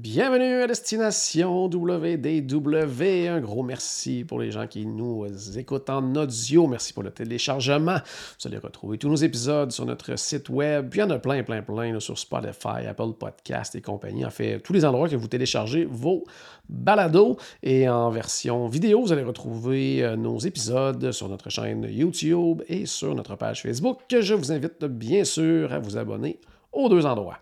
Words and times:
Bienvenue 0.00 0.62
à 0.62 0.68
Destination 0.68 1.64
WDW. 1.64 3.26
Un 3.28 3.40
gros 3.40 3.64
merci 3.64 4.22
pour 4.22 4.38
les 4.38 4.52
gens 4.52 4.68
qui 4.68 4.86
nous 4.86 5.26
écoutent 5.56 5.90
en 5.90 6.14
audio. 6.14 6.68
Merci 6.68 6.92
pour 6.92 7.02
le 7.02 7.10
téléchargement. 7.10 7.96
Vous 8.40 8.46
allez 8.46 8.58
retrouver 8.58 8.96
tous 8.96 9.08
nos 9.08 9.16
épisodes 9.16 9.72
sur 9.72 9.86
notre 9.86 10.16
site 10.16 10.50
web. 10.50 10.88
Puis 10.88 11.00
il 11.00 11.02
y 11.02 11.04
en 11.04 11.10
a 11.10 11.18
plein, 11.18 11.42
plein, 11.42 11.62
plein 11.62 11.98
sur 11.98 12.16
Spotify, 12.16 12.86
Apple 12.88 13.14
Podcast 13.18 13.74
et 13.74 13.80
compagnie. 13.80 14.24
En 14.24 14.30
fait, 14.30 14.60
tous 14.60 14.72
les 14.72 14.84
endroits 14.84 15.08
que 15.08 15.16
vous 15.16 15.26
téléchargez 15.26 15.84
vos 15.84 16.22
balados. 16.68 17.36
Et 17.64 17.88
en 17.88 18.10
version 18.10 18.68
vidéo, 18.68 19.02
vous 19.02 19.12
allez 19.12 19.24
retrouver 19.24 20.04
euh, 20.04 20.14
nos 20.14 20.38
épisodes 20.38 21.10
sur 21.10 21.28
notre 21.28 21.50
chaîne 21.50 21.84
YouTube 21.90 22.62
et 22.68 22.86
sur 22.86 23.16
notre 23.16 23.34
page 23.34 23.62
Facebook. 23.62 23.98
Je 24.08 24.34
vous 24.34 24.52
invite 24.52 24.84
bien 24.84 25.24
sûr 25.24 25.72
à 25.72 25.80
vous 25.80 25.96
abonner 25.96 26.38
aux 26.72 26.88
deux 26.88 27.04
endroits. 27.04 27.38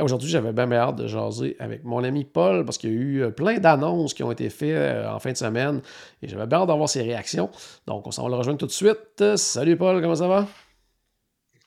Aujourd'hui, 0.00 0.28
j'avais 0.30 0.52
bien 0.52 0.70
hâte 0.72 0.96
de 0.96 1.06
jaser 1.08 1.56
avec 1.58 1.82
mon 1.84 2.04
ami 2.04 2.24
Paul 2.24 2.64
parce 2.64 2.78
qu'il 2.78 2.90
y 2.90 2.92
a 2.92 2.96
eu 2.96 3.22
euh, 3.24 3.30
plein 3.30 3.58
d'annonces 3.58 4.14
qui 4.14 4.22
ont 4.22 4.30
été 4.30 4.48
faites 4.48 4.70
euh, 4.76 5.10
en 5.10 5.18
fin 5.18 5.32
de 5.32 5.36
semaine 5.36 5.80
et 6.22 6.28
j'avais 6.28 6.46
bien 6.46 6.58
hâte 6.60 6.68
d'avoir 6.68 6.88
ses 6.88 7.02
réactions. 7.02 7.50
Donc, 7.86 8.06
on 8.06 8.12
s'en 8.12 8.22
va 8.24 8.28
le 8.28 8.36
rejoindre 8.36 8.58
tout 8.60 8.66
de 8.66 8.70
suite. 8.70 9.36
Salut 9.36 9.76
Paul, 9.76 10.00
comment 10.00 10.14
ça 10.14 10.28
va? 10.28 10.46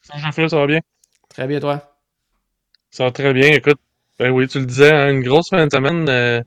Salut 0.03 0.21
Jean-Philippe, 0.21 0.49
ça 0.51 0.57
va 0.57 0.67
bien? 0.67 0.81
Très 1.29 1.47
bien, 1.47 1.59
toi? 1.59 1.97
Ça 2.89 3.05
va 3.05 3.11
très 3.11 3.33
bien. 3.33 3.51
Écoute, 3.53 3.79
ben 4.19 4.31
oui, 4.31 4.47
tu 4.47 4.59
le 4.59 4.65
disais, 4.65 4.91
hein, 4.91 5.11
une 5.11 5.23
grosse 5.23 5.49
fin 5.49 5.65
de 5.65 5.71
semaine. 5.71 6.07
euh, 6.09 6.41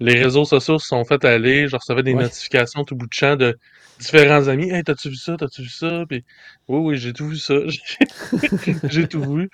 les 0.00 0.22
réseaux 0.22 0.44
sociaux 0.46 0.78
se 0.78 0.88
sont 0.88 1.04
fait 1.04 1.24
aller. 1.24 1.68
Je 1.68 1.76
recevais 1.76 2.02
des 2.04 2.14
Ouais. 2.14 2.16
notifications 2.16 2.84
tout 2.84 2.96
bout 2.96 3.06
de 3.08 3.14
champ 3.14 3.36
de 3.36 3.58
différents 3.98 4.48
amis. 4.48 4.70
Hey, 4.70 4.82
t'as-tu 4.84 5.10
vu 5.10 5.16
ça? 5.16 5.36
T'as-tu 5.36 5.62
vu 5.62 5.68
ça? 5.68 6.04
Puis, 6.08 6.24
oui, 6.68 6.78
oui, 6.80 6.96
j'ai 6.98 7.12
tout 7.12 7.28
vu 7.28 7.36
ça. 7.36 7.54
j'ai 8.84 9.08
tout 9.08 9.22
vu. 9.34 9.48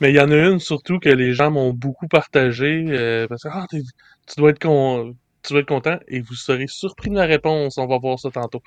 Mais 0.00 0.10
il 0.10 0.16
y 0.16 0.20
en 0.20 0.30
a 0.30 0.36
une 0.36 0.58
surtout 0.60 0.98
que 0.98 1.08
les 1.08 1.34
gens 1.34 1.50
m'ont 1.50 1.72
beaucoup 1.72 2.08
partagé. 2.08 2.84
euh, 2.88 3.26
parce 3.28 3.42
que, 3.42 3.48
ah, 3.52 3.66
tu 3.70 3.82
dois 4.36 4.50
être 4.50 4.60
con- 4.60 5.14
tu 5.42 5.52
dois 5.52 5.62
être 5.62 5.68
content 5.68 5.98
et 6.08 6.20
vous 6.20 6.34
serez 6.34 6.66
surpris 6.68 7.10
de 7.10 7.16
la 7.16 7.26
réponse. 7.26 7.78
On 7.78 7.86
va 7.86 7.98
voir 7.98 8.18
ça 8.18 8.30
tantôt. 8.30 8.62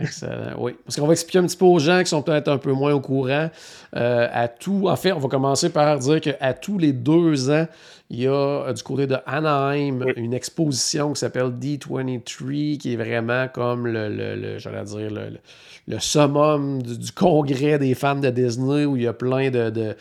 Excellent, 0.00 0.54
oui. 0.58 0.72
Parce 0.84 0.96
qu'on 0.96 1.06
va 1.06 1.12
expliquer 1.12 1.38
un 1.38 1.46
petit 1.46 1.56
peu 1.56 1.66
aux 1.66 1.78
gens 1.78 2.00
qui 2.00 2.06
sont 2.08 2.22
peut-être 2.22 2.48
un 2.48 2.58
peu 2.58 2.72
moins 2.72 2.92
au 2.94 3.00
courant. 3.00 3.50
euh, 3.94 4.28
à 4.32 4.48
tout, 4.48 4.88
en 4.88 4.96
fait, 4.96 5.12
on 5.12 5.18
va 5.18 5.28
commencer 5.28 5.68
par 5.70 5.98
dire 5.98 6.20
qu'à 6.20 6.54
tous 6.54 6.78
les 6.78 6.92
deux 6.92 7.50
ans, 7.50 7.66
il 8.08 8.20
y 8.20 8.26
a 8.26 8.30
euh, 8.32 8.72
du 8.72 8.82
côté 8.82 9.06
de 9.06 9.16
Anaheim 9.26 10.02
Oui. 10.06 10.12
une 10.16 10.32
exposition 10.34 11.12
qui 11.12 11.20
s'appelle 11.20 11.50
D23, 11.60 12.78
qui 12.78 12.92
est 12.92 12.96
vraiment 12.96 13.48
comme 13.48 13.86
le, 13.86 14.08
le, 14.08 14.34
le- 14.36 14.58
j'allais 14.58 14.84
dire, 14.84 15.10
le, 15.10 15.38
le- 15.88 15.98
summum 16.00 16.82
du, 16.82 16.96
du 16.96 17.12
congrès 17.12 17.78
des 17.78 17.94
fans 17.94 18.14
de 18.14 18.30
Disney 18.30 18.84
où 18.86 18.96
il 18.96 19.02
y 19.02 19.06
a 19.06 19.12
plein 19.12 19.50
de, 19.50 19.68
de, 19.70 19.96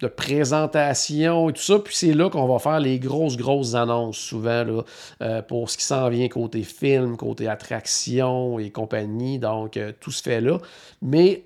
de 0.00 0.06
présentations 0.08 1.48
et 1.48 1.52
tout 1.52 1.62
ça. 1.62 1.78
Puis 1.78 1.94
c'est 1.94 2.14
là 2.14 2.28
qu'on 2.30 2.46
va 2.46 2.58
faire 2.58 2.80
les 2.80 2.98
grosses, 2.98 3.36
grosses 3.36 3.74
annonces 3.74 4.18
souvent 4.18 4.64
là, 4.64 4.82
euh, 5.22 5.42
pour 5.42 5.70
ce 5.70 5.78
qui 5.78 5.84
s'en 5.84 6.08
vient 6.08 6.28
côté 6.28 6.62
film, 6.62 7.16
côté 7.16 7.48
attraction 7.48 8.58
et 8.58 8.70
compagnie. 8.70 9.38
Donc, 9.38 9.76
euh, 9.76 9.92
tout 10.00 10.10
se 10.10 10.22
fait 10.22 10.40
là. 10.40 10.58
Mais 11.00 11.44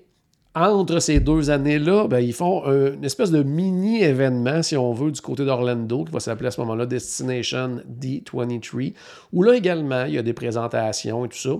entre 0.55 0.99
ces 0.99 1.19
deux 1.19 1.51
années-là, 1.51 2.07
ben, 2.07 2.19
ils 2.19 2.33
font 2.33 2.65
un- 2.65 2.93
une 2.93 3.05
espèce 3.05 3.29
de 3.31 3.43
mini-événement, 3.43 4.63
si 4.63 4.75
on 4.75 4.93
veut, 4.93 5.11
du 5.11 5.21
côté 5.21 5.45
d'Orlando, 5.45 6.03
qui 6.05 6.11
va 6.11 6.19
s'appeler 6.19 6.47
à 6.47 6.51
ce 6.51 6.59
moment-là 6.61 6.87
Destination 6.87 7.81
D23, 7.87 8.93
où 9.31 9.43
là 9.43 9.53
également, 9.55 10.05
il 10.05 10.15
y 10.15 10.17
a 10.17 10.23
des 10.23 10.33
présentations 10.33 11.23
et 11.25 11.29
tout 11.29 11.37
ça. 11.37 11.51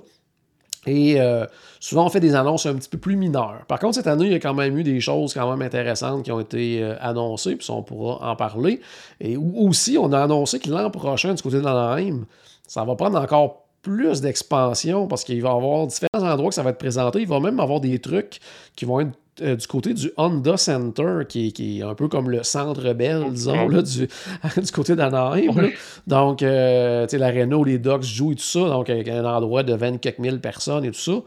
Et 0.85 1.19
euh, 1.19 1.45
souvent, 1.79 2.05
on 2.05 2.09
fait 2.09 2.19
des 2.19 2.35
annonces 2.35 2.65
un 2.65 2.75
petit 2.75 2.89
peu 2.89 2.97
plus 2.97 3.15
mineures. 3.15 3.61
Par 3.67 3.79
contre, 3.79 3.95
cette 3.95 4.07
année, 4.07 4.25
il 4.25 4.31
y 4.31 4.35
a 4.35 4.39
quand 4.39 4.53
même 4.53 4.77
eu 4.77 4.83
des 4.83 5.01
choses 5.01 5.33
quand 5.33 5.49
même 5.49 5.61
intéressantes 5.61 6.23
qui 6.23 6.31
ont 6.31 6.39
été 6.39 6.81
euh, 6.81 6.95
annoncées, 7.01 7.55
puis 7.55 7.69
on 7.69 7.83
pourra 7.83 8.31
en 8.31 8.35
parler. 8.35 8.79
Et 9.19 9.35
aussi, 9.37 9.97
on 9.99 10.11
a 10.13 10.21
annoncé 10.21 10.59
que 10.59 10.69
l'an 10.69 10.89
prochain, 10.89 11.33
du 11.33 11.41
côté 11.41 11.61
d'Anaheim, 11.61 12.25
ça 12.67 12.83
va 12.85 12.95
prendre 12.95 13.19
encore 13.19 13.65
plus 13.81 14.21
d'expansion 14.21 15.07
parce 15.07 15.23
qu'il 15.23 15.41
va 15.41 15.49
y 15.49 15.51
avoir 15.51 15.87
différents 15.87 16.29
endroits 16.29 16.49
que 16.49 16.55
ça 16.55 16.63
va 16.63 16.71
être 16.71 16.77
présenté. 16.77 17.21
Il 17.21 17.27
va 17.27 17.39
même 17.39 17.59
avoir 17.59 17.79
des 17.79 17.99
trucs 17.99 18.39
qui 18.75 18.85
vont 18.85 18.99
être 18.99 19.11
euh, 19.41 19.55
du 19.55 19.67
côté 19.67 19.93
du 19.93 20.11
Honda 20.17 20.57
Center, 20.57 21.19
qui 21.27 21.47
est, 21.47 21.51
qui 21.51 21.79
est 21.79 21.83
un 21.83 21.95
peu 21.95 22.07
comme 22.07 22.29
le 22.29 22.43
centre 22.43 22.93
belle, 22.93 23.31
disons, 23.31 23.67
là, 23.67 23.81
du, 23.81 24.07
du 24.61 24.71
côté 24.71 24.95
d'Anaheim. 24.95 25.55
Ouais. 25.55 25.73
Donc, 26.07 26.43
euh, 26.43 27.05
tu 27.05 27.11
sais, 27.11 27.17
l'aréna 27.17 27.57
où 27.57 27.63
les 27.63 27.79
Ducks 27.79 28.03
jouent 28.03 28.33
et 28.33 28.35
tout 28.35 28.43
ça, 28.43 28.61
donc 28.61 28.89
avec 28.89 29.07
un 29.07 29.25
endroit 29.25 29.63
de 29.63 29.73
20 29.73 29.97
quelques 29.97 30.19
mille 30.19 30.39
personnes 30.39 30.85
et 30.85 30.91
tout 30.91 30.99
ça. 30.99 31.21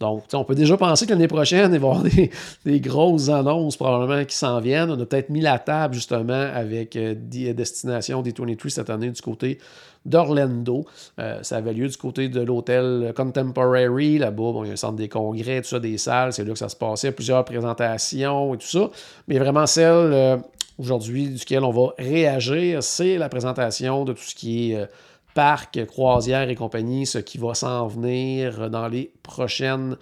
Donc, 0.00 0.24
on 0.34 0.44
peut 0.44 0.54
déjà 0.54 0.76
penser 0.76 1.06
que 1.06 1.12
l'année 1.12 1.28
prochaine, 1.28 1.72
il 1.74 1.80
va 1.80 1.86
y 1.86 1.90
avoir 1.90 2.02
des, 2.02 2.30
des 2.64 2.80
grosses 2.80 3.28
annonces 3.28 3.76
probablement 3.76 4.24
qui 4.24 4.36
s'en 4.36 4.60
viennent. 4.60 4.90
On 4.90 5.00
a 5.00 5.06
peut-être 5.06 5.30
mis 5.30 5.40
la 5.40 5.58
table 5.58 5.94
justement 5.94 6.50
avec 6.54 6.96
euh, 6.96 7.14
des 7.16 7.54
destinations 7.54 8.22
des 8.22 8.34
23 8.36 8.70
cette 8.70 8.90
année 8.90 9.10
du 9.10 9.22
côté 9.22 9.58
d'Orlando. 10.06 10.84
Euh, 11.18 11.42
ça 11.42 11.56
avait 11.56 11.72
lieu 11.72 11.88
du 11.88 11.96
côté 11.96 12.28
de 12.28 12.40
l'hôtel 12.40 13.12
Contemporary. 13.14 14.18
Là-bas, 14.18 14.36
bon, 14.36 14.64
il 14.64 14.68
y 14.68 14.70
a 14.70 14.72
un 14.72 14.76
centre 14.76 14.96
des 14.96 15.08
congrès, 15.08 15.60
tout 15.60 15.68
ça, 15.68 15.80
des 15.80 15.98
salles. 15.98 16.32
C'est 16.32 16.44
là 16.44 16.52
que 16.52 16.58
ça 16.58 16.68
se 16.68 16.76
passait. 16.76 17.12
Plusieurs 17.12 17.44
présentations 17.44 18.54
et 18.54 18.58
tout 18.58 18.66
ça. 18.66 18.90
Mais 19.28 19.38
vraiment, 19.38 19.66
celle 19.66 19.92
euh, 19.92 20.36
aujourd'hui 20.78 21.28
duquel 21.28 21.64
on 21.64 21.70
va 21.70 21.92
réagir, 21.98 22.82
c'est 22.82 23.18
la 23.18 23.28
présentation 23.28 24.04
de 24.04 24.12
tout 24.12 24.22
ce 24.22 24.34
qui 24.34 24.72
est. 24.72 24.76
euh, 24.76 24.86
parc, 25.34 25.84
croisière 25.84 26.48
et 26.48 26.54
compagnie, 26.54 27.04
ce 27.04 27.18
qui 27.18 27.36
va 27.36 27.52
s'en 27.52 27.88
venir 27.88 28.70
dans 28.70 28.88
les 28.88 29.12
prochaines 29.22 29.98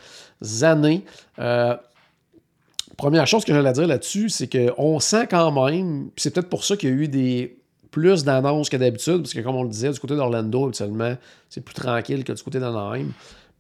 années. 0.62 1.02
Première 2.96 3.26
chose 3.26 3.44
que 3.44 3.52
j'allais 3.52 3.72
dire 3.72 3.86
là-dessus, 3.86 4.28
c'est 4.28 4.48
qu'on 4.48 5.00
sent 5.00 5.26
quand 5.28 5.50
même, 5.66 6.10
c'est 6.16 6.32
peut-être 6.32 6.48
pour 6.48 6.64
ça 6.64 6.76
qu'il 6.76 6.88
y 6.90 6.92
a 6.92 6.94
eu 6.94 7.08
des 7.08 7.58
plus 7.94 8.24
d'annonces 8.24 8.68
que 8.68 8.76
d'habitude, 8.76 9.18
parce 9.22 9.32
que 9.34 9.40
comme 9.40 9.54
on 9.54 9.62
le 9.62 9.68
disait, 9.68 9.90
du 9.92 10.00
côté 10.00 10.16
d'Orlando, 10.16 10.64
habituellement, 10.66 11.14
c'est 11.48 11.60
plus 11.62 11.74
tranquille 11.74 12.24
que 12.24 12.32
du 12.32 12.42
côté 12.42 12.58
d'Anaheim. 12.58 13.06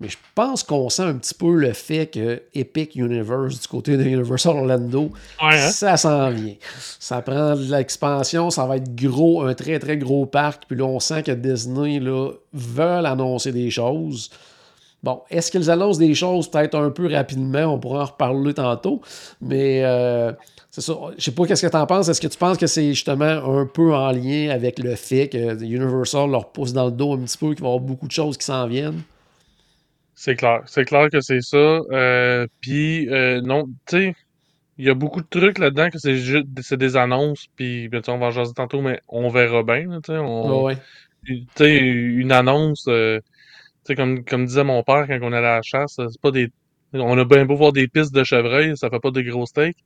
Mais 0.00 0.08
je 0.08 0.16
pense 0.34 0.64
qu'on 0.64 0.88
sent 0.90 1.04
un 1.04 1.14
petit 1.14 1.34
peu 1.34 1.54
le 1.54 1.72
fait 1.72 2.08
que 2.08 2.42
Epic 2.52 2.96
Universe, 2.96 3.60
du 3.60 3.68
côté 3.68 3.96
de 3.96 4.02
Universal 4.02 4.56
Orlando, 4.56 5.12
Ouais, 5.40 5.54
hein? 5.56 5.70
ça 5.70 5.96
s'en 5.96 6.30
vient. 6.30 6.54
Ça 6.98 7.22
prend 7.22 7.54
de 7.54 7.70
l'expansion, 7.70 8.50
ça 8.50 8.66
va 8.66 8.78
être 8.78 8.92
gros, 8.96 9.42
un 9.42 9.54
très 9.54 9.78
très 9.78 9.96
gros 9.96 10.26
parc. 10.26 10.64
Puis 10.66 10.76
là, 10.76 10.84
on 10.84 10.98
sent 10.98 11.22
que 11.22 11.30
Disney 11.30 12.00
là, 12.00 12.32
veulent 12.52 13.06
annoncer 13.06 13.52
des 13.52 13.70
choses. 13.70 14.30
Bon, 15.04 15.20
est-ce 15.28 15.50
qu'ils 15.50 15.70
annoncent 15.70 15.98
des 15.98 16.14
choses 16.14 16.50
peut-être 16.50 16.74
un 16.76 16.90
peu 16.90 17.12
rapidement? 17.12 17.66
On 17.74 17.78
pourra 17.78 18.02
en 18.02 18.06
reparler 18.06 18.54
tantôt. 18.54 19.02
Mais 19.42 19.84
euh, 19.84 20.32
c'est 20.70 20.80
ça. 20.80 20.94
Je 21.18 21.22
sais 21.24 21.32
pas 21.32 21.46
qu'est-ce 21.46 21.66
que 21.66 21.70
tu 21.70 21.76
en 21.76 21.86
penses? 21.86 22.08
Est-ce 22.08 22.22
que 22.22 22.26
tu 22.26 22.38
penses 22.38 22.56
que 22.56 22.66
c'est 22.66 22.88
justement 22.88 23.24
un 23.26 23.66
peu 23.66 23.94
en 23.94 24.10
lien 24.12 24.48
avec 24.48 24.78
le 24.78 24.94
fait 24.96 25.28
que 25.28 25.62
Universal 25.62 26.30
leur 26.30 26.50
pousse 26.52 26.72
dans 26.72 26.86
le 26.86 26.92
dos 26.92 27.12
un 27.12 27.18
petit 27.18 27.36
peu, 27.36 27.48
qu'il 27.54 27.60
va 27.62 27.68
y 27.68 27.72
avoir 27.72 27.80
beaucoup 27.80 28.06
de 28.06 28.12
choses 28.12 28.38
qui 28.38 28.46
s'en 28.46 28.66
viennent? 28.66 29.02
C'est 30.14 30.36
clair. 30.36 30.62
C'est 30.66 30.84
clair 30.84 31.08
que 31.10 31.20
c'est 31.20 31.42
ça. 31.42 31.56
Euh, 31.56 32.46
puis, 32.62 33.08
euh, 33.10 33.40
non, 33.42 33.64
tu 33.86 33.96
sais, 33.96 34.14
il 34.78 34.86
y 34.86 34.90
a 34.90 34.94
beaucoup 34.94 35.20
de 35.20 35.26
trucs 35.28 35.58
là-dedans 35.58 35.90
que 35.90 35.98
c'est 35.98 36.16
juste 36.16 36.46
c'est 36.62 36.76
des 36.78 36.96
annonces, 36.96 37.46
puis 37.56 37.88
ben, 37.88 38.02
on 38.08 38.18
va 38.18 38.26
en 38.26 38.30
jaser 38.30 38.54
tantôt, 38.54 38.80
mais 38.80 39.00
on 39.08 39.28
verra 39.28 39.62
bien, 39.62 40.00
tu 40.02 40.12
sais. 40.12 40.18
on- 40.18 40.64
Ouais, 40.64 40.76
une 41.58 42.32
annonce, 42.32 42.86
euh, 42.88 43.20
sais, 43.88 43.94
comme, 43.96 44.24
comme 44.24 44.46
disait 44.46 44.64
mon 44.64 44.82
père 44.82 45.06
quand 45.08 45.18
on 45.22 45.32
allait 45.32 45.46
à 45.46 45.56
la 45.56 45.62
chasse, 45.62 45.94
c'est 45.96 46.20
pas 46.20 46.30
des. 46.30 46.48
On 46.94 47.18
a 47.18 47.24
bien 47.24 47.44
beau 47.44 47.56
voir 47.56 47.72
des 47.72 47.88
pistes 47.88 48.14
de 48.14 48.22
chevreuil, 48.24 48.76
ça 48.76 48.88
fait 48.90 49.00
pas 49.00 49.10
de 49.10 49.20
gros 49.22 49.46
steaks. 49.46 49.76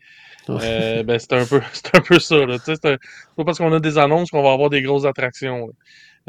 Euh, 0.50 1.03
ben, 1.05 1.19
c'est 1.19 1.33
un 1.35 1.47
peu, 1.47 1.61
c'est 1.73 1.95
un 1.97 2.00
peu 2.00 2.19
ça, 2.19 2.37
là. 2.47 2.59
Tu 2.59 2.65
sais, 2.75 2.75
c'est 2.83 2.93
un- 2.95 2.99
pas 3.37 3.45
parce 3.45 3.59
qu'on 3.59 3.73
a 3.73 3.81
des 3.81 3.99
annonces 3.99 4.31
qu'on 4.31 4.43
va 4.43 4.53
avoir 4.53 4.71
des 4.71 4.83
grosses 4.83 5.06
attractions. 5.06 5.69
là. 5.69 5.73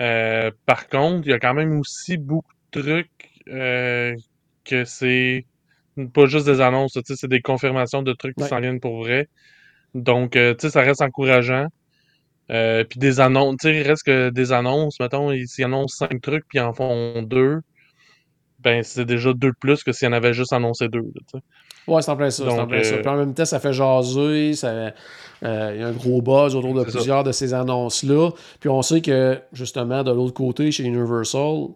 Euh, 0.02 0.52
par 0.66 0.88
contre, 0.90 1.28
il 1.28 1.32
y 1.32 1.34
a 1.34 1.40
quand 1.40 1.54
même 1.54 1.80
aussi 1.80 2.18
beaucoup 2.18 2.54
de 2.74 2.82
trucs 2.82 3.12
euh, 3.50 4.16
que 4.66 4.86
c'est 4.86 5.46
pas 6.14 6.26
juste 6.28 6.46
des 6.48 6.62
annonces, 6.62 6.94
tu 6.94 7.02
sais, 7.06 7.16
c'est 7.16 7.28
des 7.30 7.42
confirmations 7.42 8.04
de 8.04 8.14
trucs 8.14 8.36
qui 8.38 8.44
Ouais. 8.44 8.50
s'en 8.50 8.60
viennent 8.62 8.80
pour 8.80 9.00
vrai. 9.00 9.28
Donc, 9.96 10.36
euh, 10.36 10.54
tu 10.56 10.68
sais, 10.68 10.72
ça 10.72 10.82
reste 10.82 11.02
encourageant. 11.02 11.68
Euh, 12.52 12.84
puis 12.84 13.00
des 13.00 13.20
annonces, 13.20 13.58
tu 13.62 13.70
sais, 13.70 13.78
il 13.82 13.84
reste 13.88 14.04
que 14.04 14.30
des 14.32 14.52
annonces, 14.52 15.00
mettons, 15.00 15.32
ils, 15.32 15.48
s'ils 15.48 15.66
annoncent 15.66 15.98
cinq 16.08 16.22
trucs 16.22 16.46
puis 16.48 16.58
ils 16.60 16.62
en 16.62 16.74
font 16.74 17.22
deux, 17.22 17.62
ben 18.60 18.84
c'est 18.84 19.06
déjà 19.06 19.34
deux 19.34 19.50
de 19.50 19.56
plus 19.60 19.84
que 19.84 19.92
s'il 19.92 20.08
y 20.08 20.10
en 20.10 20.14
avait 20.14 20.34
juste 20.34 20.52
annoncé 20.54 20.88
deux, 20.90 21.00
là. 21.34 21.40
Ouais, 21.88 22.02
c'est 22.04 22.12
en 22.12 22.18
plein 22.18 22.30
ça. 22.30 22.44
c'est 22.48 22.60
en 22.60 22.68
plein 22.68 22.84
ça. 22.84 22.96
euh, 22.96 23.02
Puis 23.02 23.10
en 23.10 23.16
même 23.18 23.34
temps, 23.34 23.46
ça 23.46 23.60
fait 23.60 23.74
jaser. 23.74 24.54
Ça, 24.54 24.68
euh, 24.68 25.72
il 25.74 25.82
y 25.82 25.84
a 25.84 25.88
un 25.88 25.92
gros 25.92 26.22
buzz 26.22 26.56
autour 26.56 26.76
de 26.76 26.84
ça. 26.86 26.92
plusieurs 26.92 27.24
de 27.24 27.32
ces 27.32 27.54
annonces-là. 27.54 28.30
Puis 28.60 28.70
on 28.70 28.82
sait 28.84 29.02
que, 29.02 29.40
justement, 29.54 30.04
de 30.04 30.12
l'autre 30.12 30.34
côté, 30.36 30.72
chez 30.72 30.84
Universal, 30.84 31.68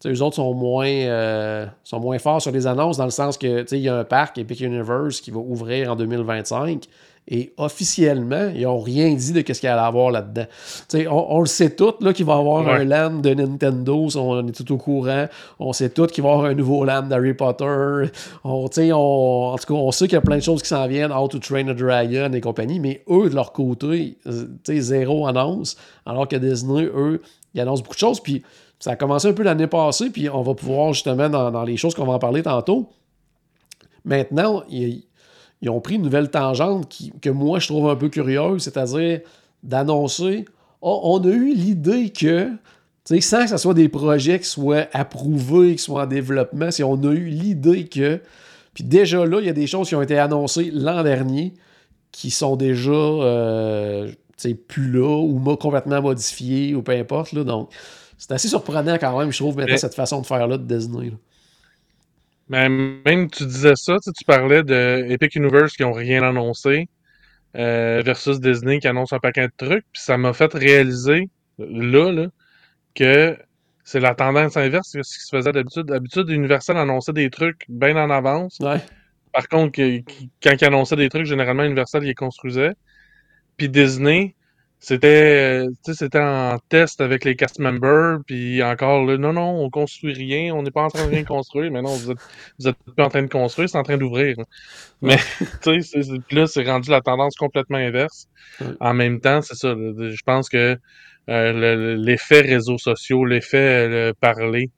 tu 0.00 0.08
sais, 0.08 0.14
eux 0.14 0.22
autres 0.22 0.36
sont 0.36 0.54
moins, 0.54 0.88
euh, 0.88 1.66
sont 1.84 2.00
moins 2.00 2.18
forts 2.18 2.40
sur 2.40 2.52
les 2.52 2.66
annonces 2.66 2.96
dans 2.96 3.04
le 3.04 3.10
sens 3.10 3.36
que 3.36 3.60
tu 3.62 3.68
sais, 3.68 3.78
il 3.78 3.82
y 3.82 3.88
a 3.90 3.96
un 3.98 4.04
parc 4.04 4.38
Epic 4.38 4.60
Universe 4.60 5.20
qui 5.20 5.30
va 5.30 5.40
ouvrir 5.40 5.92
en 5.92 5.96
2025 5.96 6.84
et 7.28 7.52
officiellement, 7.58 8.50
ils 8.54 8.62
n'ont 8.62 8.80
rien 8.80 9.14
dit 9.14 9.32
de 9.32 9.38
ce 9.52 9.60
qu'il 9.60 9.68
allait 9.68 9.80
avoir 9.80 10.10
là-dedans. 10.10 10.46
On, 11.08 11.26
on 11.36 11.40
le 11.40 11.46
sait 11.46 11.70
tout 11.70 11.92
là, 12.00 12.12
qu'il 12.12 12.24
va 12.24 12.34
y 12.34 12.38
avoir 12.38 12.64
Ouais. 12.64 12.72
un 12.80 12.84
land 12.84 13.20
de 13.20 13.34
Nintendo, 13.34 14.08
on 14.16 14.48
est 14.48 14.52
tout 14.52 14.72
au 14.72 14.76
courant. 14.78 15.26
On 15.60 15.72
sait 15.72 15.90
tout 15.90 16.06
qu'il 16.06 16.24
va 16.24 16.30
y 16.30 16.32
avoir 16.32 16.46
un 16.50 16.54
nouveau 16.54 16.84
land 16.84 17.02
d'Harry 17.02 17.34
Potter. 17.34 18.10
On, 18.42 18.64
en 18.64 18.68
tout 18.68 19.66
cas, 19.66 19.74
on 19.74 19.92
sait 19.92 20.06
qu'il 20.06 20.14
y 20.14 20.16
a 20.16 20.20
plein 20.22 20.38
de 20.38 20.42
choses 20.42 20.62
qui 20.62 20.68
s'en 20.68 20.88
viennent, 20.88 21.12
How 21.12 21.28
to 21.28 21.38
Train 21.38 21.68
a 21.68 21.74
Dragon 21.74 22.32
et 22.32 22.40
compagnie, 22.40 22.80
mais 22.80 23.04
eux, 23.08 23.30
de 23.30 23.34
leur 23.36 23.52
côté, 23.52 24.16
euh, 24.26 24.46
zéro 24.66 25.26
annonce, 25.28 25.76
alors 26.06 26.26
que 26.26 26.36
Disney, 26.36 26.84
eux, 26.84 27.22
ils 27.54 27.60
annoncent 27.60 27.82
beaucoup 27.82 27.94
de 27.94 28.00
choses. 28.00 28.18
Puis 28.20 28.42
ça 28.80 28.92
a 28.92 28.96
commencé 28.96 29.28
un 29.28 29.34
peu 29.34 29.44
l'année 29.44 29.66
passée, 29.68 30.10
puis 30.10 30.28
on 30.28 30.42
va 30.42 30.54
pouvoir 30.54 30.92
justement, 30.94 31.28
dans, 31.28 31.50
dans 31.52 31.62
les 31.64 31.76
choses 31.76 31.94
qu'on 31.94 32.06
va 32.06 32.14
en 32.14 32.18
parler 32.18 32.42
tantôt, 32.42 32.88
maintenant, 34.04 34.62
ils, 34.70 35.04
ils 35.62 35.68
ont 35.70 35.80
pris 35.80 35.96
une 35.96 36.02
nouvelle 36.02 36.30
tangente 36.30 36.88
qui- 36.88 37.12
que 37.20 37.30
moi, 37.30 37.58
je 37.58 37.66
trouve 37.68 37.88
un 37.90 37.96
peu 37.96 38.08
curieuse, 38.08 38.62
c'est-à-dire 38.62 39.20
d'annoncer 39.62 40.44
Oh, 40.82 41.00
on 41.04 41.22
a 41.24 41.28
eu 41.32 41.52
l'idée 41.54 42.08
que, 42.08 42.48
sans 43.20 43.42
que 43.42 43.48
ce 43.50 43.56
soit 43.58 43.74
des 43.74 43.90
projets 43.90 44.40
qui 44.40 44.48
soient 44.48 44.86
approuvés, 44.94 45.72
qui 45.76 45.82
soient 45.82 46.04
en 46.04 46.06
développement, 46.06 46.70
si 46.70 46.82
on 46.82 46.94
a 47.04 47.12
eu 47.12 47.26
l'idée 47.26 47.84
que. 47.86 48.20
Puis 48.72 48.82
déjà 48.84 49.26
là, 49.26 49.40
il 49.40 49.46
y 49.46 49.50
a 49.50 49.52
des 49.52 49.66
choses 49.66 49.88
qui 49.88 49.94
ont 49.94 50.00
été 50.00 50.16
annoncées 50.18 50.70
l'an 50.72 51.02
dernier 51.02 51.52
qui 52.12 52.30
sont 52.30 52.56
déjà 52.56 52.90
euh, 52.92 54.08
tu 54.08 54.14
sais, 54.48 54.54
plus 54.54 54.90
là 54.90 55.18
ou 55.22 55.38
complètement 55.56 56.00
modifiées 56.00 56.74
ou 56.74 56.80
peu 56.82 56.92
importe. 56.92 57.32
Là, 57.32 57.44
donc, 57.44 57.68
c'est 58.16 58.32
assez 58.32 58.48
surprenant 58.48 58.96
quand 58.98 59.18
même, 59.18 59.30
je 59.30 59.38
trouve, 59.38 59.56
maintenant, 59.56 59.72
Mais- 59.74 59.78
cette 59.78 59.94
façon 59.94 60.22
de 60.22 60.26
faire-là 60.26 60.56
de 60.56 60.64
Disney. 60.64 61.06
là. 61.10 61.16
Mais 62.50 62.68
même 62.68 63.30
tu 63.30 63.46
disais 63.46 63.76
ça, 63.76 63.94
tu 63.94 64.00
sais, 64.02 64.12
tu 64.12 64.24
parlais 64.26 64.64
de 64.64 65.06
Epic 65.08 65.36
Universe 65.36 65.74
qui 65.76 65.84
ont 65.84 65.92
rien 65.92 66.22
annoncé 66.24 66.88
euh, 67.56 68.02
versus 68.04 68.40
Disney 68.40 68.80
qui 68.80 68.88
annonce 68.88 69.12
un 69.12 69.20
paquet 69.20 69.48
de 69.48 69.52
trucs, 69.56 69.84
puis 69.92 70.02
ça 70.02 70.18
m'a 70.18 70.32
fait 70.32 70.52
réaliser 70.54 71.30
là, 71.58 72.12
là 72.12 72.26
que 72.94 73.38
c'est 73.84 74.00
la 74.00 74.14
tendance 74.14 74.56
inverse 74.56 74.92
de 74.92 75.02
ce 75.02 75.18
qui 75.18 75.24
se 75.24 75.36
faisait 75.36 75.52
d'habitude. 75.52 75.86
D'habitude, 75.86 76.28
Universal 76.30 76.76
annonçait 76.76 77.12
des 77.12 77.30
trucs 77.30 77.64
bien 77.68 77.96
en 77.96 78.10
avance. 78.10 78.58
Ouais. 78.60 78.80
Par 79.32 79.48
contre, 79.48 79.72
que- 79.72 80.00
quand 80.42 80.54
ils 80.60 80.64
annonçaient 80.64 80.96
des 80.96 81.08
trucs, 81.08 81.26
généralement 81.26 81.64
Universal 81.64 82.02
les 82.04 82.14
construisait. 82.14 82.72
Puis 83.56 83.68
Disney, 83.68 84.34
c'était 84.80 85.64
euh, 85.66 85.68
tu 85.84 85.92
sais, 85.92 85.94
c'était 86.06 86.20
en 86.20 86.58
test 86.70 87.00
avec 87.02 87.24
les 87.24 87.36
cast 87.36 87.58
members, 87.60 88.18
puis 88.26 88.62
encore 88.62 89.04
là, 89.06 89.18
non, 89.18 89.32
non, 89.34 89.62
on 89.64 89.70
construit 89.70 90.14
rien, 90.14 90.54
on 90.54 90.62
n'est 90.62 90.70
pas 90.72 90.82
en 90.82 90.88
train 90.90 91.04
de 91.06 91.10
rien 91.10 91.24
construire, 91.24 91.70
mais 91.72 91.82
non, 91.82 91.98
vous 91.98 92.12
êtes, 92.12 92.18
vous 92.58 92.68
êtes 92.68 92.76
plus 92.96 93.04
en 93.04 93.08
train 93.10 93.22
de 93.22 93.28
construire, 93.28 93.68
c'est 93.68 93.78
en 93.78 93.82
train 93.82 93.98
d'ouvrir. 93.98 94.36
Mais 95.02 95.16
tu 95.62 95.82
sais, 95.82 96.00
là, 96.32 96.46
c'est 96.46 96.64
rendu 96.64 96.90
la 96.90 97.00
tendance 97.02 97.36
complètement 97.36 97.78
inverse. 97.78 98.26
En 98.80 98.94
même 98.94 99.20
temps, 99.20 99.42
c'est 99.42 99.56
ça, 99.56 99.74
je 99.74 100.22
pense 100.26 100.48
que 100.50 100.78
euh, 101.30 101.52
le- 101.52 101.76
le- 101.76 101.96
l'effet 101.96 102.40
réseaux 102.42 102.78
sociaux, 102.78 103.24
l'effet 103.26 103.88
euh, 103.88 104.12
parler, 104.20 104.70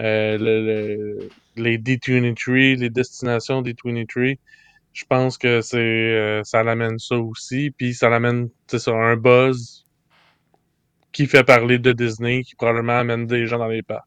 euh, 0.00 0.38
le- 0.38 0.64
le- 0.66 1.32
les 1.56 1.78
D23, 1.78 2.76
les 2.76 2.90
destinations 2.90 3.62
D23, 3.62 4.38
je 4.92 5.04
pense 5.04 5.38
que 5.38 5.60
c'est 5.60 5.78
euh, 5.78 6.42
ça 6.44 6.62
l'amène 6.62 6.98
ça 6.98 7.16
aussi, 7.16 7.70
puis 7.70 7.94
ça 7.94 8.08
l'amène 8.08 8.48
c'est 8.66 8.90
un 8.90 9.16
buzz 9.16 9.86
qui 11.12 11.26
fait 11.26 11.44
parler 11.44 11.78
de 11.78 11.92
Disney, 11.92 12.42
qui 12.42 12.54
probablement 12.54 12.98
amène 12.98 13.26
des 13.26 13.46
gens 13.46 13.58
dans 13.58 13.68
les 13.68 13.82
parcs. 13.82 14.04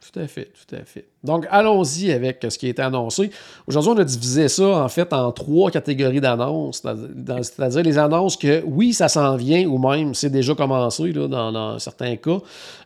Tout 0.00 0.18
à 0.18 0.26
fait, 0.26 0.52
tout 0.52 0.74
à 0.74 0.84
fait. 0.84 1.11
Donc, 1.24 1.46
allons-y 1.50 2.10
avec 2.10 2.44
ce 2.48 2.58
qui 2.58 2.66
a 2.66 2.70
été 2.70 2.82
annoncé. 2.82 3.30
Aujourd'hui, 3.66 3.92
on 3.94 3.98
a 3.98 4.04
divisé 4.04 4.48
ça, 4.48 4.64
en 4.82 4.88
fait, 4.88 5.12
en 5.12 5.30
trois 5.30 5.70
catégories 5.70 6.20
d'annonces. 6.20 6.82
Dans- 6.82 6.96
dans- 7.14 7.42
C'est-à-dire 7.42 7.82
les 7.82 7.96
annonces 7.98 8.36
que, 8.36 8.62
oui, 8.66 8.92
ça 8.92 9.08
s'en 9.08 9.36
vient, 9.36 9.64
ou 9.66 9.78
même 9.78 10.14
c'est 10.14 10.30
déjà 10.30 10.54
commencé, 10.54 11.12
là, 11.12 11.28
dans, 11.28 11.52
dans 11.52 11.78
certains 11.78 12.16
cas. 12.16 12.38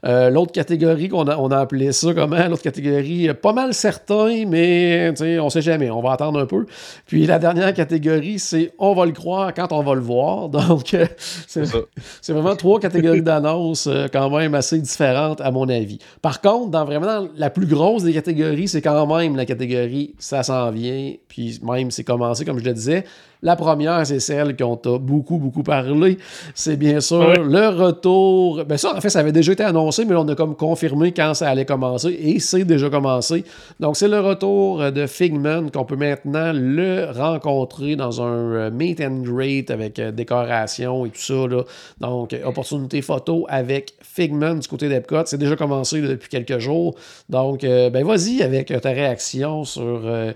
Euh, 0.04 0.28
L'autre 0.30 0.52
catégorie, 0.52 1.08
qu'on 1.08 1.26
a, 1.28 1.36
on 1.38 1.50
a 1.50 1.58
appelé 1.58 1.92
ça 1.92 2.12
comment? 2.12 2.46
L'autre 2.48 2.62
catégorie, 2.62 3.28
euh, 3.28 3.34
pas 3.34 3.52
mal 3.54 3.72
certain, 3.72 4.44
mais 4.46 5.10
tu 5.16 5.24
sais, 5.24 5.38
on 5.40 5.48
sait 5.48 5.62
jamais, 5.62 5.90
on 5.90 6.02
va 6.02 6.12
attendre 6.12 6.38
un 6.38 6.46
peu. 6.46 6.66
Puis 7.06 7.24
la 7.26 7.38
dernière 7.38 7.72
catégorie, 7.72 8.38
c'est 8.38 8.72
on 8.78 8.94
va 8.94 9.06
le 9.06 9.12
croire 9.12 9.54
quand 9.54 9.72
on 9.72 9.82
va 9.82 9.94
le 9.94 10.00
voir. 10.02 10.48
Donc, 10.50 10.92
euh, 10.94 11.06
c'est 11.46 12.32
vraiment 12.32 12.54
trois 12.56 12.80
catégories 12.80 13.22
d'annonces 13.22 13.86
euh, 13.86 14.08
quand 14.12 14.28
même 14.30 14.54
assez 14.54 14.78
différentes 14.78 15.40
à 15.40 15.50
mon 15.50 15.68
avis. 15.68 15.98
Par 16.22 16.40
contre, 16.40 16.70
dans 16.70 16.84
vraiment 16.84 17.26
la 17.36 17.50
plus 17.50 17.66
grosse 17.66 18.02
des 18.02 18.12
catégories, 18.12 18.25
c'est 18.66 18.82
quand 18.82 19.06
même 19.06 19.36
la 19.36 19.46
catégorie 19.46 20.14
ça 20.18 20.42
s'en 20.42 20.70
vient, 20.70 21.14
puis 21.28 21.60
même 21.62 21.90
c'est 21.90 22.04
commencé 22.04 22.44
comme 22.44 22.58
je 22.58 22.64
le 22.64 22.72
disais. 22.72 23.04
La 23.46 23.54
première, 23.54 24.04
c'est 24.04 24.18
celle 24.18 24.56
qu'on 24.56 24.76
t'a 24.76 24.98
beaucoup, 24.98 25.38
beaucoup 25.38 25.62
parlé. 25.62 26.18
C'est 26.52 26.76
bien 26.76 27.00
sûr 27.00 27.44
le 27.44 27.68
retour. 27.68 28.64
Ben 28.64 28.76
ça, 28.76 28.96
en 28.96 29.00
fait, 29.00 29.08
ça 29.08 29.20
avait 29.20 29.30
déjà 29.30 29.52
été 29.52 29.62
annoncé, 29.62 30.04
mais 30.04 30.16
on 30.16 30.26
a 30.26 30.34
comme 30.34 30.56
confirmé 30.56 31.12
quand 31.12 31.32
ça 31.32 31.48
allait 31.48 31.64
commencer 31.64 32.08
et 32.08 32.40
c'est 32.40 32.64
déjà 32.64 32.90
commencé. 32.90 33.44
Donc, 33.78 33.96
c'est 33.96 34.08
le 34.08 34.18
retour 34.18 34.90
de 34.90 35.06
Figment 35.06 35.68
qu'on 35.72 35.84
peut 35.84 35.94
maintenant 35.94 36.50
le 36.52 37.12
rencontrer 37.16 37.94
dans 37.94 38.20
un 38.20 38.52
euh, 38.52 38.70
meet 38.72 39.00
and 39.00 39.22
greet 39.22 39.70
avec 39.70 40.00
euh, 40.00 40.10
décoration 40.10 41.06
et 41.06 41.10
tout 41.10 41.20
ça. 41.20 41.46
Là. 41.46 41.62
Donc, 42.00 42.32
euh, 42.32 42.44
opportunité 42.46 43.00
photo 43.00 43.46
avec 43.48 43.94
Figment 44.02 44.56
du 44.56 44.66
côté 44.66 44.88
d'Epcot. 44.88 45.22
C'est 45.26 45.38
déjà 45.38 45.54
commencé 45.54 46.00
là, 46.00 46.08
depuis 46.08 46.30
quelques 46.30 46.58
jours. 46.58 46.96
Donc, 47.28 47.60
ben 47.60 48.04
vas-y 48.04 48.42
avec 48.42 48.72
ta 48.80 48.90
réaction 48.90 49.62
sur 49.62 50.00
euh, 50.04 50.32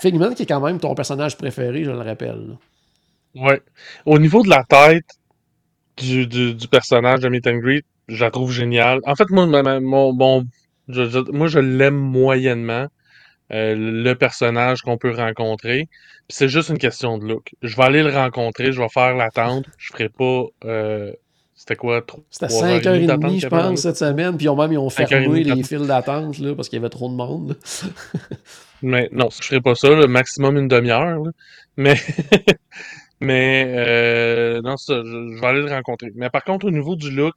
Figment, 0.00 0.34
qui 0.34 0.42
est 0.44 0.46
quand 0.46 0.60
même 0.60 0.78
ton 0.78 0.94
personnage 0.94 1.36
préféré, 1.36 1.84
je 1.84 1.90
le 1.90 1.98
rappelle. 1.98 2.56
Ouais. 3.34 3.60
Au 4.06 4.18
niveau 4.18 4.42
de 4.42 4.48
la 4.48 4.64
tête 4.64 5.06
du, 5.96 6.26
du, 6.26 6.54
du 6.54 6.68
personnage 6.68 7.20
de 7.20 7.28
Meet 7.28 7.46
and 7.46 7.58
Greet, 7.58 7.84
je 8.08 8.24
la 8.24 8.30
trouve 8.30 8.50
géniale. 8.52 9.00
En 9.04 9.14
fait, 9.14 9.30
moi, 9.30 9.46
mon, 9.46 10.12
mon- 10.12 10.46
je, 10.88 11.08
je- 11.08 11.30
moi, 11.30 11.46
je 11.46 11.58
l'aime 11.60 11.96
moyennement, 11.96 12.86
euh, 13.52 13.74
le 13.76 14.14
personnage 14.14 14.82
qu'on 14.82 14.96
peut 14.98 15.14
rencontrer. 15.14 15.88
Puis 16.28 16.36
c'est 16.36 16.48
juste 16.48 16.70
une 16.70 16.78
question 16.78 17.18
de 17.18 17.26
look. 17.26 17.50
Je 17.62 17.76
vais 17.76 17.82
aller 17.84 18.02
le 18.02 18.10
rencontrer, 18.10 18.72
je 18.72 18.80
vais 18.80 18.88
faire 18.88 19.14
l'attente. 19.14 19.66
Je 19.78 19.92
ferai 19.92 20.08
pas... 20.08 20.44
euh, 20.64 21.12
c'était 21.54 21.76
quoi? 21.76 22.02
C'était 22.30 22.46
à 22.46 22.48
trois 22.48 22.64
heures 22.64 22.76
et 22.76 22.80
demie 22.80 23.06
5h30, 23.06 23.06
d'attente 23.06 23.38
je 23.38 23.48
pense, 23.48 23.80
cette 23.82 23.96
semaine. 23.98 24.36
Puis 24.36 24.46
ils 24.46 24.48
ont 24.48 24.56
même 24.56 24.72
ils 24.72 24.78
ont 24.78 24.88
fermé 24.90 25.44
les 25.44 25.62
files 25.62 25.86
d'attente 25.86 26.36
parce 26.56 26.68
qu'il 26.68 26.78
y 26.78 26.80
avait 26.82 26.88
trop 26.88 27.08
de 27.10 27.14
monde. 27.14 27.56
Mais 28.82 29.08
non, 29.12 29.28
je 29.30 29.42
ferai 29.42 29.60
pas 29.60 29.74
ça, 29.74 29.90
le 29.90 30.06
maximum 30.06 30.56
une 30.56 30.68
demi-heure. 30.68 31.22
Mais 31.76 31.94
mais 33.20 33.66
euh, 33.68 34.60
non, 34.62 34.76
ça, 34.76 35.02
je, 35.04 35.34
je 35.34 35.40
vais 35.40 35.46
aller 35.46 35.62
le 35.62 35.70
rencontrer. 35.70 36.10
Mais 36.14 36.30
par 36.30 36.44
contre, 36.44 36.66
au 36.66 36.70
niveau 36.70 36.96
du 36.96 37.10
look, 37.10 37.34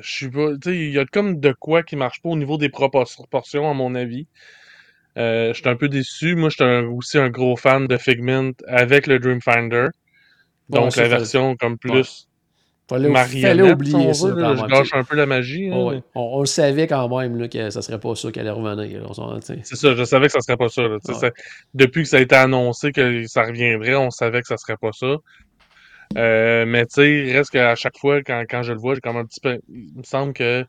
je 0.00 0.10
suis 0.10 0.30
pas. 0.30 0.52
Tu 0.54 0.70
sais, 0.70 0.76
il 0.76 0.90
y 0.90 0.98
a 0.98 1.04
comme 1.06 1.40
de 1.40 1.52
quoi 1.52 1.82
qui 1.82 1.96
marche 1.96 2.20
pas 2.22 2.28
au 2.28 2.36
niveau 2.36 2.58
des 2.58 2.68
propor- 2.68 3.12
proportions, 3.14 3.70
à 3.70 3.74
mon 3.74 3.94
avis. 3.94 4.26
Euh, 5.16 5.52
je 5.54 5.60
suis 5.60 5.68
un 5.68 5.76
peu 5.76 5.88
déçu. 5.88 6.34
Moi, 6.34 6.48
je 6.48 6.56
suis 6.56 6.86
aussi 6.86 7.18
un 7.18 7.30
gros 7.30 7.56
fan 7.56 7.86
de 7.86 7.96
Figment 7.96 8.52
avec 8.66 9.06
le 9.06 9.18
Dreamfinder. 9.18 9.88
Donc 10.68 10.96
la 10.96 11.08
version 11.08 11.56
comme 11.56 11.78
plus 11.78 12.28
fallait 12.88 13.08
oublier 13.72 14.14
ça 14.14 14.28
veut, 14.28 14.40
là. 14.40 14.56
Je 14.56 14.64
gâche 14.66 14.90
un 14.92 15.04
peu 15.04 15.16
la 15.16 15.26
magie. 15.26 15.70
hein. 15.70 15.82
Ouais, 15.84 16.02
on, 16.14 16.20
on 16.20 16.40
le 16.40 16.46
savait 16.46 16.86
quand 16.86 17.08
même 17.18 17.36
là, 17.38 17.48
que 17.48 17.70
ça 17.70 17.80
serait 17.82 17.98
pas 18.00 18.14
ça 18.14 18.30
qui 18.30 18.40
allait 18.40 18.50
revenir. 18.50 19.02
C'est 19.64 19.76
ça, 19.76 19.94
je 19.94 20.04
savais 20.04 20.26
que 20.26 20.32
ça 20.32 20.40
serait 20.40 20.56
pas 20.58 20.68
ça. 20.68 20.82
là. 20.82 20.98
Tu 21.04 21.12
sais, 21.12 21.18
Ouais. 21.18 21.28
ça- 21.28 21.42
depuis 21.74 22.02
que 22.02 22.08
ça 22.08 22.18
a 22.18 22.20
été 22.20 22.34
annoncé 22.34 22.92
que 22.92 23.26
ça 23.26 23.42
reviendrait, 23.44 23.94
on 23.94 24.10
savait 24.10 24.42
que 24.42 24.48
ça 24.48 24.56
serait 24.58 24.76
pas 24.76 24.90
ça. 24.92 25.16
Euh, 26.18 26.64
mais 26.66 26.84
tu 26.86 26.94
sais, 26.96 27.10
il 27.26 27.32
reste 27.36 27.50
qu'à 27.50 27.74
chaque 27.74 27.96
fois, 27.98 28.22
quand, 28.22 28.44
quand 28.48 28.62
je 28.62 28.72
le 28.72 28.78
vois, 28.78 28.94
j'ai 28.94 29.00
comme 29.00 29.16
un 29.16 29.24
petit 29.24 29.40
peu. 29.40 29.58
Il 29.68 29.92
me 29.96 30.02
semble 30.04 30.32
que 30.34 30.64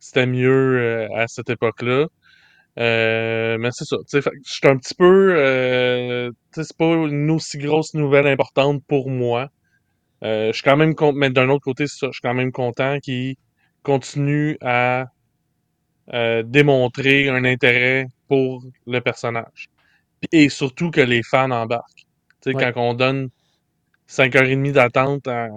c'était 0.00 0.26
mieux 0.26 0.50
euh, 0.80 1.08
à 1.16 1.26
cette 1.28 1.48
époque-là. 1.50 2.06
Euh, 2.80 3.56
mais 3.58 3.68
c'est 3.70 3.84
ça. 3.84 3.96
Je 4.12 4.20
suis 4.42 4.68
un 4.68 4.76
petit 4.76 4.94
peu. 4.94 6.30
C'est 6.52 6.76
pas 6.76 6.84
une 6.86 7.30
aussi 7.30 7.58
grosse 7.58 7.94
nouvelle 7.94 8.26
importante 8.26 8.82
pour 8.88 9.08
moi. 9.10 9.48
Euh, 10.24 10.48
je 10.48 10.52
suis 10.54 10.62
quand 10.62 10.76
même 10.76 10.94
con- 10.94 11.12
mais 11.12 11.30
d'un 11.30 11.48
autre 11.50 11.64
côté, 11.64 11.86
c'est 11.86 11.98
ça. 11.98 12.06
Je 12.08 12.12
suis 12.14 12.20
quand 12.22 12.34
même 12.34 12.52
content 12.52 12.98
qu'il 13.00 13.36
continue 13.82 14.56
à 14.62 15.06
euh, 16.12 16.42
démontrer 16.42 17.28
un 17.28 17.44
intérêt 17.44 18.06
pour 18.28 18.62
le 18.86 19.00
personnage. 19.00 19.68
Et 20.32 20.48
surtout 20.50 20.90
que 20.90 21.00
les 21.02 21.22
fans 21.22 21.50
embarquent. 21.52 22.06
Tu 22.42 22.52
sais, 22.52 22.56
Ouais. 22.56 22.68
quand 22.72 22.72
on 22.76 22.94
donne 22.94 23.30
5h30 24.08 24.72
d'attente 24.74 25.28
à, 25.28 25.48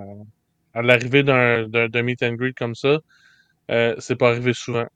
à 0.74 0.82
l'arrivée 0.84 1.24
d'un 1.24 1.68
meet 2.04 2.24
and 2.24 2.34
greet 2.36 2.56
comme 2.58 2.76
ça, 2.76 3.00
euh, 3.72 3.96
c'est 4.00 4.18
pas 4.18 4.30
arrivé 4.32 4.54
souvent. 4.54 4.88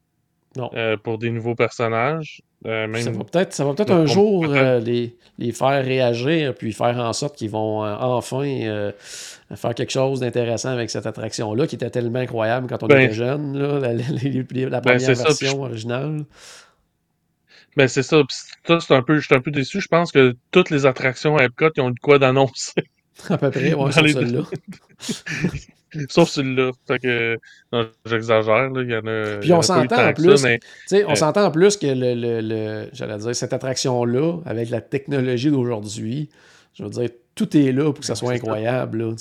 Euh, 0.57 0.97
pour 0.97 1.17
des 1.17 1.29
nouveaux 1.29 1.55
personnages. 1.55 2.41
Euh, 2.65 2.85
même... 2.85 3.01
Ça 3.01 3.11
va 3.11 3.23
peut-être 3.23 3.53
ça 3.53 3.63
va 3.63 3.73
peut-être 3.73 3.93
un 3.93 4.05
jour 4.05 4.45
euh, 4.49 4.79
les, 4.79 5.15
les, 5.39 5.53
faire 5.53 5.83
réagir 5.83 6.53
puis 6.53 6.73
faire 6.73 6.97
en 6.99 7.13
sorte 7.13 7.37
qu'ils 7.37 7.49
vont 7.49 7.83
enfin 7.83 8.43
faire 9.55 9.73
quelque 9.73 9.91
chose 9.91 10.19
d'intéressant 10.19 10.69
avec 10.69 10.89
cette 10.89 11.05
attraction-là 11.05 11.67
qui 11.67 11.75
était 11.75 11.89
tellement 11.89 12.19
incroyable 12.19 12.67
quand 12.67 12.83
on 12.83 12.87
ben, 12.87 12.99
était 12.99 13.13
jeune, 13.13 13.57
là, 13.57 13.79
la, 13.79 13.93
la, 13.93 14.03
ben, 14.03 14.81
première 14.81 15.15
version 15.15 15.61
originale. 15.63 16.25
Ben 17.77 17.87
c'est 17.87 18.03
ça. 18.03 18.21
c'est 18.29 18.91
un 18.91 19.01
peu, 19.01 19.19
je 19.19 19.25
suis 19.25 19.35
un 19.35 19.39
peu 19.39 19.51
déçu. 19.51 19.79
Je 19.79 19.87
pense 19.87 20.11
que 20.11 20.35
toutes 20.51 20.69
les 20.69 20.85
attractions 20.85 21.37
à 21.37 21.45
Epcot 21.45 21.69
ils 21.77 21.81
ont 21.81 21.89
eu 21.91 21.95
quoi 22.01 22.19
d'annoncer. 22.19 22.83
À 23.29 23.37
peu 23.37 23.51
près, 23.51 23.73
ouais, 23.73 23.91
sauf 23.91 24.07
celle-là. 24.07 24.43
Sauf 26.09 26.29
celui-là. 26.29 26.71
Fait 26.87 26.99
que, 26.99 27.37
j'exagère, 28.05 28.69
là. 28.69 28.81
Il 28.81 28.89
y 28.89 28.95
en 28.95 29.05
a. 29.07 29.37
Puis 29.39 29.53
on 29.53 29.61
s'entend 29.61 30.07
en 30.07 30.13
plus. 30.13 30.43
mais, 30.43 30.59
on 31.05 31.15
s'entend 31.15 31.45
en 31.45 31.51
plus 31.51 31.77
que 31.77 31.87
le, 31.87 32.13
le, 32.13 32.41
le 32.41 32.89
j'allais 32.93 33.17
dire, 33.17 33.35
cette 33.35 33.53
attraction-là, 33.53 34.39
avec 34.45 34.69
la 34.69 34.81
technologie 34.81 35.51
d'aujourd'hui, 35.51 36.29
je 36.73 36.83
veux 36.83 36.89
dire, 36.89 37.09
tout 37.35 37.55
est 37.57 37.71
là 37.71 37.91
pour 37.91 37.99
que 37.99 38.05
ça 38.05 38.15
soit 38.15 38.33
incroyable, 38.33 38.99
là. 38.99 39.15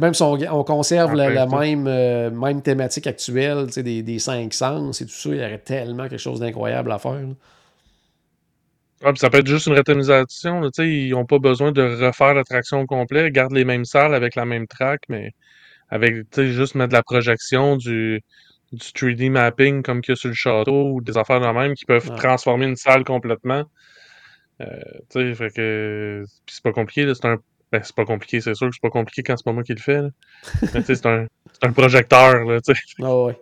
même 0.00 0.14
si 0.14 0.22
on, 0.22 0.64
conserve 0.64 1.14
la, 1.14 1.46
même, 1.46 1.86
euh, 1.86 2.30
même 2.30 2.62
thématique 2.62 3.06
actuelle, 3.06 3.66
des, 3.66 4.02
des 4.02 4.18
cinq 4.18 4.52
sens 4.54 5.00
et 5.00 5.06
tout 5.06 5.12
ça, 5.12 5.28
il 5.30 5.36
y 5.36 5.40
aurait 5.40 5.58
tellement 5.58 6.08
quelque 6.08 6.18
chose 6.18 6.40
d'incroyable 6.40 6.92
à 6.92 6.98
faire. 6.98 7.26
Ah, 9.04 9.12
ça 9.14 9.28
peut 9.28 9.38
être 9.38 9.46
juste 9.46 9.66
une 9.66 9.74
rétonisation. 9.74 10.70
ils 10.78 11.10
n'ont 11.10 11.26
pas 11.26 11.38
besoin 11.38 11.70
de 11.72 11.82
refaire 11.82 12.34
l'attraction 12.34 12.80
au 12.80 12.86
complet. 12.86 13.26
Ils 13.26 13.32
gardent 13.32 13.52
les 13.52 13.64
mêmes 13.64 13.84
salles 13.84 14.14
avec 14.14 14.34
la 14.34 14.44
même 14.46 14.66
track, 14.66 15.02
mais 15.08 15.32
avec 15.90 16.24
juste 16.36 16.74
mettre 16.74 16.88
de 16.90 16.94
la 16.94 17.02
projection, 17.02 17.76
du, 17.76 18.22
du 18.72 18.78
3D 18.78 19.30
mapping 19.30 19.82
comme 19.82 20.00
qu'il 20.00 20.12
y 20.12 20.14
a 20.14 20.16
sur 20.16 20.28
le 20.28 20.34
château 20.34 20.92
ou 20.92 21.00
des 21.00 21.16
affaires 21.18 21.40
de 21.40 21.46
même 21.46 21.74
qui 21.74 21.84
peuvent 21.84 22.14
transformer 22.16 22.66
une 22.66 22.76
salle 22.76 23.04
complètement. 23.04 23.64
Euh, 24.62 25.34
fait 25.34 25.54
que 25.54 26.24
c'est 26.46 26.62
pas 26.62 26.72
compliqué, 26.72 27.12
c'est 27.14 27.26
un. 27.26 27.36
Ben, 27.72 27.82
c'est 27.82 27.96
pas 27.96 28.04
compliqué, 28.04 28.40
c'est 28.40 28.54
sûr 28.54 28.68
que 28.68 28.74
c'est 28.74 28.80
pas 28.80 28.90
compliqué 28.90 29.22
quand 29.24 29.36
c'est 29.36 29.44
pas 29.44 29.52
moi 29.52 29.64
qui 29.64 29.74
le 29.74 29.80
fais. 29.80 30.00
c'est 30.84 31.06
un, 31.06 31.26
un 31.62 31.72
projecteur. 31.72 32.44
Là, 32.44 32.60
ah 33.02 33.24
ouais. 33.24 33.36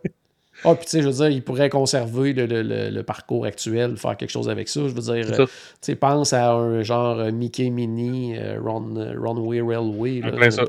Ah, 0.64 0.75
puis 0.75 0.87
tu 0.87 0.90
sais, 0.92 1.02
je 1.02 1.09
veux 1.09 1.12
dire, 1.12 1.28
il 1.28 1.42
pourrait 1.42 1.68
conserver 1.68 2.33
le, 2.33 2.47
le, 2.47 2.62
le, 2.90 3.02
parcours 3.02 3.44
actuel, 3.44 3.97
faire 3.99 4.16
quelque 4.16 4.30
chose 4.30 4.49
avec 4.49 4.68
ça. 4.68 4.80
Je 4.88 4.94
veux 4.94 5.00
dire, 5.00 5.37
tu 5.37 5.47
sais, 5.83 5.94
pense 5.94 6.33
à 6.33 6.52
un 6.52 6.83
genre 6.83 7.18
euh, 7.18 7.30
Mickey 7.30 7.68
Mini, 7.68 8.35
euh, 8.37 8.59
Run, 8.62 8.97
euh, 8.97 9.14
Runway 9.18 9.61
Railway. 9.61 10.21
Là, 10.21 10.50
ça. 10.50 10.64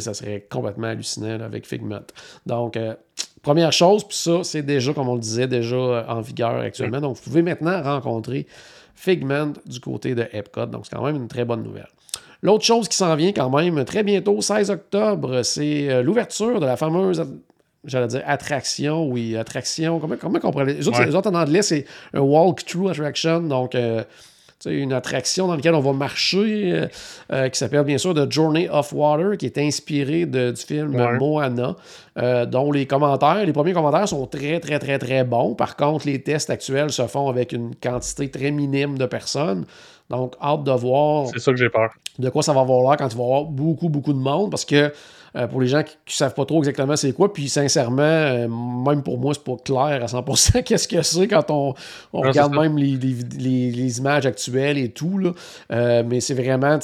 ça 0.00 0.14
serait 0.14 0.46
complètement 0.50 0.88
hallucinant 0.88 1.40
avec 1.40 1.66
Figment. 1.66 2.02
Donc, 2.44 2.76
première 3.42 3.72
chose, 3.72 4.04
puis 4.04 4.16
ça, 4.16 4.42
c'est 4.42 4.62
déjà, 4.62 4.92
comme 4.92 5.08
on 5.08 5.14
le 5.14 5.20
disait, 5.20 5.46
déjà 5.46 6.06
en 6.08 6.20
vigueur 6.20 6.60
actuellement. 6.60 7.00
Donc, 7.00 7.16
vous 7.16 7.22
pouvez 7.22 7.42
maintenant 7.42 7.80
rencontrer 7.82 8.46
Figment 8.94 9.52
du 9.64 9.78
côté 9.80 10.14
de 10.14 10.26
Epcot. 10.32 10.66
Donc, 10.66 10.86
c'est 10.86 10.96
quand 10.96 11.04
même 11.04 11.16
une 11.16 11.28
très 11.28 11.44
bonne 11.44 11.62
nouvelle. 11.62 11.88
L'autre 12.42 12.64
chose 12.64 12.88
qui 12.88 12.96
s'en 12.96 13.14
vient 13.14 13.32
quand 13.32 13.48
même 13.48 13.84
très 13.84 14.02
bientôt, 14.02 14.40
16 14.40 14.70
octobre, 14.70 15.42
c'est 15.42 16.02
l'ouverture 16.02 16.60
de 16.60 16.66
la 16.66 16.76
fameuse 16.76 17.24
j'allais 17.86 18.08
dire 18.08 18.22
attraction, 18.26 19.06
oui, 19.06 19.36
attraction. 19.36 19.98
Comment, 19.98 20.16
comment 20.16 20.38
on 20.42 20.50
pourrait. 20.50 20.66
Les 20.66 20.88
autres, 20.88 21.02
les 21.02 21.14
autres 21.14 21.30
en 21.30 21.34
anglais, 21.34 21.62
c'est 21.62 21.84
un 22.12 22.20
walk-through 22.20 22.90
attraction. 22.90 23.40
Donc, 23.40 23.74
euh, 23.74 24.02
une 24.64 24.92
attraction 24.92 25.46
dans 25.46 25.54
laquelle 25.54 25.74
on 25.74 25.80
va 25.80 25.92
marcher, 25.92 26.72
euh, 26.72 26.86
euh, 27.32 27.48
qui 27.48 27.58
s'appelle 27.58 27.84
bien 27.84 27.98
sûr 27.98 28.14
The 28.14 28.30
Journey 28.30 28.68
of 28.68 28.92
Water, 28.92 29.36
qui 29.36 29.46
est 29.46 29.58
inspiré 29.58 30.26
du 30.26 30.54
film 30.56 30.96
Moana, 31.18 31.76
dont 32.46 32.72
les 32.72 32.86
commentaires, 32.86 33.44
les 33.44 33.52
premiers 33.52 33.74
commentaires 33.74 34.08
sont 34.08 34.26
très, 34.26 34.58
très, 34.58 34.78
très, 34.78 34.98
très 34.98 35.24
bons. 35.24 35.54
Par 35.54 35.76
contre, 35.76 36.06
les 36.06 36.20
tests 36.20 36.50
actuels 36.50 36.90
se 36.90 37.06
font 37.06 37.28
avec 37.28 37.52
une 37.52 37.74
quantité 37.76 38.30
très 38.30 38.50
minime 38.50 38.98
de 38.98 39.06
personnes. 39.06 39.66
Donc, 40.10 40.34
hâte 40.40 40.64
de 40.64 40.72
voir. 40.72 41.26
C'est 41.32 41.40
ça 41.40 41.50
que 41.50 41.58
j'ai 41.58 41.68
peur. 41.68 41.90
De 42.18 42.28
quoi 42.30 42.42
ça 42.42 42.52
va 42.52 42.60
avoir 42.60 42.80
l'air 42.82 42.96
quand 42.96 43.08
il 43.12 43.16
va 43.16 43.22
y 43.22 43.26
avoir 43.26 43.44
beaucoup, 43.44 43.88
beaucoup 43.88 44.12
de 44.12 44.18
monde. 44.18 44.50
Parce 44.50 44.64
que 44.64 44.92
euh, 45.36 45.46
pour 45.46 45.60
les 45.60 45.66
gens 45.66 45.82
qui 45.82 45.96
ne 46.06 46.12
savent 46.12 46.34
pas 46.34 46.46
trop 46.46 46.58
exactement 46.58 46.96
c'est 46.96 47.12
quoi. 47.12 47.32
Puis 47.32 47.48
sincèrement, 47.48 48.02
euh, 48.02 48.48
même 48.48 49.02
pour 49.02 49.18
moi, 49.18 49.34
c'est 49.34 49.44
pas 49.44 49.56
clair 49.62 50.02
à 50.02 50.06
100% 50.06 50.62
qu'est-ce 50.64 50.88
que 50.88 51.02
c'est 51.02 51.28
quand 51.28 51.50
on, 51.50 51.74
regarde 52.12 52.54
même 52.54 52.78
les, 52.78 53.98
images 53.98 54.24
actuelles 54.24 54.78
et 54.78 54.90
tout. 54.90 55.18
Là. 55.18 55.32
Euh, 55.72 56.02
mais 56.06 56.20
c'est 56.20 56.34
vraiment, 56.34 56.78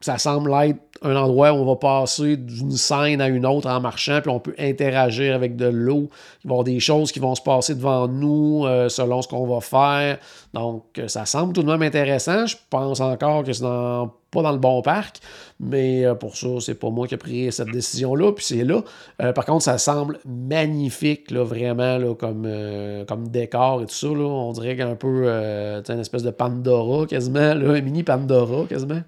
ça 0.00 0.18
semble 0.18 0.52
être 0.62 0.78
un 1.02 1.16
endroit 1.16 1.52
où 1.52 1.56
on 1.56 1.64
va 1.64 1.76
passer 1.76 2.36
d'une 2.36 2.72
scène 2.72 3.20
à 3.20 3.28
une 3.28 3.46
autre 3.46 3.68
en 3.68 3.80
marchant, 3.80 4.20
puis 4.20 4.30
on 4.30 4.40
peut 4.40 4.54
interagir 4.58 5.34
avec 5.34 5.56
de 5.56 5.66
l'eau. 5.66 6.08
Il 6.44 6.48
va 6.48 6.50
y 6.50 6.52
avoir 6.52 6.64
des 6.64 6.80
choses 6.80 7.12
qui 7.12 7.20
vont 7.20 7.34
se 7.34 7.42
passer 7.42 7.74
devant 7.74 8.08
nous 8.08 8.66
selon 8.88 9.22
ce 9.22 9.28
qu'on 9.28 9.46
va 9.46 9.60
faire. 9.60 10.18
Donc, 10.52 11.00
ça 11.06 11.26
semble 11.26 11.52
tout 11.52 11.62
de 11.62 11.70
même 11.70 11.82
intéressant. 11.82 12.46
Je 12.46 12.56
pense 12.68 13.00
encore 13.00 13.44
que 13.44 13.52
c'est 13.52 13.62
dans 13.62 14.12
pas 14.30 14.42
dans 14.42 14.52
le 14.52 14.58
bon 14.58 14.80
parc, 14.82 15.16
mais 15.58 16.04
euh, 16.04 16.14
pour 16.14 16.36
ça, 16.36 16.48
c'est 16.60 16.74
pas 16.74 16.90
moi 16.90 17.06
qui 17.06 17.14
ai 17.14 17.18
pris 17.18 17.50
cette 17.52 17.70
décision-là, 17.70 18.32
puis 18.32 18.44
c'est 18.44 18.64
là. 18.64 18.82
Euh, 19.20 19.32
par 19.32 19.44
contre, 19.44 19.64
ça 19.64 19.78
semble 19.78 20.18
magnifique, 20.24 21.30
là, 21.30 21.42
vraiment, 21.42 21.98
là, 21.98 22.14
comme, 22.14 22.44
euh, 22.46 23.04
comme 23.04 23.28
décor 23.28 23.82
et 23.82 23.86
tout 23.86 23.94
ça. 23.94 24.08
Là. 24.08 24.24
On 24.24 24.52
dirait 24.52 24.76
qu'un 24.76 24.94
peu 24.94 25.28
une 25.28 26.00
espèce 26.00 26.22
de 26.22 26.30
Pandora 26.30 27.06
quasiment, 27.06 27.54
là, 27.54 27.72
un 27.72 27.80
mini 27.80 28.02
Pandora 28.02 28.66
quasiment. 28.68 29.02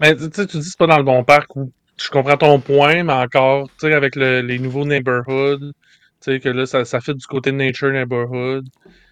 Mais 0.00 0.14
tu 0.16 0.24
sais, 0.32 0.46
tu 0.46 0.58
dis 0.58 0.64
c'est 0.64 0.78
pas 0.78 0.86
dans 0.86 0.98
le 0.98 1.04
bon 1.04 1.24
parc. 1.24 1.50
Je 2.00 2.10
comprends 2.10 2.36
ton 2.36 2.60
point, 2.60 3.02
mais 3.02 3.12
encore, 3.12 3.68
tu 3.70 3.88
sais, 3.88 3.92
avec 3.92 4.14
les 4.16 4.58
nouveaux 4.58 4.84
neighborhoods, 4.84 5.58
tu 5.58 5.72
sais, 6.20 6.40
que 6.40 6.48
là, 6.48 6.66
ça, 6.66 6.84
ça 6.84 7.00
fait 7.00 7.14
du 7.14 7.26
côté 7.26 7.50
de 7.50 7.56
Nature 7.56 7.90
Neighborhood. 7.90 8.68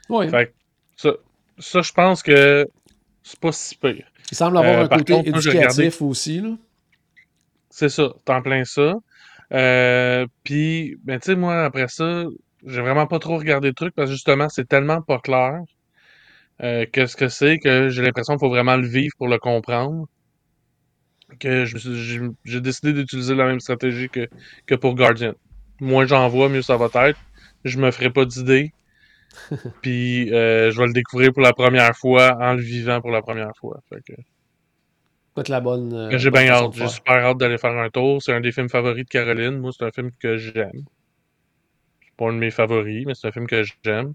Oui. 0.08 0.28
Fait 0.28 0.54
ça, 0.96 1.10
ça 1.58 1.82
je 1.82 1.92
pense 1.92 2.22
que 2.22 2.66
c'est 3.22 3.40
pas 3.40 3.52
si 3.52 3.76
pire. 3.76 4.06
Il 4.30 4.36
semble 4.36 4.58
avoir 4.58 4.80
euh, 4.80 4.84
un 4.84 4.88
côté 4.88 5.28
éducatif 5.28 6.02
aussi. 6.02 6.40
Là. 6.40 6.56
C'est 7.70 7.88
ça, 7.88 8.12
t'en 8.24 8.42
plein 8.42 8.64
ça. 8.64 8.94
Euh, 9.52 10.26
puis, 10.44 10.96
ben, 11.04 11.20
tu 11.20 11.26
sais, 11.26 11.36
moi, 11.36 11.64
après 11.64 11.88
ça, 11.88 12.24
j'ai 12.64 12.80
vraiment 12.80 13.06
pas 13.06 13.18
trop 13.18 13.36
regardé 13.36 13.68
le 13.68 13.74
truc 13.74 13.94
parce 13.94 14.08
que 14.08 14.14
justement, 14.14 14.48
c'est 14.48 14.68
tellement 14.68 15.02
pas 15.02 15.18
clair 15.18 15.60
euh, 16.62 16.86
qu'est-ce 16.90 17.16
que 17.16 17.28
c'est 17.28 17.58
que 17.58 17.88
j'ai 17.90 18.02
l'impression 18.02 18.34
qu'il 18.34 18.40
faut 18.40 18.48
vraiment 18.48 18.76
le 18.76 18.86
vivre 18.86 19.14
pour 19.18 19.28
le 19.28 19.38
comprendre. 19.38 20.06
Que 21.40 21.64
j'ai 22.44 22.60
décidé 22.60 22.92
d'utiliser 22.92 23.34
la 23.34 23.46
même 23.46 23.60
stratégie 23.60 24.08
que, 24.08 24.28
que 24.66 24.74
pour 24.74 24.94
Guardian. 24.94 25.34
Moins 25.80 26.06
j'en 26.06 26.28
vois, 26.28 26.48
mieux 26.48 26.62
ça 26.62 26.76
va 26.76 26.88
être. 27.08 27.18
Je 27.64 27.78
me 27.78 27.90
ferai 27.90 28.10
pas 28.10 28.24
d'idée. 28.24 28.72
Puis 29.82 30.32
euh, 30.32 30.70
je 30.70 30.78
vais 30.78 30.86
le 30.86 30.92
découvrir 30.92 31.32
pour 31.32 31.42
la 31.42 31.52
première 31.52 31.94
fois 31.96 32.36
en 32.40 32.54
le 32.54 32.62
vivant 32.62 33.00
pour 33.00 33.10
la 33.10 33.22
première 33.22 33.54
fois. 33.56 33.80
Fait 33.88 34.00
que... 34.02 35.50
la 35.50 35.60
bonne. 35.60 35.92
Euh, 35.92 36.18
j'ai 36.18 36.30
bien 36.30 36.48
hâte. 36.48 36.72
J'ai 36.74 36.88
super 36.88 37.16
hâte 37.16 37.38
d'aller 37.38 37.58
faire 37.58 37.76
un 37.76 37.90
tour. 37.90 38.22
C'est 38.22 38.32
un 38.32 38.40
des 38.40 38.52
films 38.52 38.68
favoris 38.68 39.04
de 39.04 39.08
Caroline. 39.10 39.58
Moi, 39.58 39.72
c'est 39.76 39.84
un 39.84 39.90
film 39.90 40.10
que 40.18 40.36
j'aime. 40.36 40.84
C'est 42.02 42.16
pas 42.16 42.26
un 42.26 42.32
de 42.32 42.38
mes 42.38 42.50
favoris, 42.50 43.04
mais 43.06 43.14
c'est 43.14 43.28
un 43.28 43.32
film 43.32 43.46
que 43.46 43.62
j'aime. 43.84 44.14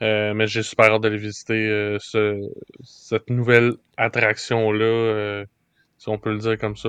Euh, 0.00 0.32
mais 0.32 0.46
j'ai 0.46 0.62
super 0.62 0.92
hâte 0.92 1.02
d'aller 1.02 1.18
visiter 1.18 1.96
ce, 1.98 2.40
cette 2.84 3.28
nouvelle 3.30 3.72
attraction-là, 3.96 5.44
si 5.98 6.08
on 6.08 6.18
peut 6.18 6.32
le 6.32 6.38
dire 6.38 6.58
comme 6.58 6.76
ça. 6.76 6.88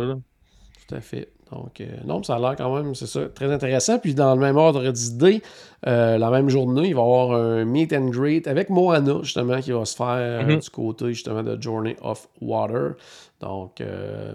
Tout 0.88 0.96
à 0.96 1.01
fait. 1.01 1.30
Donc, 1.51 1.82
euh, 1.82 1.88
non, 2.06 2.22
ça 2.22 2.36
a 2.36 2.39
l'air 2.39 2.56
quand 2.56 2.75
même, 2.75 2.94
c'est 2.94 3.08
ça, 3.08 3.25
très 3.28 3.51
intéressant. 3.51 3.98
Puis, 3.98 4.13
dans 4.13 4.36
le 4.36 4.39
même 4.39 4.58
ordre 4.58 4.88
d'idée, 4.92 5.42
euh, 5.88 6.18
la 6.18 6.30
même 6.30 6.48
journée, 6.48 6.89
il 6.89 6.96
va 6.96 7.01
y 7.01 7.04
avoir 7.04 7.32
un 7.32 7.66
meet 7.66 7.92
and 7.92 8.10
greet 8.10 8.48
avec 8.48 8.70
Moana, 8.70 9.20
justement, 9.24 9.60
qui 9.60 9.72
va 9.72 9.84
se 9.86 9.96
faire 9.96 10.08
euh, 10.10 10.44
mhm. 10.44 10.60
du 10.60 10.70
côté, 10.70 11.08
justement, 11.08 11.42
de 11.42 11.60
Journey 11.60 11.96
of 12.01 12.28
Water. 12.39 12.94
Donc, 13.39 13.82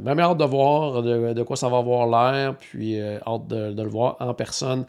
même 0.02 0.18
hâte 0.18 0.38
de 0.38 0.44
voir 0.44 1.02
de, 1.02 1.42
quoi 1.42 1.56
ça 1.56 1.68
va 1.68 1.76
avoir 1.76 2.06
l'air, 2.06 2.56
puis 2.56 2.98
hâte 2.98 3.46
de, 3.48 3.82
le 3.82 3.88
voir 3.88 4.16
en 4.18 4.32
personne 4.32 4.86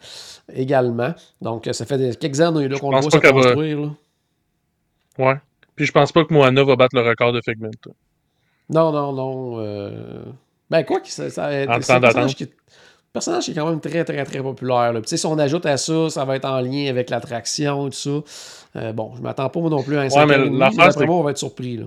également. 0.50 1.14
Donc, 1.42 1.68
ça 1.70 1.84
fait 1.84 2.18
quelques 2.18 2.40
années 2.40 2.66
qu'on 2.80 2.92
le 2.92 3.00
voit 3.00 3.10
se 3.10 3.18
construire. 3.18 3.80
Là. 3.80 3.90
Ouais. 5.18 5.36
Puis, 5.74 5.84
je 5.84 5.92
pense 5.92 6.12
pas 6.12 6.24
que 6.24 6.32
Moana 6.32 6.64
va 6.64 6.76
battre 6.76 6.96
le 6.96 7.06
record 7.06 7.34
de 7.34 7.42
Figment. 7.44 7.70
Non, 8.68 8.92
non, 8.92 9.12
non. 9.12 10.34
Ben, 10.70 10.82
quoi 10.82 11.00
que 11.00 11.08
ça, 11.08 11.30
ça 11.30 11.50
c'est 11.50 11.68
un 11.68 12.00
personnage 12.00 12.34
qui, 12.34 12.48
personnage 13.16 13.44
qui 13.44 13.52
est 13.52 13.54
quand 13.54 13.70
même 13.70 13.80
très, 13.80 14.04
très, 14.04 14.24
très 14.24 14.42
populaire. 14.42 14.92
Là. 14.92 15.00
si 15.04 15.26
on 15.26 15.38
ajoute 15.38 15.64
à 15.64 15.76
ça, 15.78 16.10
ça 16.10 16.24
va 16.24 16.36
être 16.36 16.44
en 16.44 16.60
lien 16.60 16.88
avec 16.88 17.08
l'attraction 17.08 17.86
et 17.86 17.90
tout 17.90 17.96
ça. 17.96 18.80
Euh, 18.80 18.92
bon, 18.92 19.14
je 19.16 19.22
m'attends 19.22 19.48
pas 19.48 19.60
moi 19.60 19.70
non 19.70 19.82
plus 19.82 19.96
à 19.96 20.02
un 20.02 20.08
ouais, 20.08 20.50
mais 20.50 20.64
après 20.64 21.06
moi, 21.06 21.16
on 21.16 21.22
va 21.22 21.30
être 21.30 21.38
surpris. 21.38 21.78
Là. 21.78 21.86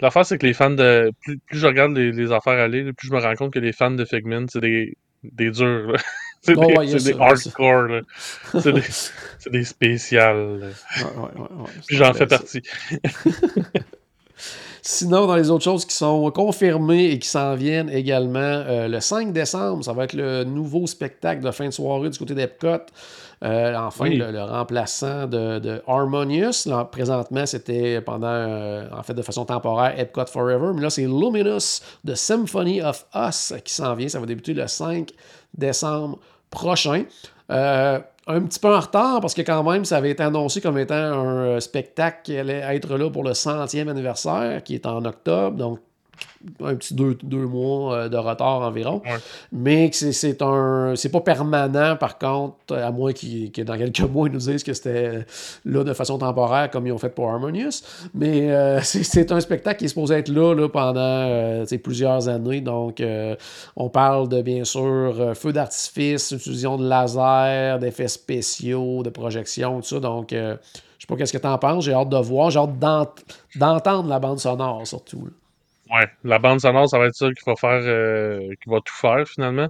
L'affaire, 0.00 0.24
c'est 0.24 0.38
que 0.38 0.46
les 0.46 0.54
fans 0.54 0.70
de. 0.70 1.12
Plus, 1.20 1.40
je 1.50 1.66
regarde 1.66 1.92
les, 1.92 2.32
affaires 2.32 2.54
aller, 2.54 2.92
plus 2.92 3.08
je 3.08 3.12
me 3.12 3.20
rends 3.20 3.34
compte 3.34 3.52
que 3.52 3.58
les 3.58 3.72
fans 3.72 3.90
de 3.90 4.04
Figment, 4.04 4.46
c'est 4.48 4.60
des, 4.60 4.96
des 5.22 5.50
durs. 5.50 5.94
c'est 6.40 6.54
oh, 6.56 6.66
des, 6.66 6.74
ouais, 6.74 6.86
des 6.86 7.12
hardcore. 7.20 8.00
c'est 8.58 8.72
des, 8.72 8.82
des 9.58 9.64
spéciales. 9.64 10.72
Ouais, 10.96 11.04
ouais, 11.04 11.70
puis 11.86 11.96
j'en 11.96 12.14
fais 12.14 12.26
partie. 12.26 12.62
Sinon, 14.84 15.28
dans 15.28 15.36
les 15.36 15.48
autres 15.48 15.62
choses 15.62 15.84
qui 15.84 15.94
sont 15.94 16.30
confirmées 16.32 17.12
et 17.12 17.18
qui 17.20 17.28
s'en 17.28 17.54
viennent 17.54 17.88
également, 17.88 18.40
euh, 18.40 18.88
le 18.88 18.98
5 18.98 19.32
décembre, 19.32 19.84
ça 19.84 19.92
va 19.92 20.04
être 20.04 20.14
le 20.14 20.42
nouveau 20.42 20.88
spectacle 20.88 21.40
de 21.40 21.52
fin 21.52 21.66
de 21.66 21.70
soirée 21.70 22.10
du 22.10 22.18
côté 22.18 22.34
d'Epcot. 22.34 22.86
Euh, 23.44 23.76
enfin, 23.76 24.08
le, 24.08 24.42
remplaçant 24.42 25.26
de, 25.26 25.82
Harmonious. 25.86 26.68
présentement, 26.90 27.46
c'était 27.46 28.00
pendant, 28.00 28.26
euh, 28.26 28.88
en 28.92 29.02
fait, 29.02 29.14
de 29.14 29.22
façon 29.22 29.44
temporaire, 29.44 29.98
Epcot 29.98 30.26
Forever. 30.26 30.72
Mais 30.74 30.82
là, 30.82 30.90
c'est 30.90 31.02
Luminous 31.02 31.80
de 32.04 32.14
Symphony 32.14 32.82
of 32.82 33.06
Us 33.14 33.54
qui 33.64 33.74
s'en 33.74 33.94
vient. 33.94 34.08
Ça 34.08 34.18
va 34.18 34.26
débuter 34.26 34.52
le 34.52 34.66
5 34.66 35.10
décembre 35.56 36.18
prochain. 36.50 37.04
Euh, 37.50 37.98
un 38.26 38.42
petit 38.42 38.60
peu 38.60 38.74
en 38.74 38.80
retard 38.80 39.20
parce 39.20 39.34
que 39.34 39.42
quand 39.42 39.62
même, 39.64 39.84
ça 39.84 39.96
avait 39.96 40.10
été 40.10 40.22
annoncé 40.22 40.60
comme 40.60 40.78
étant 40.78 40.94
un 40.94 41.60
spectacle 41.60 42.20
qui 42.24 42.36
allait 42.36 42.62
être 42.74 42.96
là 42.96 43.10
pour 43.10 43.24
le 43.24 43.34
centième 43.34 43.88
anniversaire, 43.88 44.62
qui 44.62 44.74
est 44.74 44.86
en 44.86 45.04
octobre. 45.04 45.56
Donc, 45.56 45.80
un 46.62 46.74
petit 46.74 46.94
deux, 46.94 47.46
mois 47.46 47.94
euh, 47.94 48.08
de 48.08 48.16
retard 48.16 48.62
environ. 48.62 49.02
Mais 49.52 49.90
c'est 49.92 50.42
un. 50.42 50.94
C'est 50.96 51.08
pas 51.08 51.20
permanent, 51.20 51.96
par 51.96 52.18
contre, 52.18 52.74
à 52.74 52.90
moins 52.90 53.12
que 53.12 53.62
dans 53.62 53.76
quelques 53.76 54.00
mois, 54.00 54.28
ils 54.28 54.32
nous 54.32 54.38
disent 54.38 54.64
que 54.64 54.72
c'était 54.72 55.24
là 55.64 55.84
de 55.84 55.92
façon 55.92 56.18
temporaire, 56.18 56.70
comme 56.70 56.86
ils 56.86 56.92
ont 56.92 56.98
fait 56.98 57.10
pour 57.10 57.30
Harmonious. 57.30 57.82
Mais 58.14 58.50
euh, 58.50 58.80
c'est 58.82 59.32
un 59.32 59.40
spectacle 59.40 59.78
qui 59.78 59.84
est 59.86 59.88
supposé 59.88 60.16
être 60.16 60.28
là, 60.28 60.54
là 60.54 60.68
pendant 60.68 61.00
euh, 61.00 61.64
plusieurs 61.82 62.28
années. 62.28 62.60
Donc, 62.60 63.02
on 63.76 63.88
parle 63.88 64.28
de, 64.28 64.42
bien 64.42 64.64
sûr, 64.64 65.32
feu 65.34 65.52
d'artifice, 65.52 66.30
utilisation 66.32 66.76
de 66.76 66.88
laser, 66.88 67.78
d'effets 67.78 68.08
spéciaux, 68.08 69.02
de 69.02 69.10
projection, 69.10 69.80
tout 69.80 69.86
ça. 69.86 70.00
Donc, 70.00 70.28
je 70.30 70.56
sais 70.98 71.06
pas 71.08 71.16
qu'est-ce 71.16 71.32
que 71.32 71.38
tu 71.38 71.48
en 71.48 71.58
penses. 71.58 71.84
J'ai 71.84 71.94
hâte 71.94 72.10
de 72.10 72.16
voir. 72.16 72.50
J'ai 72.50 72.60
hâte 72.60 72.78
d'entendre 73.56 74.08
la 74.08 74.20
bande 74.20 74.38
sonore, 74.38 74.86
surtout. 74.86 75.30
Ouais, 75.92 76.08
la 76.24 76.38
bande 76.38 76.60
sonore, 76.60 76.88
ça 76.88 76.98
va 76.98 77.06
être 77.06 77.14
ça 77.14 77.28
qui 77.28 77.42
va 77.46 77.54
faire, 77.54 77.82
euh, 77.84 78.48
qui 78.62 78.70
va 78.70 78.80
tout 78.80 78.94
faire 78.94 79.28
finalement. 79.28 79.68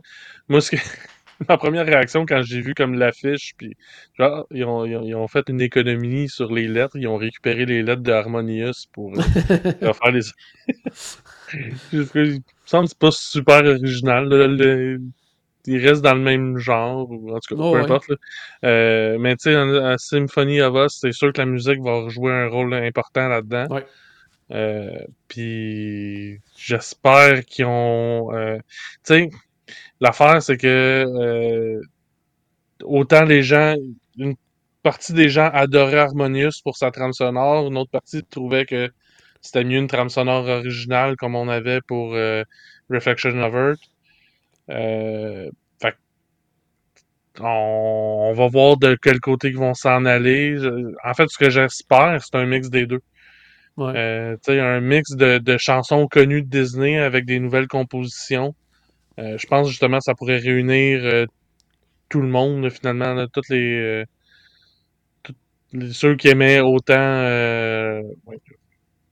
Moi, 0.49 0.61
ce 0.61 0.71
que... 0.71 0.77
ma 1.49 1.57
première 1.57 1.85
réaction 1.85 2.25
quand 2.27 2.43
j'ai 2.43 2.61
vu 2.61 2.75
comme 2.75 2.95
l'affiche, 2.95 3.55
puis 3.57 3.77
genre, 4.17 4.47
ils 4.53 4.65
ont, 4.65 4.85
ils, 4.85 5.15
ont, 5.15 5.27
fait 5.27 5.49
une 5.49 5.61
économie 5.61 6.29
sur 6.29 6.53
les 6.53 6.69
lettres, 6.69 6.97
ils 6.97 7.09
ont 7.09 7.17
récupéré 7.17 7.67
les 7.67 7.83
lettres 7.83 8.03
de 8.03 8.13
Harmonious 8.13 8.87
pour, 8.93 9.13
euh, 9.19 9.23
faire 9.93 10.13
les. 10.13 10.23
il 11.93 11.99
me 11.99 12.39
semble 12.67 12.85
que 12.85 12.91
c'est 12.91 12.99
pas 12.99 13.11
super 13.11 13.65
original. 13.65 14.29
Là, 14.29 14.99
il 15.67 15.87
reste 15.87 16.03
dans 16.03 16.15
le 16.15 16.21
même 16.21 16.59
genre, 16.59 17.11
ou 17.11 17.35
en 17.35 17.39
tout 17.41 17.55
cas, 17.55 17.63
oh, 17.63 17.73
peu 17.73 17.81
importe. 17.81 18.13
Euh, 18.65 19.17
mais 19.19 19.37
tu 19.37 19.51
sais, 19.51 19.55
à 19.55 19.97
Symphony 19.99 20.61
of 20.61 20.75
Us, 20.87 20.99
c'est 21.01 21.13
sûr 21.13 21.33
que 21.33 21.39
la 21.39 21.47
musique 21.47 21.81
va 21.83 22.09
jouer 22.09 22.33
un 22.33 22.49
rôle 22.49 22.75
important 22.75 23.29
là-dedans. 23.29 23.67
Ouais. 23.71 23.87
Euh, 24.53 24.99
puis 25.29 26.41
j'espère 26.57 27.45
qu'ils 27.47 27.67
ont. 27.67 28.33
Euh, 28.35 28.59
tu 29.05 29.15
sais, 29.15 29.31
l'affaire, 30.01 30.43
c'est 30.43 30.57
que 30.57 31.05
euh, 31.07 31.81
autant 32.85 33.25
les 33.25 33.43
gens. 33.43 33.75
Une 34.19 34.35
partie 34.83 35.13
des 35.15 35.29
gens 35.29 35.49
adoraient 35.53 35.99
Harmonious 35.99 36.61
pour 36.65 36.77
sa 36.77 36.91
trame 36.91 37.13
sonore, 37.13 37.69
une 37.69 37.79
autre 37.79 37.91
partie 37.91 38.23
trouvait 38.25 38.67
que 38.67 38.91
c'était 39.41 39.65
mieux 39.65 39.79
une 39.79 39.87
trame 39.87 40.11
sonore 40.11 40.47
originale 40.49 41.17
comme 41.17 41.37
on 41.37 41.49
avait 41.49 41.81
pour 41.83 42.15
Reflection 42.91 43.41
of 43.43 43.55
Earth. 43.55 43.81
fait 45.81 45.97
on, 47.41 48.33
va 48.37 48.49
voir 48.49 48.77
de 48.77 48.97
quel 49.01 49.21
côté 49.21 49.49
ils 49.49 49.57
vont 49.57 49.75
s'en 49.75 50.05
aller. 50.05 50.59
En 51.05 51.15
fait, 51.15 51.29
ce 51.29 51.39
que 51.39 51.51
j'espère, 51.51 52.23
c'est 52.23 52.37
un 52.37 52.47
mix 52.47 52.69
des 52.71 52.87
deux. 52.87 53.01
Euh, 53.79 54.37
un 54.49 54.81
mix 54.81 55.13
de, 55.13 55.39
de, 55.39 55.57
chansons 55.59 56.07
connues 56.07 56.43
de 56.43 56.49
Disney 56.49 56.99
avec 56.99 57.25
des 57.25 57.39
nouvelles 57.39 57.69
compositions. 57.69 58.55
Euh, 59.19 59.39
je 59.39 59.47
pense 59.47 59.69
justement 59.69 59.99
que 59.99 60.05
ça 60.05 60.15
pourrait 60.15 60.39
réunir 60.39 61.05
euh, 61.05 61.27
tout 62.09 62.21
le 62.21 62.29
monde, 62.29 62.69
finalement, 62.71 63.27
toutes 63.33 63.49
les, 63.49 64.05
ceux 65.91 66.17
qui 66.17 66.29
aimaient 66.29 66.61
autant 66.61 68.03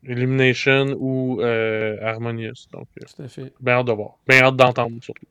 Illumination 0.02 0.96
ou 0.98 1.40
Harmonious. 1.40 2.66
Donc, 2.72 2.88
Tout 2.94 3.22
à 3.22 3.28
fait. 3.28 3.52
bien 3.60 3.74
hâte 3.74 3.86
de 3.86 3.92
voir. 3.92 4.18
Bien 4.28 4.42
hâte 4.42 4.56
d'entendre 4.56 5.02
surtout. 5.02 5.26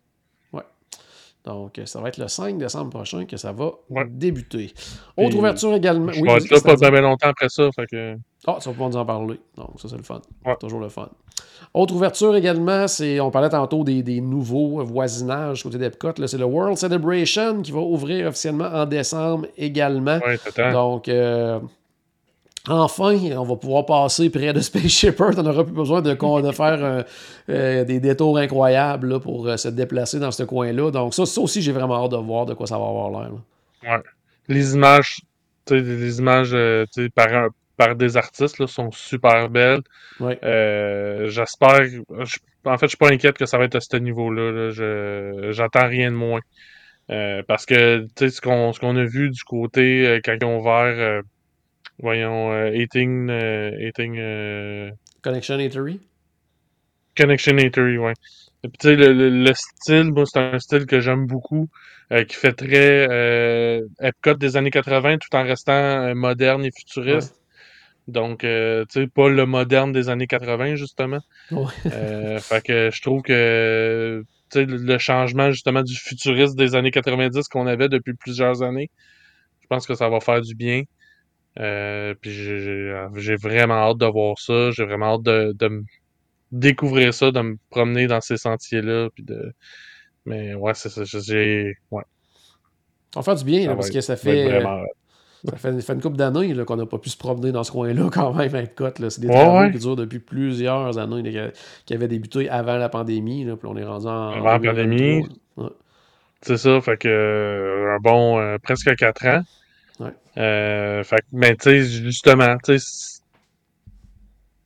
Donc, 1.50 1.82
ça 1.86 2.00
va 2.00 2.10
être 2.10 2.18
le 2.18 2.28
5 2.28 2.58
décembre 2.58 2.92
prochain 2.92 3.26
que 3.26 3.36
ça 3.36 3.52
va 3.52 3.72
débuter. 4.08 4.72
Autre 5.18 5.36
ouverture 5.36 5.74
également. 5.74 6.12
Je 6.12 6.22
oui, 6.22 6.28
vais 6.28 6.36
être 6.36 6.52
là 6.52 6.78
pas 6.78 6.92
bien 6.92 7.02
longtemps 7.02 7.30
après 7.30 7.50
ça. 7.50 7.70
Fait 7.76 7.88
que... 7.88 8.16
Ah, 8.46 8.58
ça 8.60 8.70
va 8.70 8.74
pouvoir 8.74 8.90
nous 8.90 8.98
en 8.98 9.06
parler. 9.06 9.40
Donc, 9.58 9.72
ça, 9.78 9.90
c'est 9.90 9.98
le 9.98 10.04
fun. 10.04 10.22
Toujours 10.60 10.80
le 10.80 10.90
fun. 10.90 11.10
Autre 11.74 11.96
ouverture 11.96 12.36
également, 12.36 12.88
c'est, 12.88 13.20
on 13.20 13.32
parlait 13.32 13.50
tantôt 13.50 13.84
des, 13.84 14.04
des 14.04 14.22
nouveaux 14.22 14.84
voisinages 14.84 15.64
côté 15.64 15.78
d'Epcot. 15.78 16.14
C'est 16.26 16.38
le 16.38 16.46
World 16.46 16.78
Celebration 16.78 17.62
qui 17.62 17.72
va 17.72 17.80
ouvrir 17.80 18.28
officiellement 18.28 18.66
en 18.66 18.86
décembre 18.86 19.48
également. 19.58 20.20
Oui, 20.26 20.72
Donc, 20.72 21.08
euh, 21.10 21.60
Enfin, 22.68 23.18
on 23.38 23.44
va 23.44 23.56
pouvoir 23.56 23.86
passer 23.86 24.30
près 24.30 24.52
de 24.52 24.60
Space 24.60 24.88
Shipper. 24.88 25.30
On 25.38 25.44
n'aura 25.44 25.64
plus 25.64 25.74
besoin 25.74 26.02
de, 26.02 26.14
faire 26.52 26.84
euh, 26.84 27.04
euh, 27.50 27.84
des 27.86 28.00
détours 28.00 28.38
incroyables 28.38 29.20
pour 29.22 29.48
euh, 29.48 29.58
se 29.58 29.70
déplacer 29.70 30.20
dans 30.20 30.32
ce 30.32 30.44
coin-là. 30.44 30.92
Donc, 30.92 31.14
ça, 31.14 31.24
aussi, 31.24 31.62
j'ai 31.62 31.72
vraiment 31.72 32.04
hâte 32.04 32.12
de 32.12 32.18
voir 32.18 32.46
de 32.46 32.54
quoi 32.54 32.68
ça 32.68 32.78
va 32.78 32.86
avoir 32.86 33.12
l'air. 33.12 33.32
Ouais. 33.84 34.04
Les 34.50 34.74
images, 34.74 35.22
les 35.70 36.20
images 36.20 36.56
par, 37.16 37.50
par 37.78 37.96
des 37.96 38.18
artistes 38.18 38.66
sont 38.66 38.92
super 38.92 39.50
belles. 39.50 39.82
Ouais. 40.20 40.38
J'espère. 41.28 41.88
En 42.66 42.78
fait, 42.78 42.88
je 42.88 42.90
suis 42.90 42.98
pas 42.98 43.10
inquiète 43.10 43.38
que 43.38 43.46
ça 43.46 43.58
va 43.58 43.66
être 43.66 43.76
à 43.76 43.80
ce 43.80 43.96
niveau-là. 43.98 45.52
J'attends 45.52 45.88
rien 45.88 46.12
de 46.12 46.16
moins. 46.18 46.42
parce 47.48 47.66
que 47.66 48.06
ce 48.18 48.42
qu'on 48.42 48.74
ce 48.74 48.80
qu'on 48.80 48.98
a 48.98 49.06
vu 49.06 49.30
du 49.30 49.44
côté 49.44 50.20
quand 50.26 50.36
ils 50.40 50.46
ont 50.46 50.60
ouvert 50.60 51.22
Voyons, 52.00 52.52
euh, 52.54 52.72
Eating. 52.74 53.30
Euh, 53.30 53.72
eating 53.80 54.18
euh, 54.18 54.90
Connection 55.22 55.60
Eatery? 55.60 56.00
Connection 57.16 57.58
Eatery, 57.58 57.98
ouais. 57.98 58.14
tu 58.64 58.70
sais, 58.82 58.96
le, 58.96 59.12
le, 59.12 59.54
style, 59.54 60.14
moi, 60.14 60.24
c'est 60.26 60.40
un 60.40 60.60
style 60.60 60.86
que 60.86 61.02
j'aime 61.02 61.28
beaucoup, 61.28 61.68
qui 62.28 62.36
fait 62.36 62.54
très 62.54 63.82
Epcot 64.00 64.36
des 64.36 64.56
années 64.56 64.72
80 64.72 65.18
tout 65.18 65.36
en 65.36 65.44
restant 65.44 66.16
moderne 66.16 66.64
et 66.64 66.72
futuriste. 66.72 67.36
Donc, 68.08 68.40
tu 68.40 68.48
sais, 68.90 69.08
pas 69.08 69.28
le 69.28 69.46
moderne 69.46 69.92
des 69.92 70.08
années 70.08 70.28
80, 70.28 70.76
justement. 70.76 71.20
Ouais. 71.52 72.40
fait 72.40 72.64
que 72.64 72.90
je 72.94 73.02
trouve 73.02 73.22
que 73.22 74.24
tu 74.50 74.60
sais, 74.60 74.66
le 74.66 74.98
changement, 74.98 75.52
justement, 75.52 75.84
du 75.84 75.98
futuriste 75.98 76.56
des 76.56 76.76
années 76.76 76.92
90 76.92 77.50
qu'on 77.50 77.68
avait 77.68 77.90
depuis 77.90 78.14
plusieurs 78.14 78.64
années, 78.64 78.90
je 79.60 79.68
pense 79.68 79.86
que 79.86 79.94
ça 79.94 80.08
va 80.08 80.22
faire 80.22 80.42
du 80.42 80.56
bien. 80.56 80.84
Euh, 81.60 82.14
puis 82.22 82.32
j'ai 82.32 83.36
vraiment 83.36 83.76
hâte 83.76 83.98
de 83.98 84.06
voir 84.06 84.38
ça. 84.40 84.72
J'ai 84.72 84.86
vraiment 84.86 85.16
hâte 85.16 85.24
de, 85.24 85.54
de 85.58 85.84
découvrir 86.52 87.14
ça, 87.14 87.32
de 87.32 87.42
me 87.42 87.58
promener 87.70 88.08
dans 88.08 88.22
ces 88.22 88.38
sentiers-là. 88.38 89.10
Puis 89.14 89.24
de... 89.24 89.54
Mais 90.26 90.54
ouais, 90.54 90.74
c'est 90.74 90.90
ça. 90.90 91.04
J'ai. 91.04 91.76
Ouais. 91.92 92.04
Va 93.16 93.24
faire 93.24 93.36
du 93.36 93.44
bien, 93.44 93.76
parce 93.76 93.90
que 93.90 94.02
ça 94.02 94.16
fait. 94.16 94.62
Ça 95.46 95.56
fait, 95.56 95.80
fait, 95.80 95.94
une 95.94 96.02
couple 96.02 96.18
d'années 96.18 96.54
qu'on 96.66 96.76
n'a 96.76 96.86
pas 96.86 96.98
pu 96.98 97.10
se 97.10 97.16
promener 97.16 97.54
dans 97.54 97.64
ce 97.64 97.72
coin-là 97.72 98.10
quand 98.14 98.34
même 98.34 98.54
à 98.54 98.62
Epcot. 98.62 98.90
C'est 98.98 99.22
des 99.22 99.30
travaux 99.30 99.72
qui 99.72 99.80
durent 99.80 99.96
depuis 99.96 100.20
plusieurs 100.20 100.98
années, 100.98 101.52
qui 101.86 101.94
avaient 101.94 102.10
débuté 102.10 102.50
avant 102.50 102.76
la 102.76 102.90
pandémie. 102.90 103.46
Là, 103.46 103.56
puis 103.56 103.68
on 103.72 103.78
est 103.78 103.86
rendu 103.86 104.08
en. 104.08 104.32
Avant 104.32 104.58
la 104.58 104.60
pandémie. 104.60 105.26
C'est 106.42 106.58
ça, 106.58 106.80
fait 106.80 106.98
que 106.98 107.96
un 107.96 108.00
bon 108.00 108.40
euh, 108.40 108.58
presque 108.62 108.96
4 108.96 109.28
ans. 109.28 109.42
Euh, 110.38 111.04
fait 111.04 111.24
mais 111.32 111.56
tu 111.56 111.70
sais, 111.70 111.84
justement, 111.84 112.58
tu 112.64 112.80
sais, 112.80 113.22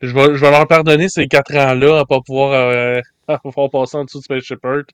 je 0.02 0.14
vais, 0.14 0.36
je 0.36 0.40
vais 0.40 0.52
leur 0.52 0.68
pardonner 0.68 1.10
ces 1.10 1.28
quatre 1.28 1.56
ans-là 1.56 2.00
à 2.00 2.06
pas 2.06 2.20
pouvoir, 2.22 2.54
euh, 2.54 3.00
à 3.28 3.38
pouvoir 3.40 3.70
passer 3.70 3.98
en 3.98 4.04
dessous 4.04 4.20
de 4.20 4.24
Spaceship 4.24 4.60
Earth. 4.64 4.90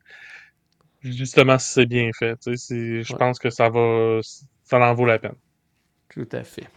Justement, 1.02 1.58
si 1.58 1.71
c'est 1.73 1.86
bien 1.86 2.10
fait. 2.17 2.38
Tu 2.41 2.58
sais, 2.58 3.04
je 3.04 3.15
pense 3.15 3.39
que 3.39 3.49
ça 3.49 3.69
va, 3.69 4.19
ça 4.63 4.80
en 4.80 4.93
vaut 4.93 5.06
la 5.06 5.17
peine. 5.17 5.36
Tout 6.10 6.28
à 6.32 6.43
fait. 6.43 6.67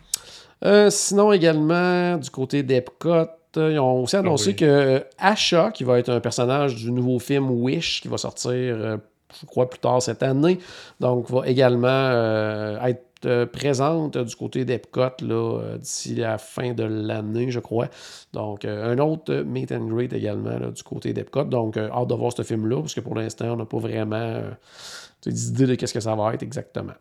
Euh, 0.64 0.90
sinon, 0.90 1.32
également, 1.32 2.16
du 2.16 2.30
côté 2.30 2.62
d'Epcot, 2.62 3.26
ils 3.56 3.78
ont 3.80 4.04
aussi 4.04 4.16
annoncé 4.16 4.54
que 4.54 5.04
Asha, 5.18 5.72
qui 5.72 5.82
va 5.84 5.98
être 5.98 6.08
un 6.08 6.20
personnage 6.20 6.76
du 6.76 6.92
nouveau 6.92 7.18
film 7.18 7.50
Wish, 7.50 8.00
qui 8.00 8.08
va 8.08 8.16
sortir, 8.16 8.98
je 9.40 9.46
crois, 9.46 9.68
plus 9.68 9.80
tard 9.80 10.00
cette 10.00 10.22
année, 10.22 10.58
donc 11.00 11.28
va 11.28 11.46
également 11.48 12.78
être 12.86 13.11
présente 13.52 14.16
du 14.18 14.36
côté 14.36 14.64
d'Epcot 14.64 15.00
euh, 15.22 15.78
d'ici 15.78 16.14
la 16.14 16.38
fin 16.38 16.72
de 16.74 16.84
l'année, 16.84 17.50
je 17.50 17.60
crois. 17.60 17.88
Donc, 18.32 18.64
euh, 18.64 18.92
un 18.92 18.98
autre 18.98 19.34
meet 19.42 19.72
and 19.72 19.86
greet 19.86 20.12
également 20.12 20.58
du 20.70 20.82
côté 20.82 21.12
d'Epcot. 21.12 21.44
Donc, 21.44 21.76
hâte 21.76 22.08
de 22.08 22.14
voir 22.14 22.32
ce 22.36 22.42
film-là, 22.42 22.80
parce 22.80 22.94
que 22.94 23.00
pour 23.00 23.14
l'instant, 23.14 23.46
on 23.52 23.56
n'a 23.56 23.66
pas 23.66 23.78
vraiment 23.78 24.40
d'idée 25.24 25.66
de 25.66 25.74
qu'est-ce 25.74 25.94
que 25.94 26.00
ça 26.00 26.14
va 26.14 26.34
être 26.34 26.42
exactement. 26.42 26.94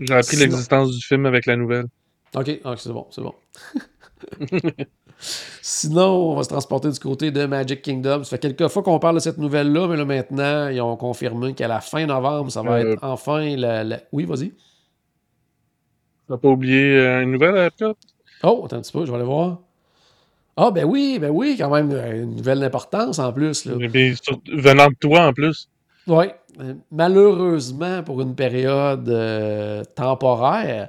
J'ai 0.00 0.14
appris 0.14 0.36
l'existence 0.36 0.90
du 0.96 1.00
film 1.04 1.26
avec 1.26 1.46
la 1.46 1.56
nouvelle. 1.56 1.86
Ok, 2.36 2.60
ah, 2.64 2.74
c'est 2.76 2.92
bon, 2.92 3.06
c'est 3.10 3.22
bon. 3.22 3.34
Sinon, 5.62 6.32
on 6.32 6.34
va 6.36 6.42
se 6.42 6.48
transporter 6.48 6.90
du 6.90 6.98
côté 6.98 7.30
de 7.30 7.46
Magic 7.46 7.80
Kingdom. 7.82 8.24
Ça 8.24 8.30
fait 8.30 8.38
quelques 8.40 8.68
fois 8.68 8.82
qu'on 8.82 8.98
parle 8.98 9.14
de 9.14 9.20
cette 9.20 9.38
nouvelle-là, 9.38 9.86
mais 9.88 9.96
là 9.96 10.04
maintenant, 10.04 10.68
ils 10.68 10.80
ont 10.80 10.96
confirmé 10.96 11.54
qu'à 11.54 11.68
la 11.68 11.80
fin 11.80 12.04
novembre, 12.06 12.50
ça 12.50 12.62
va 12.62 12.72
Euh. 12.80 12.92
être 12.94 13.04
enfin 13.04 13.54
la. 13.56 13.84
la- 13.84 14.00
Oui, 14.12 14.24
vas-y. 14.24 14.52
T'as 16.28 16.36
pas 16.36 16.48
oublié 16.48 16.96
euh, 16.98 17.22
une 17.22 17.32
nouvelle 17.32 17.56
à 17.56 17.66
Epcot? 17.66 17.94
Oh, 18.42 18.62
attends 18.64 18.76
un 18.76 18.80
petit 18.80 18.92
peu, 18.92 19.04
je 19.04 19.10
vais 19.10 19.16
aller 19.16 19.26
voir. 19.26 19.58
Ah, 20.56 20.70
ben 20.70 20.84
oui, 20.84 21.18
ben 21.20 21.30
oui, 21.30 21.56
quand 21.58 21.70
même, 21.70 21.90
euh, 21.92 22.22
une 22.22 22.36
nouvelle 22.36 22.62
importance 22.62 23.18
en 23.18 23.32
plus. 23.32 23.64
Là. 23.64 23.74
Puis, 23.90 24.16
venant 24.52 24.88
de 24.88 24.96
toi 25.00 25.26
en 25.26 25.32
plus. 25.32 25.68
Oui. 26.06 26.26
Euh, 26.60 26.74
Malheureusement, 26.92 28.02
pour 28.02 28.20
une 28.20 28.34
période 28.34 29.08
euh, 29.08 29.82
temporaire, 29.96 30.88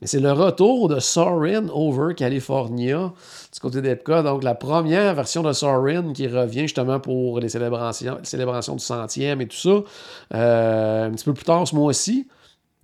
mais 0.00 0.06
c'est 0.06 0.20
le 0.20 0.32
retour 0.32 0.88
de 0.88 1.00
Sorin 1.00 1.68
over 1.72 2.14
California 2.14 3.12
du 3.52 3.60
côté 3.60 3.80
d'Epcot. 3.80 4.22
Donc, 4.22 4.42
la 4.42 4.54
première 4.54 5.14
version 5.14 5.42
de 5.42 5.52
Sorin 5.52 6.12
qui 6.12 6.26
revient 6.26 6.62
justement 6.62 7.00
pour 7.00 7.40
les 7.40 7.48
célébrations, 7.48 8.18
les 8.18 8.24
célébrations 8.24 8.74
du 8.74 8.84
centième 8.84 9.40
et 9.40 9.46
tout 9.46 9.56
ça. 9.56 9.82
Euh, 10.34 11.06
un 11.06 11.10
petit 11.12 11.24
peu 11.24 11.32
plus 11.32 11.44
tard 11.44 11.66
ce 11.66 11.74
mois-ci. 11.74 12.28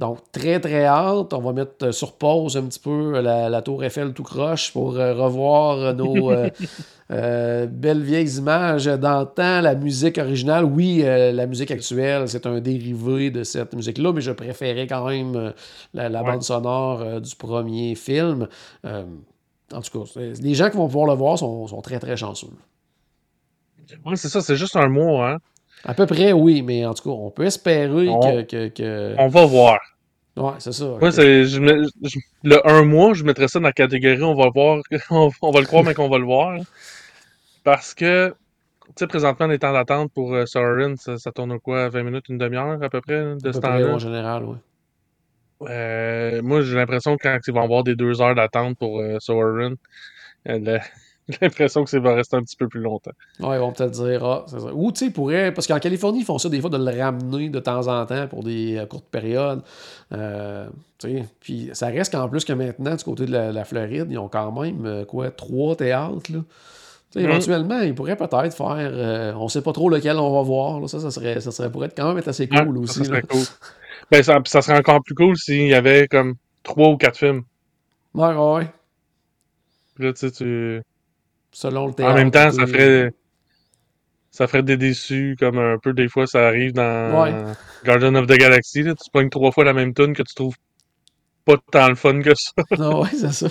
Donc, 0.02 0.18
très, 0.32 0.58
très 0.58 0.84
hâte. 0.84 1.32
On 1.32 1.40
va 1.40 1.52
mettre 1.52 1.92
sur 1.92 2.12
pause 2.14 2.56
un 2.56 2.64
petit 2.64 2.80
peu 2.80 3.20
la, 3.20 3.48
la 3.48 3.62
Tour 3.62 3.84
Eiffel 3.84 4.12
tout 4.12 4.24
croche 4.24 4.72
pour 4.72 4.96
euh, 4.96 5.14
revoir 5.14 5.94
nos 5.94 6.32
euh, 6.32 6.50
euh, 7.12 7.66
belles 7.66 8.02
vieilles 8.02 8.36
images 8.38 8.86
d'antan. 8.86 9.60
La 9.60 9.76
musique 9.76 10.18
originale, 10.18 10.64
oui, 10.64 11.02
la 11.04 11.46
musique 11.46 11.70
actuelle, 11.70 12.28
c'est 12.28 12.46
un 12.46 12.58
dérivé 12.60 13.30
de 13.30 13.44
cette 13.44 13.74
musique-là, 13.74 14.12
mais 14.12 14.20
je 14.20 14.32
préférais 14.32 14.88
quand 14.88 15.06
même 15.08 15.52
la, 15.94 16.08
la 16.08 16.22
Ouais. 16.22 16.32
bande 16.32 16.42
sonore 16.42 17.20
du 17.20 17.36
premier 17.36 17.94
film. 17.94 18.48
En 18.84 19.80
tout 19.80 20.00
cas, 20.04 20.20
les 20.20 20.54
gens 20.54 20.68
qui 20.68 20.76
vont 20.78 20.86
pouvoir 20.88 21.06
le 21.06 21.14
voir 21.14 21.38
sont, 21.38 21.66
sont 21.68 21.80
très, 21.80 21.98
très 22.00 22.16
chanceux. 22.16 22.48
Ouais, 24.04 24.16
c'est 24.16 24.28
ça, 24.28 24.40
c'est 24.40 24.56
juste 24.56 24.74
un 24.76 24.88
mois, 24.88 25.30
hein. 25.30 25.36
À 25.84 25.94
peu 25.94 26.06
près, 26.06 26.32
oui, 26.32 26.62
mais 26.62 26.86
en 26.86 26.94
tout 26.94 27.02
cas, 27.04 27.10
on 27.10 27.30
peut 27.30 27.44
espérer 27.44 28.08
On- 28.08 28.20
que... 28.20 28.42
que, 28.42 28.68
que- 28.68 29.14
On 29.18 29.28
va 29.28 29.44
voir. 29.46 29.78
Ouais, 30.36 30.54
c'est 30.58 30.72
ça. 30.72 30.84
Moi, 31.00 31.12
c'est, 31.12 31.44
je 31.46 31.60
mets- 31.60 31.84
je- 32.02 32.18
le 32.44 32.66
un 32.68 32.84
mois, 32.84 33.12
je 33.14 33.24
mettrais 33.24 33.48
ça 33.48 33.58
dans 33.60 33.66
la 33.66 33.72
catégorie 33.72 34.22
on 34.22 34.34
va 34.34 34.46
le 34.46 34.50
voir, 34.54 34.80
on, 35.10 35.30
on 35.42 35.50
va 35.50 35.60
le 35.60 35.66
croire, 35.66 35.84
mais 35.84 35.94
qu'on 35.94 36.08
va 36.08 36.18
le 36.18 36.24
voir. 36.24 36.58
Parce 37.64 37.94
que, 37.94 38.34
tu 38.88 38.92
sais, 38.98 39.06
présentement, 39.06 39.46
les 39.46 39.58
temps 39.58 39.72
d'attente 39.72 40.12
pour 40.14 40.34
euh, 40.34 40.46
ça, 40.46 40.60
ça 41.18 41.32
tourne 41.32 41.58
quoi, 41.60 41.88
20 41.88 42.02
minutes, 42.04 42.28
une 42.28 42.38
demi-heure 42.38 42.82
à 42.82 42.88
peu 42.90 43.00
près, 43.00 43.36
de 43.36 43.48
à 43.48 43.52
ce 43.52 43.58
temps-là? 43.58 43.94
en 43.94 43.98
général, 43.98 44.44
oui. 44.44 44.56
Euh, 45.62 46.42
moi, 46.42 46.62
j'ai 46.62 46.74
l'impression 46.74 47.16
que 47.16 47.22
quand 47.22 47.38
ils 47.46 47.54
vont 47.54 47.62
avoir 47.62 47.84
des 47.84 47.94
deux 47.94 48.20
heures 48.20 48.34
d'attente 48.34 48.76
pour 48.78 48.98
euh, 49.00 49.16
Soarin', 49.20 49.74
euh, 50.48 50.58
le- 50.60 50.80
j'ai 51.28 51.38
l'impression 51.42 51.84
que 51.84 51.90
ça 51.90 51.98
va 52.00 52.14
rester 52.14 52.36
un 52.36 52.42
petit 52.42 52.56
peu 52.56 52.68
plus 52.68 52.80
longtemps. 52.80 53.12
Ouais, 53.40 53.56
ils 53.56 53.60
vont 53.60 53.72
peut-être 53.72 53.92
dire, 53.92 54.24
ah, 54.24 54.44
c'est 54.48 54.60
ça. 54.60 54.72
Ou, 54.74 54.92
tu 54.92 54.98
sais, 55.00 55.06
ils 55.06 55.12
pourraient, 55.12 55.52
parce 55.52 55.66
qu'en 55.66 55.78
Californie, 55.78 56.20
ils 56.20 56.24
font 56.24 56.38
ça 56.38 56.48
des 56.48 56.60
fois 56.60 56.70
de 56.70 56.76
le 56.78 57.00
ramener 57.00 57.48
de 57.48 57.60
temps 57.60 57.86
en 57.88 58.04
temps 58.06 58.26
pour 58.28 58.42
des 58.42 58.76
euh, 58.76 58.86
courtes 58.86 59.06
périodes. 59.10 59.62
Euh, 60.12 60.68
tu 60.98 61.08
sais, 61.18 61.24
puis 61.40 61.70
ça 61.72 61.86
reste 61.86 62.12
qu'en 62.12 62.28
plus 62.28 62.44
que 62.44 62.52
maintenant, 62.52 62.94
du 62.94 63.04
côté 63.04 63.26
de 63.26 63.32
la, 63.32 63.52
la 63.52 63.64
Floride, 63.64 64.08
ils 64.10 64.18
ont 64.18 64.28
quand 64.28 64.52
même, 64.60 64.84
euh, 64.86 65.04
quoi, 65.04 65.30
trois 65.30 65.76
théâtres, 65.76 66.32
là. 66.32 66.40
Tu 67.12 67.20
sais, 67.20 67.26
Mm. 67.26 67.30
éventuellement, 67.30 67.80
ils 67.80 67.94
pourraient 67.94 68.16
peut-être 68.16 68.54
faire, 68.56 69.36
on 69.38 69.48
sait 69.48 69.60
pas 69.62 69.72
trop 69.72 69.90
lequel 69.90 70.16
on 70.16 70.32
va 70.32 70.42
voir, 70.42 70.80
là. 70.80 70.88
Ça, 70.88 70.98
ça 70.98 71.10
serait, 71.10 71.40
ça 71.40 71.50
serait, 71.50 71.70
pourrait 71.70 71.88
être 71.88 71.96
quand 71.96 72.08
même 72.08 72.18
être 72.18 72.28
assez 72.28 72.48
cool 72.48 72.78
Ouais, 72.78 72.84
aussi, 72.84 73.00
ça 73.00 73.04
serait 73.04 73.20
là. 73.20 73.26
cool. 73.28 73.44
Ben, 74.10 74.22
ça, 74.22 74.38
ça 74.46 74.62
serait 74.62 74.78
encore 74.78 75.02
plus 75.02 75.14
cool 75.14 75.36
s'il 75.36 75.68
y 75.68 75.74
avait 75.74 76.08
comme 76.08 76.34
trois 76.62 76.88
ou 76.88 76.96
quatre 76.96 77.18
films. 77.18 77.42
Ouais, 78.14 78.34
ouais. 78.34 78.66
Puis 79.94 80.04
là, 80.04 80.12
tu 80.12 80.20
sais, 80.20 80.30
tu... 80.30 80.82
Selon 81.52 81.86
le 81.88 81.92
théâtre. 81.94 82.12
En 82.12 82.16
même 82.16 82.30
temps, 82.30 82.50
ça 82.50 82.66
ferait 82.66 83.12
ça 84.30 84.46
ferait 84.46 84.62
des 84.62 84.78
déçus 84.78 85.36
comme 85.38 85.58
un 85.58 85.76
peu 85.78 85.92
des 85.92 86.08
fois 86.08 86.26
ça 86.26 86.46
arrive 86.46 86.72
dans 86.72 87.22
Ouais. 87.22 87.32
Guardian 87.84 88.14
of 88.14 88.26
the 88.26 88.38
Galaxy. 88.38 88.82
Là, 88.82 88.94
tu 88.94 89.10
pognes 89.10 89.28
trois 89.28 89.52
fois 89.52 89.64
la 89.64 89.74
même 89.74 89.92
tune 89.92 90.14
que 90.14 90.22
tu 90.22 90.34
trouves 90.34 90.56
pas 91.44 91.54
tant 91.70 91.88
le 91.88 91.94
fun 91.94 92.20
que 92.22 92.32
ça. 92.34 92.52
Non, 92.78 93.02
ouais, 93.02 93.08
c'est 93.12 93.32
ça. 93.32 93.48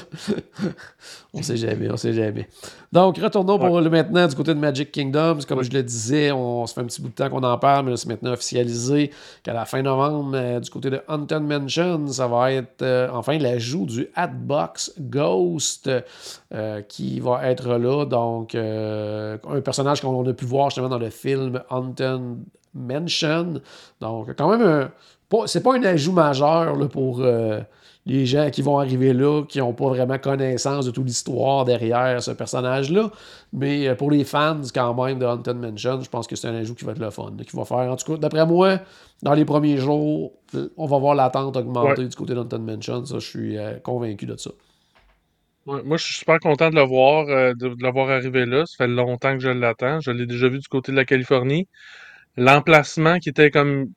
on 1.34 1.42
sait 1.42 1.58
jamais, 1.58 1.90
on 1.92 1.98
sait 1.98 2.14
jamais. 2.14 2.48
Donc, 2.92 3.18
retournons 3.18 3.58
pour 3.60 3.80
le 3.82 3.90
maintenant 3.90 4.28
du 4.28 4.36
côté 4.36 4.54
de 4.54 4.60
Magic 4.60 4.92
Kingdom. 4.92 5.40
Comme 5.48 5.60
Ouais. 5.60 5.64
je 5.64 5.72
le 5.72 5.84
disais, 5.84 6.32
on, 6.32 6.66
ça 6.68 6.76
fait 6.76 6.82
un 6.82 6.86
petit 6.86 7.02
bout 7.02 7.10
de 7.10 7.14
temps 7.14 7.30
qu'on 7.30 7.44
en 7.44 7.58
parle, 7.58 7.86
mais 7.86 7.92
là, 7.92 7.98
c'est 7.98 8.08
maintenant 8.08 8.32
officialisé 8.32 9.12
qu'à 9.44 9.54
la 9.54 9.66
fin 9.66 9.82
novembre, 9.82 10.32
euh, 10.36 10.60
du 10.60 10.70
côté 10.70 10.90
de 10.90 11.02
Haunted 11.08 11.42
Mansion, 11.42 12.08
ça 12.08 12.28
va 12.28 12.52
être 12.52 12.82
euh, 12.82 13.10
enfin 13.12 13.38
l'ajout 13.38 13.86
du 13.86 14.08
Hatbox 14.16 14.94
Ghost 15.00 15.90
euh, 16.54 16.82
qui 16.84 17.20
va 17.20 17.50
être 17.50 17.78
là. 17.78 18.06
Donc, 18.06 18.56
un 18.56 19.62
personnage 19.64 20.02
qu'on 20.02 20.28
a 20.28 20.34
pu 20.34 20.46
voir 20.46 20.70
justement 20.70 20.90
dans 20.90 21.00
le 21.00 21.10
film 21.10 21.62
Haunted 21.70 22.22
Mansion. 22.74 23.62
Donc, 24.00 24.36
quand 24.38 24.58
même, 24.58 24.90
c'est 25.46 25.64
pas 25.64 25.76
un 25.76 25.84
ajout 25.84 26.12
majeur 26.14 26.76
là, 26.76 26.88
pour 26.88 27.22
les 28.06 28.26
gens 28.26 28.50
qui 28.50 28.62
vont 28.62 28.80
arriver 28.80 29.14
là, 29.14 29.44
qui 29.48 29.60
n'ont 29.60 29.74
pas 29.74 29.88
vraiment 29.90 30.18
connaissance 30.18 30.86
de 30.86 30.92
toute 30.92 31.06
l'histoire 31.06 31.66
derrière 31.66 32.22
ce 32.22 32.32
personnage-là. 32.32 33.12
Mais 33.54 33.88
euh, 33.88 33.96
pour 33.96 34.10
les 34.10 34.24
fans, 34.24 34.62
quand 34.74 35.06
même, 35.06 35.20
de 35.20 35.26
Haunted 35.26 35.56
Mansion, 35.56 36.02
je 36.02 36.10
pense 36.10 36.28
que 36.28 36.36
c'est 36.36 36.48
un 36.48 36.56
ajout 36.56 36.74
qui 36.74 36.84
va 36.84 36.94
être 36.94 37.00
le 37.00 37.12
fun. 37.12 37.32
Qui 37.48 37.56
va 37.56 37.66
faire, 37.66 37.78
en 37.78 37.96
tout 37.96 38.14
cas, 38.14 38.18
d'après 38.18 38.46
moi, 38.46 38.80
dans 39.22 39.34
les 39.34 39.46
premiers 39.46 39.78
jours, 39.78 40.34
on 40.78 40.86
va 40.88 40.98
voir 40.98 41.14
l'attente 41.14 41.56
augmenter 41.56 42.08
du 42.08 42.16
côté 42.16 42.34
d'Haunted 42.34 42.62
Mansion. 42.62 43.06
Ça, 43.06 43.20
je 43.20 43.28
suis 43.28 43.58
euh, 43.58 43.78
convaincu 43.80 44.26
de 44.26 44.36
ça. 44.36 44.52
Ouais, 45.68 45.84
moi, 45.84 45.98
je 45.98 46.06
suis 46.06 46.16
super 46.16 46.40
content 46.40 46.72
de 46.72 46.76
le 46.76 46.82
voir, 46.82 47.28
euh, 47.30 47.54
de, 47.54 47.70
de 47.70 47.84
le 47.84 47.92
voir 47.92 48.10
arriver 48.10 48.48
là. 48.48 48.66
Ça 48.66 48.78
fait 48.78 48.88
longtemps 48.88 49.34
que 49.34 49.44
je 49.44 49.50
l'attends. 49.50 50.00
Je 50.02 50.10
l'ai 50.10 50.26
déjà 50.26 50.50
vu 50.50 50.58
du 50.58 50.68
côté 50.68 50.92
de 50.92 50.98
la 50.98 51.06
Californie. 51.06 51.68
L'emplacement 52.36 53.20
qui 53.20 53.30
était 53.30 53.52
comme 53.52 53.92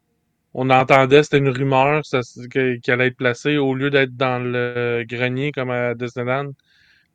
on 0.55 0.71
entendait, 0.71 1.23
c'était 1.23 1.39
une 1.39 1.49
rumeur 1.51 2.03
qu'il 2.53 2.93
allait 2.93 3.09
être 3.09 3.17
placé 3.17 3.57
au 3.59 3.75
lieu 3.75 3.91
d'être 3.91 4.17
dans 4.17 4.39
le 4.43 5.05
grenier 5.09 5.53
comme 5.53 5.71
à 5.71 5.95
Disneyland. 5.95 6.53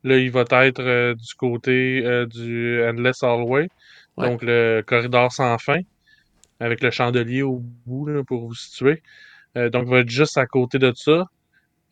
Là, 0.04 0.18
il 0.18 0.30
va 0.30 0.42
être 0.62 0.80
euh, 0.82 1.14
du 1.14 1.34
côté 1.36 2.02
euh, 2.06 2.26
du 2.26 2.82
Endless 2.84 3.22
Hallway, 3.22 3.68
Ouais. 4.16 4.30
donc 4.30 4.42
le 4.42 4.82
corridor 4.86 5.32
sans 5.32 5.58
fin, 5.58 5.80
avec 6.60 6.82
le 6.82 6.90
chandelier 6.90 7.42
au 7.42 7.60
bout 7.86 8.06
là, 8.06 8.22
pour 8.24 8.46
vous 8.48 8.54
situer. 8.54 9.02
Euh, 9.56 9.70
donc, 9.70 9.84
il 9.86 9.90
va 9.90 10.00
être 10.00 10.10
juste 10.10 10.38
à 10.38 10.46
côté 10.46 10.78
de 10.78 10.92
ça. 10.94 11.26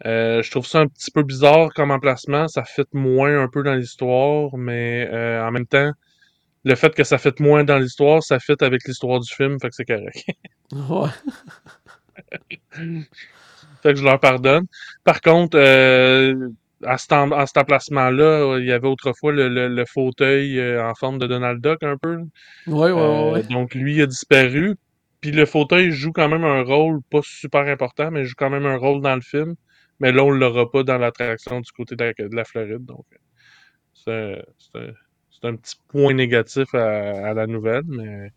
Euh, 0.06 0.42
je 0.42 0.50
trouve 0.50 0.66
ça 0.66 0.80
un 0.80 0.86
petit 0.88 1.10
peu 1.10 1.22
bizarre 1.22 1.70
comme 1.74 1.90
emplacement. 1.90 2.48
Ça 2.48 2.64
fit 2.64 2.82
moins 2.92 3.42
un 3.42 3.48
peu 3.48 3.62
dans 3.62 3.74
l'histoire, 3.74 4.56
mais 4.56 5.08
euh, 5.12 5.44
en 5.46 5.50
même 5.52 5.66
temps, 5.66 5.92
le 6.64 6.74
fait 6.74 6.94
que 6.94 7.04
ça 7.04 7.18
fit 7.18 7.30
moins 7.40 7.64
dans 7.64 7.78
l'histoire, 7.78 8.22
ça 8.22 8.38
fit 8.40 8.54
avec 8.60 8.82
l'histoire 8.86 9.20
du 9.20 9.32
film, 9.32 9.58
fait 9.60 9.68
que 9.70 9.74
c'est 9.74 9.84
correct. 9.86 10.24
Ouais. 10.72 11.08
fait 13.82 13.92
que 13.92 13.96
je 13.96 14.04
leur 14.04 14.20
pardonne. 14.20 14.66
Par 15.04 15.20
contre, 15.20 15.56
euh, 15.58 16.48
à, 16.84 16.98
cet 16.98 17.12
à 17.12 17.46
cet 17.46 17.56
emplacement-là, 17.58 18.58
il 18.58 18.66
y 18.66 18.72
avait 18.72 18.88
autrefois 18.88 19.32
le, 19.32 19.48
le- 19.48 19.68
le 19.68 19.84
fauteuil 19.86 20.58
euh, 20.58 20.84
en 20.84 20.94
forme 20.94 21.18
de 21.18 21.26
Donald 21.26 21.60
Duck 21.62 21.82
un 21.82 21.96
peu. 21.96 22.18
Ouais, 22.66 22.92
ouais, 22.92 22.92
ouais, 22.92 23.32
Euh, 23.32 23.32
ouais. 23.32 23.42
donc 23.50 23.74
lui 23.74 23.96
il 23.96 24.02
a 24.02 24.06
disparu. 24.06 24.76
Puis 25.20 25.32
le 25.32 25.46
fauteuil 25.46 25.90
joue 25.90 26.12
quand 26.12 26.28
même 26.28 26.44
un 26.44 26.62
rôle 26.62 27.00
pas 27.10 27.20
super 27.24 27.62
important, 27.66 28.10
mais 28.12 28.24
joue 28.24 28.34
quand 28.36 28.50
même 28.50 28.66
un 28.66 28.76
rôle 28.76 29.00
dans 29.02 29.14
le 29.16 29.20
film. 29.22 29.54
Mais 30.00 30.12
là, 30.12 30.24
on 30.24 30.30
l'aura 30.30 30.70
pas 30.70 30.84
dans 30.84 30.98
l'attraction 30.98 31.60
du 31.60 31.72
côté 31.72 31.96
de 31.96 32.04
la, 32.04 32.12
de 32.12 32.36
la 32.36 32.44
Floride. 32.44 32.84
Donc 32.84 33.04
c'est 33.94 34.42
c'est 35.40 35.48
un, 35.48 35.56
petit 35.56 35.76
point 35.88 36.14
négatif 36.14 36.74
à, 36.74 37.34
la 37.34 37.46
nouvelle, 37.46 37.84
mais 37.86 38.32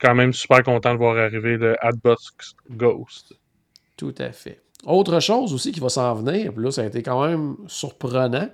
quand 0.00 0.14
même 0.14 0.32
super 0.32 0.62
content 0.62 0.92
de 0.92 0.98
voir 0.98 1.16
arriver 1.16 1.56
le 1.56 1.76
Hatbox 1.84 2.54
Ghost. 2.70 3.34
Tout 3.96 4.14
à 4.18 4.32
fait. 4.32 4.62
Autre 4.84 5.18
chose 5.20 5.52
aussi 5.52 5.72
qui 5.72 5.80
va 5.80 5.88
s'en 5.88 6.14
venir, 6.14 6.52
puis 6.52 6.62
là, 6.62 6.70
ça 6.70 6.82
a 6.82 6.86
été 6.86 7.02
quand 7.02 7.26
même 7.26 7.56
surprenant. 7.66 8.48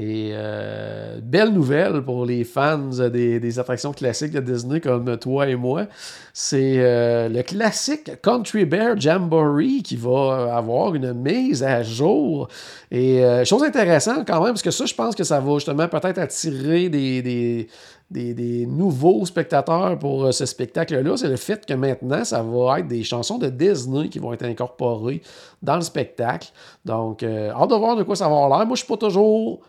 Et 0.00 0.30
euh, 0.32 1.18
belle 1.20 1.48
nouvelle 1.48 2.02
pour 2.02 2.24
les 2.24 2.44
fans 2.44 2.78
des, 3.12 3.40
des 3.40 3.58
attractions 3.58 3.92
classiques 3.92 4.30
de 4.30 4.38
Disney 4.38 4.80
comme 4.80 5.16
toi 5.16 5.48
et 5.48 5.56
moi. 5.56 5.86
C'est 6.32 6.76
euh, 6.76 7.28
le 7.28 7.42
classique 7.42 8.12
Country 8.22 8.64
Bear 8.64 8.96
Jamboree 8.96 9.82
qui 9.82 9.96
va 9.96 10.54
avoir 10.56 10.94
une 10.94 11.12
mise 11.14 11.64
à 11.64 11.82
jour. 11.82 12.46
Et 12.92 13.24
euh, 13.24 13.44
chose 13.44 13.64
intéressante 13.64 14.24
quand 14.24 14.40
même, 14.40 14.52
parce 14.52 14.62
que 14.62 14.70
ça, 14.70 14.86
je 14.86 14.94
pense 14.94 15.16
que 15.16 15.24
ça 15.24 15.40
va 15.40 15.54
justement 15.54 15.88
peut-être 15.88 16.18
attirer 16.18 16.88
des, 16.88 17.20
des, 17.20 18.34
des, 18.34 18.66
nouveaux 18.66 19.26
spectateurs 19.26 19.98
pour 19.98 20.32
ce 20.32 20.46
spectacle-là, 20.46 21.16
c'est 21.16 21.28
le 21.28 21.36
fait 21.36 21.66
que 21.66 21.74
maintenant, 21.74 22.24
ça 22.24 22.40
va 22.40 22.78
être 22.78 22.86
des 22.86 23.02
chansons 23.02 23.38
de 23.38 23.48
Disney 23.48 24.08
qui 24.08 24.20
vont 24.20 24.32
être 24.32 24.44
incorporées 24.44 25.22
dans 25.60 25.74
le 25.74 25.82
spectacle. 25.82 26.50
Donc, 26.84 27.24
euh, 27.24 27.50
hâte 27.50 27.70
de 27.70 27.74
voir 27.74 27.96
de 27.96 28.04
quoi 28.04 28.14
ça 28.14 28.28
va 28.28 28.36
avoir 28.36 28.48
l'air. 28.58 28.66
Moi, 28.66 28.76
je 28.76 28.84
suis 28.84 28.88
pas 28.88 28.96
toujours 28.96 29.60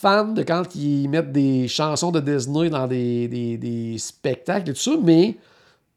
fan 0.00 0.34
de 0.34 0.44
quand 0.44 0.76
ils 0.76 1.08
mettent 1.08 1.32
des 1.32 1.66
chansons 1.66 2.12
de 2.12 2.20
Disney 2.20 2.70
dans 2.70 2.86
des, 2.86 3.96
spectacles 3.98 4.70
et 4.70 4.72
tout 4.72 4.80
ça, 4.80 4.92
mais 5.02 5.36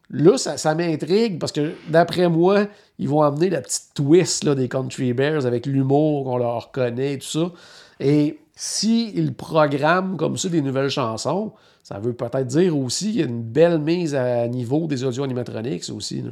là, 0.09 0.37
ça, 0.37 0.57
ça 0.57 0.73
m'intrigue 0.73 1.37
parce 1.39 1.51
que 1.51 1.73
d'après 1.87 2.27
moi, 2.27 2.65
ils 2.97 3.07
vont 3.07 3.21
amener 3.21 3.51
la 3.51 3.61
petite 3.61 3.91
twist 3.93 4.47
des 4.47 4.67
Country 4.67 5.13
Bears 5.13 5.45
avec 5.45 5.67
l'humour 5.67 6.23
qu'on 6.23 6.37
leur 6.37 6.71
connaît 6.71 7.13
et 7.13 7.19
tout 7.19 7.27
ça. 7.27 7.51
Et 7.99 8.39
s'ils 8.55 9.35
programment 9.35 10.17
comme 10.17 10.35
ça 10.35 10.49
des 10.49 10.63
nouvelles 10.63 10.89
chansons, 10.89 11.51
ça 11.83 11.99
veut 11.99 12.13
peut-être 12.13 12.47
dire 12.47 12.75
aussi 12.75 13.11
qu'il 13.11 13.19
y 13.19 13.23
a 13.23 13.27
une 13.27 13.43
belle 13.43 13.77
mise 13.79 14.15
à 14.15 14.47
niveau 14.47 14.87
des 14.87 15.03
audio 15.03 15.23
animatronics 15.23 15.91
aussi. 15.95 16.23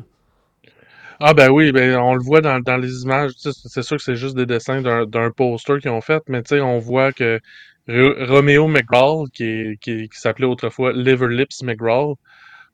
Ah 1.22 1.34
ben 1.34 1.50
oui, 1.50 1.72
ben 1.74 1.98
on 1.98 2.16
le 2.16 2.24
voit 2.24 2.42
dans, 2.42 2.78
les 2.78 3.02
images. 3.04 3.32
C'est 3.38 3.82
sûr 3.84 3.98
que 3.98 4.04
c'est 4.04 4.16
juste 4.16 4.36
des 4.36 4.46
dessins 4.46 4.82
d'un 4.82 5.32
poster 5.32 5.80
qu'ils 5.80 5.92
ont 5.92 6.02
fait, 6.02 6.24
mais 6.28 6.42
tu 6.44 6.56
sais, 6.56 6.62
on 6.62 6.80
voit 6.80 7.12
que 7.12 7.40
Romeo 7.88 8.68
McGraw, 8.68 9.26
qui, 9.34 9.78
qui, 9.82 10.08
s'appelait 10.12 10.46
autrefois 10.46 10.94
Liver 10.94 11.28
Lips 11.30 11.64
McGraw, 11.64 12.18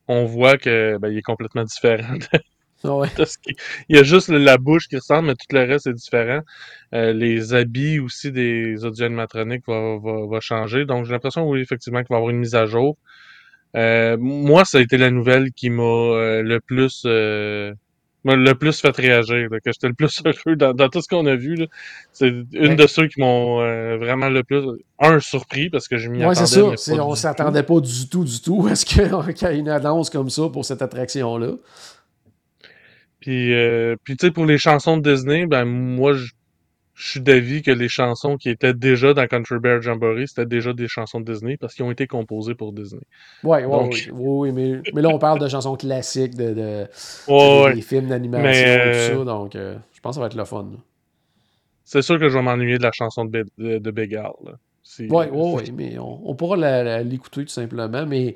on 0.08 0.26
voit 0.26 0.58
que 0.58 0.98
ben, 1.00 1.10
il 1.10 1.18
est 1.18 1.22
complètement 1.22 1.64
différent. 1.64 2.18
Ah 2.88 3.02
il 3.90 3.96
y 3.96 4.00
a 4.00 4.04
juste 4.04 4.30
la 4.30 4.58
bouche 4.58 4.88
qui 4.88 4.98
ressemble, 4.98 5.30
mais 5.30 5.34
tout 5.34 5.48
le 5.52 5.64
reste 5.64 5.88
est 5.88 5.94
différent. 5.94 6.42
Euh, 6.94 7.14
les 7.14 7.56
habits 7.56 8.00
aussi 8.00 8.32
des 8.32 8.86
audio 8.86 9.06
animatroniques 9.06 9.64
va, 9.68 9.98
va, 9.98 10.40
changer. 10.40 10.86
Donc 10.86 11.06
j'ai 11.06 11.14
l'impression, 11.14 11.50
oui, 11.50 11.62
effectivement, 11.62 12.00
qu'il 12.04 12.10
va 12.10 12.18
y 12.18 12.18
avoir 12.18 12.30
une 12.30 12.38
mise 12.38 12.54
à 12.54 12.68
jour. 12.68 12.98
Euh, 13.76 14.18
moi, 14.20 14.66
ça 14.66 14.78
a 14.78 14.82
été 14.82 14.98
la 14.98 15.10
nouvelle 15.10 15.52
qui 15.52 15.70
m'a 15.70 15.84
euh, 15.84 16.42
le 16.44 16.60
plus 16.60 17.06
le 18.34 18.54
plus 18.54 18.80
fait 18.80 18.96
réagir, 18.96 19.48
que 19.50 19.72
j'étais 19.72 19.88
le 19.88 19.94
plus 19.94 20.22
heureux 20.26 20.56
dans, 20.56 20.90
tout 20.90 21.02
ce 21.02 21.08
qu'on 21.08 21.26
a 21.28 21.36
vu. 21.36 21.68
C'est 22.12 22.34
une 22.54 22.76
de 22.76 22.88
ceux 22.88 23.08
qui 23.08 23.20
m'ont 23.20 23.62
euh, 23.62 23.98
vraiment 23.98 24.30
le 24.30 24.44
plus. 24.44 24.64
Un, 25.00 25.20
surpris 25.20 25.70
parce 25.70 25.88
que 25.88 25.98
je 25.98 26.10
m'y 26.10 26.20
ouais, 26.20 26.32
attendais. 26.32 26.78
c'est 26.78 26.96
ça. 26.96 27.06
on 27.06 27.16
s'attendait 27.16 27.64
pas 27.64 27.80
du 27.80 28.10
tout, 28.10 28.24
du 28.24 28.42
tout 28.42 28.68
à 28.72 28.76
ce 28.76 28.86
qu'il 28.86 29.02
y 29.02 29.46
ait 29.46 29.58
une 29.58 29.70
annonce 29.70 30.10
comme 30.10 30.30
ça 30.30 30.50
pour 30.50 30.66
cette 30.66 30.82
attraction-là. 30.82 31.52
Puis, 33.20 33.54
euh, 33.54 33.96
puis 34.04 34.18
tu 34.18 34.28
sais, 34.28 34.32
pour 34.32 34.46
les 34.46 34.58
chansons 34.58 34.98
de 34.98 35.14
Disney, 35.14 35.46
ben 35.48 35.66
moi, 35.66 36.14
je 36.14 36.32
je 36.96 37.10
suis 37.10 37.20
d'avis 37.20 37.62
que 37.62 37.72
les 37.72 37.90
chansons 37.90 38.38
qui 38.38 38.50
étaient 38.50 38.74
déjà 38.74 39.14
dans 39.14 39.28
Country 39.28 39.60
Bear 39.60 39.82
Jamboree, 39.82 40.30
c'était 40.30 40.46
déjà 40.46 40.72
des 40.72 40.88
chansons 40.88 41.20
de 41.20 41.32
Disney 41.32 41.58
parce 41.58 41.76
qu'ils 41.76 41.84
ont 41.84 41.92
été 41.92 42.08
composées 42.08 42.56
pour 42.56 42.72
Disney. 42.72 43.02
Oui, 43.44 43.60
oui, 43.66 44.10
oui, 44.14 44.52
mais, 44.54 44.82
mais, 44.94 45.02
là, 45.02 45.10
on 45.10 45.20
parle 45.20 45.40
de 45.40 45.48
chansons 45.50 45.76
classiques, 45.76 46.36
de, 46.36 46.54
de 46.54 47.74
des 47.74 47.82
films 47.82 48.08
d'animation, 48.08 48.50
et 48.50 48.92
tout 48.92 48.94
ça, 48.94 49.14
euh, 49.14 49.26
donc 49.26 49.56
euh, 49.56 49.76
je 49.94 50.00
pense 50.00 50.12
que 50.12 50.16
ça 50.16 50.22
va 50.22 50.28
être 50.28 50.38
le 50.38 50.46
fun. 50.46 50.72
C'est 51.84 52.02
sûr 52.02 52.18
que 52.18 52.30
je 52.30 52.38
vais 52.38 52.44
m'ennuyer 52.44 52.78
de 52.78 52.84
la 52.84 52.94
chanson 52.94 53.26
de, 53.26 53.46
de, 53.58 53.78
de 53.78 53.92
Bégal. 53.92 54.32
Oui, 55.00 55.08
oui, 55.10 55.28
oui, 55.32 55.72
mais 55.76 55.98
on, 56.00 56.34
pourra 56.36 57.02
l'écouter 57.04 57.44
tout 57.44 57.52
simplement. 57.52 58.06
Mais 58.06 58.36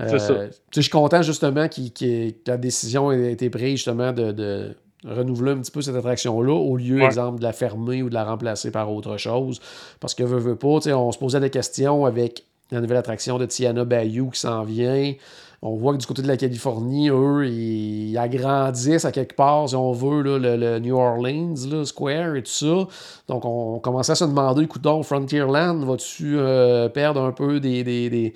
euh, 0.00 0.48
je 0.74 0.80
suis 0.80 0.90
content 0.90 1.22
justement 1.22 1.68
que 1.68 2.48
la 2.48 2.56
décision 2.56 3.12
ait 3.12 3.32
été 3.32 3.50
prise 3.50 3.76
justement 3.76 4.12
de 4.12 4.74
renouveler 5.04 5.52
un 5.52 5.58
petit 5.58 5.70
peu 5.70 5.82
cette 5.82 5.96
attraction-là 5.96 6.52
au 6.52 6.76
lieu, 6.76 7.02
exemple, 7.02 7.38
de 7.38 7.44
la 7.44 7.52
fermer 7.52 8.02
ou 8.02 8.08
de 8.08 8.14
la 8.14 8.24
remplacer 8.24 8.70
par 8.70 8.92
autre 8.92 9.16
chose. 9.16 9.60
Parce 9.98 10.14
que 10.14 10.22
veut, 10.22 10.38
veut 10.38 10.56
pas, 10.56 10.86
on 10.94 11.12
se 11.12 11.18
posait 11.18 11.40
des 11.40 11.50
questions 11.50 12.04
avec 12.04 12.44
la 12.70 12.80
nouvelle 12.80 12.98
attraction 12.98 13.38
de 13.38 13.46
Tiana 13.46 13.84
Bayou 13.84 14.30
qui 14.30 14.40
s'en 14.40 14.62
vient. 14.62 15.14
On 15.62 15.76
voit 15.76 15.92
que 15.92 15.98
du 15.98 16.06
côté 16.06 16.22
de 16.22 16.26
la 16.26 16.38
Californie, 16.38 17.10
eux, 17.10 17.46
ils 17.46 18.16
agrandissent 18.16 19.04
à 19.04 19.12
quelque 19.12 19.34
part, 19.34 19.68
si 19.68 19.76
on 19.76 19.92
veut, 19.92 20.22
le, 20.22 20.78
New 20.78 20.96
Orleans 20.96 21.54
le 21.70 21.84
Square 21.84 22.36
et 22.36 22.42
tout 22.42 22.50
ça. 22.50 22.88
Donc, 23.28 23.44
on 23.44 23.78
commençait 23.78 24.12
à 24.12 24.14
se 24.14 24.24
demander, 24.24 24.62
écoute 24.62 24.80
donc, 24.80 25.04
Frontierland, 25.04 25.84
vas-tu 25.84 26.38
euh, 26.38 26.88
perdre 26.88 27.20
un 27.20 27.32
peu 27.32 27.60
des, 27.60 27.84
des 27.84 28.32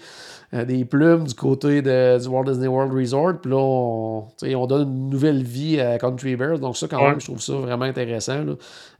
euh, 0.53 0.65
des 0.65 0.85
plumes 0.85 1.25
du 1.25 1.35
côté 1.35 1.83
de, 1.83 2.19
du 2.21 2.29
Walt 2.29 2.45
Disney 2.45 2.69
World 2.69 2.93
Resort? 2.93 3.41
Puis 3.41 3.51
là, 3.51 3.57
on, 3.57 4.29
on, 4.43 4.67
donne 4.67 4.89
une 4.89 5.11
nouvelle 5.11 5.43
vie 5.43 5.81
à 5.81 5.99
Country 5.99 6.37
Bears. 6.37 6.61
Donc, 6.61 6.77
ça, 6.77 6.87
quand 6.87 7.03
même, 7.03 7.21
je 7.21 7.27
trouve 7.27 7.41
ça 7.41 7.55
vraiment 7.55 7.87
intéressant. 7.87 8.45
Là. 8.45 8.53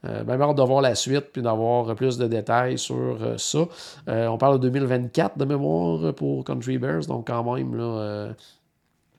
Euh, 0.07 0.25
même 0.25 0.43
hâte 0.43 0.57
de 0.57 0.63
voir 0.63 0.81
la 0.81 0.95
suite 0.95 1.27
puis 1.33 1.43
d'avoir 1.43 1.95
plus 1.95 2.19
de 2.19 2.27
détails 2.27 2.77
sur 2.77 3.19
ça. 3.37 3.61
on 4.09 4.37
parle 4.37 4.59
de 4.59 4.69
2024 4.69 5.39
de 5.39 5.45
mémoire 5.45 6.13
pour 6.15 6.43
Country 6.45 6.79
Bears. 6.79 7.07
Donc, 7.07 7.29
quand 7.29 7.55
même, 7.55 7.77
là, 7.77 7.85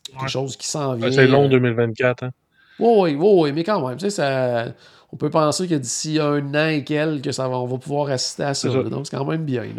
quelque 0.05 0.27
chose 0.27 0.57
qui 0.57 0.67
s'en 0.67 0.93
vient. 0.95 1.11
C'est 1.11 1.27
long 1.27 1.47
2024. 1.47 2.23
Hein? 2.23 2.31
Oui, 2.79 3.15
oui, 3.15 3.17
oui, 3.17 3.51
mais 3.53 3.63
quand 3.63 3.87
même, 3.87 3.97
tu 3.97 4.05
sais, 4.05 4.09
ça 4.09 4.65
on 5.13 5.17
peut 5.17 5.29
penser 5.29 5.67
que 5.67 5.75
d'ici 5.75 6.19
un 6.19 6.53
an 6.55 6.67
et 6.67 6.83
quelques, 6.83 7.33
ça 7.33 7.47
va, 7.47 7.57
on 7.57 7.67
va 7.67 7.77
pouvoir 7.77 8.09
assister 8.09 8.43
à 8.43 8.53
ça. 8.53 8.67
donc, 8.69 9.05
c'est 9.05 9.15
quand 9.15 9.25
même 9.25 9.43
bien. 9.45 9.63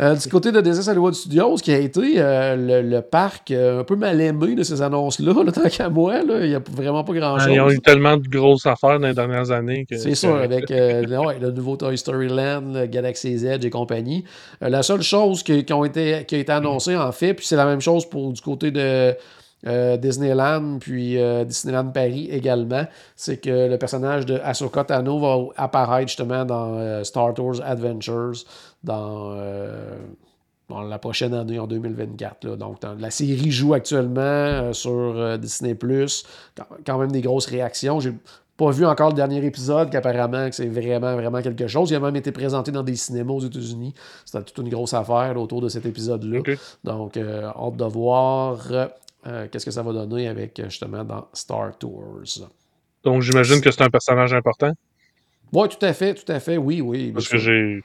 Euh, 0.00 0.14
du 0.14 0.28
côté 0.28 0.50
de 0.50 0.60
Disney 0.60 0.88
Hollywood 0.88 1.14
Studios, 1.14 1.56
qui 1.56 1.72
a 1.72 1.78
été 1.78 2.14
euh, 2.16 2.82
le, 2.82 3.00
parc 3.00 3.50
euh, 3.50 3.80
un 3.80 3.84
peu 3.84 3.96
mal 3.96 4.20
aimé 4.20 4.54
de 4.54 4.62
ces 4.62 4.80
annonces-là, 4.80 5.34
tant 5.52 5.68
qu'à 5.68 5.88
moi, 5.90 6.20
il 6.20 6.48
n'y 6.48 6.54
a 6.54 6.62
vraiment 6.70 7.04
pas 7.04 7.12
grand-chose. 7.12 7.52
ils 7.52 7.60
ont 7.60 7.68
eu 7.68 7.80
tellement 7.80 8.16
de 8.16 8.26
grosses 8.28 8.64
affaires 8.64 8.98
dans 8.98 9.08
les 9.08 9.14
dernières 9.14 9.50
années. 9.50 9.84
que 9.84 9.98
C'est 9.98 10.14
sûr, 10.14 10.36
avec 10.36 10.70
le 10.70 11.50
nouveau 11.50 11.76
Toy 11.76 11.98
Story 11.98 12.28
Land, 12.28 12.72
le 12.72 12.86
Galaxy's 12.86 13.44
Edge 13.44 13.64
et 13.64 13.70
compagnie. 13.70 14.24
la 14.60 14.82
seule 14.82 15.02
chose 15.02 15.42
qui, 15.42 15.64
ont 15.72 15.84
été, 15.84 16.24
qui 16.26 16.36
a 16.36 16.38
été 16.38 16.52
annoncée, 16.52 16.96
en 16.96 17.12
fait, 17.12 17.34
puis 17.34 17.46
c'est 17.46 17.56
la 17.56 17.66
même 17.66 17.80
chose 17.80 18.08
pour 18.08 18.32
du 18.32 18.40
côté 18.40 18.70
de 18.70 19.14
euh, 19.66 19.96
Disneyland, 19.96 20.78
puis 20.80 21.18
euh, 21.18 21.44
Disneyland 21.44 21.86
Paris 21.92 22.28
également, 22.30 22.84
c'est 23.14 23.36
que 23.36 23.68
le 23.68 23.78
personnage 23.78 24.26
de 24.26 24.40
Ahsoka 24.42 24.82
Tano 24.82 25.20
va 25.20 25.52
apparaître 25.56 26.08
justement 26.08 26.44
dans 26.44 26.74
euh, 26.74 27.04
Star 27.04 27.32
Tours 27.34 27.62
Adventures 27.64 28.44
dans, 28.82 29.36
la 30.68 30.98
prochaine 30.98 31.34
année, 31.34 31.58
en 31.58 31.66
2024. 31.66 32.56
Donc, 32.56 32.78
la 32.98 33.10
série 33.10 33.50
joue 33.50 33.74
actuellement 33.74 34.72
sur 34.72 35.38
Disney+, 35.38 35.76
quand, 35.76 36.64
quand 36.84 36.98
même 36.98 37.12
des 37.12 37.20
grosses 37.20 37.46
réactions. 37.46 38.00
J'ai 38.00 38.14
pas 38.56 38.70
vu 38.70 38.86
encore 38.86 39.10
le 39.10 39.14
dernier 39.14 39.44
épisode, 39.44 39.90
qu'apparemment 39.90 40.48
c'est 40.50 40.66
vraiment, 40.66 41.14
vraiment 41.14 41.42
quelque 41.42 41.66
chose. 41.66 41.90
Il 41.90 41.96
a 41.96 42.00
même 42.00 42.16
été 42.16 42.32
présenté 42.32 42.72
dans 42.72 42.82
des 42.82 42.96
cinémas 42.96 43.34
aux 43.34 43.40
États-Unis. 43.40 43.94
C'était 44.24 44.42
toute 44.44 44.64
une 44.64 44.72
grosse 44.72 44.94
affaire 44.94 45.36
autour 45.36 45.60
de 45.60 45.68
cet 45.68 45.84
épisode-là. 45.84 46.40
Donc, 46.82 47.16
hâte 47.16 47.76
de 47.76 47.84
voir 47.84 48.58
euh, 49.26 49.46
qu'est-ce 49.50 49.64
que 49.64 49.70
ça 49.70 49.82
va 49.82 49.92
donner 49.92 50.28
avec 50.28 50.58
euh, 50.58 50.64
justement 50.64 51.04
dans 51.04 51.28
Star 51.32 51.76
Tours? 51.78 52.22
Donc 53.04 53.22
j'imagine 53.22 53.60
que 53.60 53.70
c'est 53.70 53.82
un 53.82 53.90
personnage 53.90 54.32
important? 54.32 54.72
Oui, 55.52 55.68
tout 55.68 55.84
à 55.84 55.92
fait, 55.92 56.14
tout 56.14 56.30
à 56.32 56.40
fait, 56.40 56.56
oui, 56.56 56.80
oui. 56.80 57.12
Parce 57.12 57.28
que 57.28 57.38
j'ai. 57.38 57.82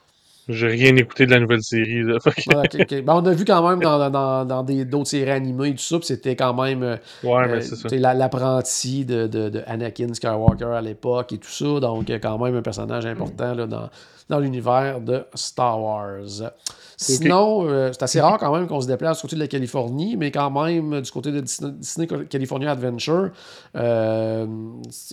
J'ai 0.50 0.68
rien 0.68 0.96
écouté 0.96 1.26
de 1.26 1.32
la 1.32 1.42
nouvelle 1.42 1.62
série. 1.62 2.04
Ben, 2.06 3.14
on 3.14 3.26
a 3.26 3.34
vu 3.34 3.44
quand 3.44 3.70
même 3.70 3.82
dans, 3.82 4.10
dans, 4.10 4.46
dans 4.46 4.64
d'autres 4.64 5.10
séries 5.10 5.32
animées 5.32 5.70
et 5.70 5.76
tout 5.76 5.80
ça, 5.80 5.98
c'était 6.02 6.38
quand 6.38 6.54
même 6.54 6.84
euh, 6.84 6.96
ouais, 7.24 7.60
l'apprenti 7.92 9.04
de, 9.04 9.28
de, 9.28 9.50
de, 9.50 9.62
Anakin 9.68 10.14
Skywalker 10.14 10.74
à 10.74 10.82
l'époque 10.82 11.34
et 11.34 11.38
tout 11.38 11.50
ça. 11.50 11.82
Donc, 11.82 12.10
quand 12.10 12.38
même 12.38 12.56
un 12.56 12.62
personnage 12.62 13.06
important 13.06 13.56
là, 13.56 13.68
dans, 13.68 13.90
dans 14.30 14.40
l'univers 14.40 15.02
de 15.02 15.26
Star 15.34 15.82
Wars. 15.82 16.52
Sinon, 17.00 17.68
euh, 17.68 17.92
c'est 17.94 18.02
assez 18.02 18.20
rare 18.20 18.40
quand 18.40 18.52
même 18.52 18.68
qu'on 18.68 18.82
se 18.82 18.88
déplace 18.88 19.18
du 19.18 19.22
côté 19.22 19.36
de 19.36 19.42
la 19.42 19.48
Californie, 19.48 20.18
mais 20.18 20.32
quand 20.32 20.50
même 20.50 21.00
du 21.00 21.12
côté 21.12 21.32
de 21.32 21.42
Disney, 21.42 22.08
California 22.28 22.72
Adventure, 22.72 23.30
euh, 23.76 24.48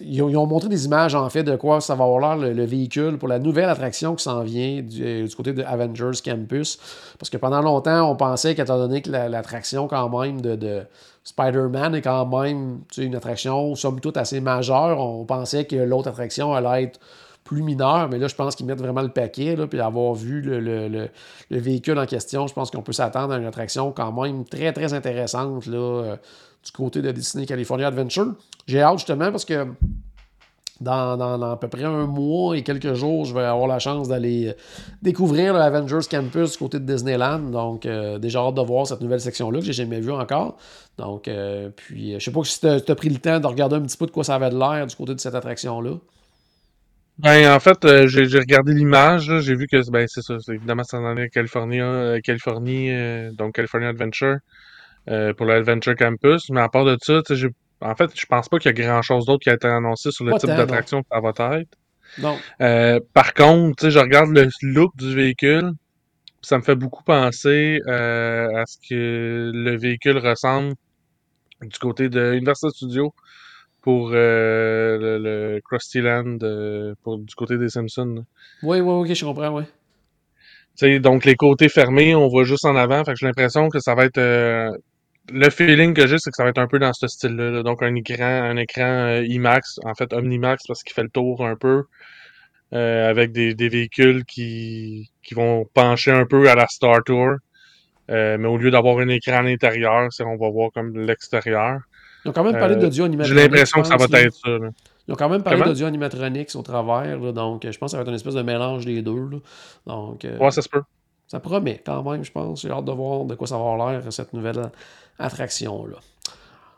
ils, 0.00 0.22
ont, 0.22 0.46
montré 0.46 0.70
des 0.70 0.86
images 0.86 1.14
en 1.14 1.28
fait 1.28 1.42
de 1.42 1.56
quoi 1.56 1.82
ça 1.82 1.94
va 1.94 2.04
avoir 2.04 2.36
l'air 2.36 2.54
le, 2.54 2.64
véhicule 2.64 3.18
pour 3.18 3.28
la 3.28 3.38
nouvelle 3.38 3.68
attraction 3.68 4.14
qui 4.14 4.24
s'en 4.24 4.42
vient 4.42 4.80
du, 4.80 5.04
euh, 5.04 5.28
côté 5.36 5.52
de 5.52 5.62
Avengers 5.62 6.22
Campus. 6.24 6.78
Parce 7.18 7.28
que 7.28 7.36
pendant 7.36 7.60
longtemps, 7.60 8.10
on 8.10 8.16
pensait 8.16 8.54
qu'étant 8.54 8.78
donné 8.78 9.02
que 9.02 9.10
l'attraction 9.10 9.86
quand 9.86 10.08
même 10.08 10.40
de, 10.40 10.86
Spider-Man 11.24 11.94
est 11.94 12.02
quand 12.02 12.26
même 12.26 12.80
une 12.98 13.14
attraction 13.14 13.74
somme 13.74 14.00
toute 14.00 14.16
assez 14.16 14.40
majeure, 14.40 15.00
on 15.00 15.24
pensait 15.24 15.64
que 15.64 15.76
l'autre 15.76 16.08
attraction 16.08 16.52
allait 16.52 16.84
être 16.84 17.00
plus 17.44 17.62
mineur, 17.62 18.08
mais 18.08 18.18
là, 18.18 18.26
je 18.26 18.34
pense 18.34 18.56
qu'ils 18.56 18.66
mettent 18.66 18.78
vraiment 18.78 19.02
le 19.02 19.10
paquet. 19.10 19.54
Là, 19.54 19.66
puis 19.66 19.78
avoir 19.78 20.14
vu 20.14 20.40
le, 20.40 21.08
véhicule 21.50 21.98
en 21.98 22.06
question, 22.06 22.46
je 22.46 22.54
pense 22.54 22.70
qu'on 22.70 22.82
peut 22.82 22.92
s'attendre 22.92 23.34
à 23.34 23.36
une 23.36 23.44
attraction 23.44 23.92
quand 23.92 24.12
même 24.12 24.44
très, 24.44 24.72
très 24.72 24.94
intéressante 24.94 25.66
là, 25.66 25.76
euh, 25.76 26.16
du 26.64 26.72
côté 26.72 27.02
de 27.02 27.12
Disney 27.12 27.44
California 27.44 27.86
Adventure. 27.88 28.34
J'ai 28.66 28.80
hâte 28.80 28.98
justement 28.98 29.30
parce 29.30 29.44
que 29.44 29.66
dans, 30.80 31.42
à 31.42 31.56
peu 31.56 31.68
près 31.68 31.84
un 31.84 32.06
mois 32.06 32.56
et 32.56 32.62
quelques 32.62 32.94
jours, 32.94 33.26
je 33.26 33.34
vais 33.34 33.44
avoir 33.44 33.68
la 33.68 33.78
chance 33.78 34.08
d'aller 34.08 34.48
euh, 34.48 34.52
découvrir 35.02 35.52
l'Avengers 35.52 36.06
Campus 36.10 36.52
du 36.52 36.58
côté 36.58 36.80
de 36.80 36.84
Disneyland. 36.84 37.50
Donc, 37.50 37.84
euh, 37.84 38.18
déjà 38.18 38.40
hâte 38.40 38.54
de 38.54 38.62
voir 38.62 38.86
cette 38.86 39.02
nouvelle 39.02 39.20
section-là 39.20 39.60
que 39.60 39.66
j'ai 39.66 39.74
jamais 39.74 40.00
vue 40.00 40.12
encore. 40.12 40.56
Donc, 40.96 41.28
puis, 41.76 42.14
je 42.14 42.18
sais 42.24 42.30
pas 42.30 42.42
si 42.44 42.58
tu 42.60 42.66
as, 42.66 42.94
pris 42.94 43.10
le 43.10 43.18
temps 43.18 43.38
de 43.38 43.46
regarder 43.46 43.76
un 43.76 43.82
petit 43.82 43.96
peu 43.98 44.06
de 44.06 44.12
quoi 44.12 44.24
ça 44.24 44.36
avait 44.36 44.50
de 44.50 44.58
l'air 44.58 44.86
du 44.86 44.96
côté 44.96 45.14
de 45.14 45.20
cette 45.20 45.34
attraction-là. 45.34 45.98
Ben, 47.18 47.54
en 47.54 47.60
fait, 47.60 47.84
euh, 47.84 48.08
j'ai 48.08 48.38
regardé 48.38 48.74
l'image, 48.74 49.30
j'ai 49.40 49.54
vu 49.54 49.68
que 49.68 49.88
ben, 49.90 50.06
c'est 50.08 50.22
ça, 50.22 50.34
évidemment, 50.48 50.82
c'est 50.82 50.96
en 50.96 51.14
Californie, 51.28 51.80
euh, 51.80 52.18
Californie 52.20 52.90
euh, 52.90 53.30
donc 53.32 53.54
California 53.54 53.88
Adventure, 53.88 54.38
pour 55.36 55.46
l'Adventure 55.46 55.94
Campus. 55.96 56.50
Mais 56.50 56.60
à 56.60 56.68
part 56.68 56.84
de 56.84 56.96
ça, 57.00 57.20
en 57.80 57.94
fait, 57.94 58.10
je 58.14 58.26
pense 58.26 58.48
pas 58.48 58.58
qu'il 58.58 58.76
y 58.76 58.80
a 58.80 58.86
grand-chose 58.86 59.26
d'autre 59.26 59.44
qui 59.44 59.50
a 59.50 59.54
été 59.54 59.68
annoncé 59.68 60.10
sur 60.10 60.24
le 60.24 60.32
type 60.38 60.48
d'attraction 60.48 61.02
que 61.02 61.08
ça 61.12 61.20
va 61.20 61.60
être. 61.60 61.78
Non. 62.18 62.38
par 63.12 63.32
contre, 63.34 63.90
je 63.90 63.98
regarde 63.98 64.30
le 64.30 64.48
look 64.62 64.96
du 64.96 65.14
véhicule, 65.14 65.72
ça 66.42 66.58
me 66.58 66.62
fait 66.62 66.74
beaucoup 66.74 67.04
penser 67.04 67.78
à 67.86 68.64
ce 68.66 68.76
que 68.88 69.52
le 69.54 69.76
véhicule 69.76 70.18
ressemble 70.18 70.74
du 71.62 71.78
côté 71.78 72.08
de 72.08 72.34
Universal 72.34 72.70
Studios 72.70 73.14
pour 73.84 74.10
euh, 74.14 74.98
le, 74.98 75.18
le 75.20 75.60
Krusty 75.62 76.02
Land 76.02 76.38
euh, 76.42 76.94
pour, 77.04 77.18
du 77.20 77.34
côté 77.36 77.58
des 77.58 77.70
Simpsons. 77.70 78.26
Oui, 78.62 78.80
oui, 78.80 78.92
ok, 79.10 79.14
je 79.14 79.24
comprends, 79.24 79.50
oui. 79.56 79.64
sais, 80.74 81.00
donc 81.00 81.24
les 81.24 81.36
côtés 81.36 81.68
fermés, 81.68 82.14
on 82.14 82.28
voit 82.28 82.44
juste 82.44 82.64
en 82.64 82.76
avant. 82.76 83.04
Fait 83.04 83.12
que 83.12 83.18
j'ai 83.18 83.26
l'impression 83.26 83.68
que 83.68 83.80
ça 83.80 83.94
va 83.94 84.04
être. 84.06 84.18
euh, 84.18 84.70
le 85.32 85.50
feeling 85.50 85.94
que 85.94 86.06
j'ai, 86.06 86.18
c'est 86.18 86.30
que 86.30 86.36
ça 86.36 86.44
va 86.44 86.50
être 86.50 86.58
un 86.58 86.68
peu 86.68 86.78
dans 86.80 86.92
ce 86.94 87.08
style-là. 87.08 87.50
là. 87.50 87.64
Donc 87.64 87.82
un 87.82 87.94
écran, 87.96 88.24
un 88.24 88.56
écran 88.58 89.20
IMAX, 89.22 89.80
en 89.84 89.94
fait 89.94 90.12
Omnimax 90.14 90.64
parce 90.68 90.82
qu'il 90.84 90.94
fait 90.94 91.04
le 91.04 91.10
tour 91.10 91.46
un 91.46 91.56
peu. 91.56 91.84
avec 92.72 93.32
des, 93.32 93.54
des 93.54 93.68
véhicules 93.68 94.24
qui, 94.24 95.10
qui 95.22 95.34
vont 95.34 95.64
pencher 95.74 96.10
un 96.10 96.26
peu 96.26 96.50
à 96.50 96.54
la 96.56 96.66
Star 96.68 97.02
Tour. 97.04 97.36
Mais 98.08 98.46
au 98.46 98.58
lieu 98.58 98.70
d'avoir 98.70 98.98
un 99.00 99.08
écran 99.08 99.38
à 99.38 99.42
l'intérieur, 99.42 100.08
on 100.20 100.36
va 100.36 100.50
voir 100.50 100.70
comme 100.72 100.98
l'extérieur. 100.98 101.80
Ils 102.24 102.28
ont 102.30 102.32
quand 102.32 102.44
même 102.44 102.52
parlé 102.58 102.74
Euh, 102.74 102.78
d'audio 102.78 103.04
J'ai 103.04 103.08
animatronics. 103.08 103.42
l'impression 103.42 103.82
que 103.82 103.86
ça 103.88 103.96
va 103.96 104.04
être 104.20 104.32
ça. 104.34 104.48
là. 104.50 104.70
Ils 105.06 105.12
ont 105.12 105.16
quand 105.16 105.28
même 105.28 105.42
parlé 105.42 105.62
d'audio 105.62 105.86
animatronics 105.86 106.54
au 106.56 106.62
travers, 106.62 107.18
là, 107.18 107.32
donc 107.32 107.62
je 107.70 107.78
pense 107.78 107.88
que 107.88 107.90
ça 107.90 107.96
va 107.98 108.02
être 108.02 108.08
une 108.08 108.14
espèce 108.14 108.34
de 108.34 108.42
mélange 108.42 108.86
des 108.86 109.02
deux. 109.02 109.28
là. 109.30 109.38
Donc, 109.86 110.24
euh, 110.24 110.38
Ouais, 110.38 110.50
ça 110.50 110.62
se 110.62 110.68
peut. 110.68 110.82
ça 111.26 111.40
promet 111.40 111.82
quand 111.84 112.02
même, 112.10 112.24
je 112.24 112.32
pense. 112.32 112.62
J'ai 112.62 112.70
hâte 112.70 112.84
de 112.86 112.92
voir 112.92 113.24
de 113.24 113.34
quoi 113.34 113.46
ça 113.46 113.56
va 113.58 113.70
avoir 113.70 113.90
l'air, 113.92 114.02
cette 114.10 114.32
nouvelle 114.32 114.70
attraction-là. 115.18 115.96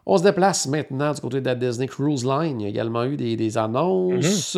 On 0.09 0.17
se 0.19 0.23
déplace 0.23 0.69
maintenant 0.69 1.13
du 1.13 1.21
côté 1.21 1.41
de 1.41 1.47
la 1.47 1.57
Disney 1.57 1.89
Cruise 1.89 2.25
Line. 2.25 2.61
Il 2.61 2.65
y 2.65 2.67
a 2.67 2.69
également 2.69 3.03
eu 3.05 3.17
des, 3.17 3.35
des 3.37 3.59
annonces. 3.59 4.57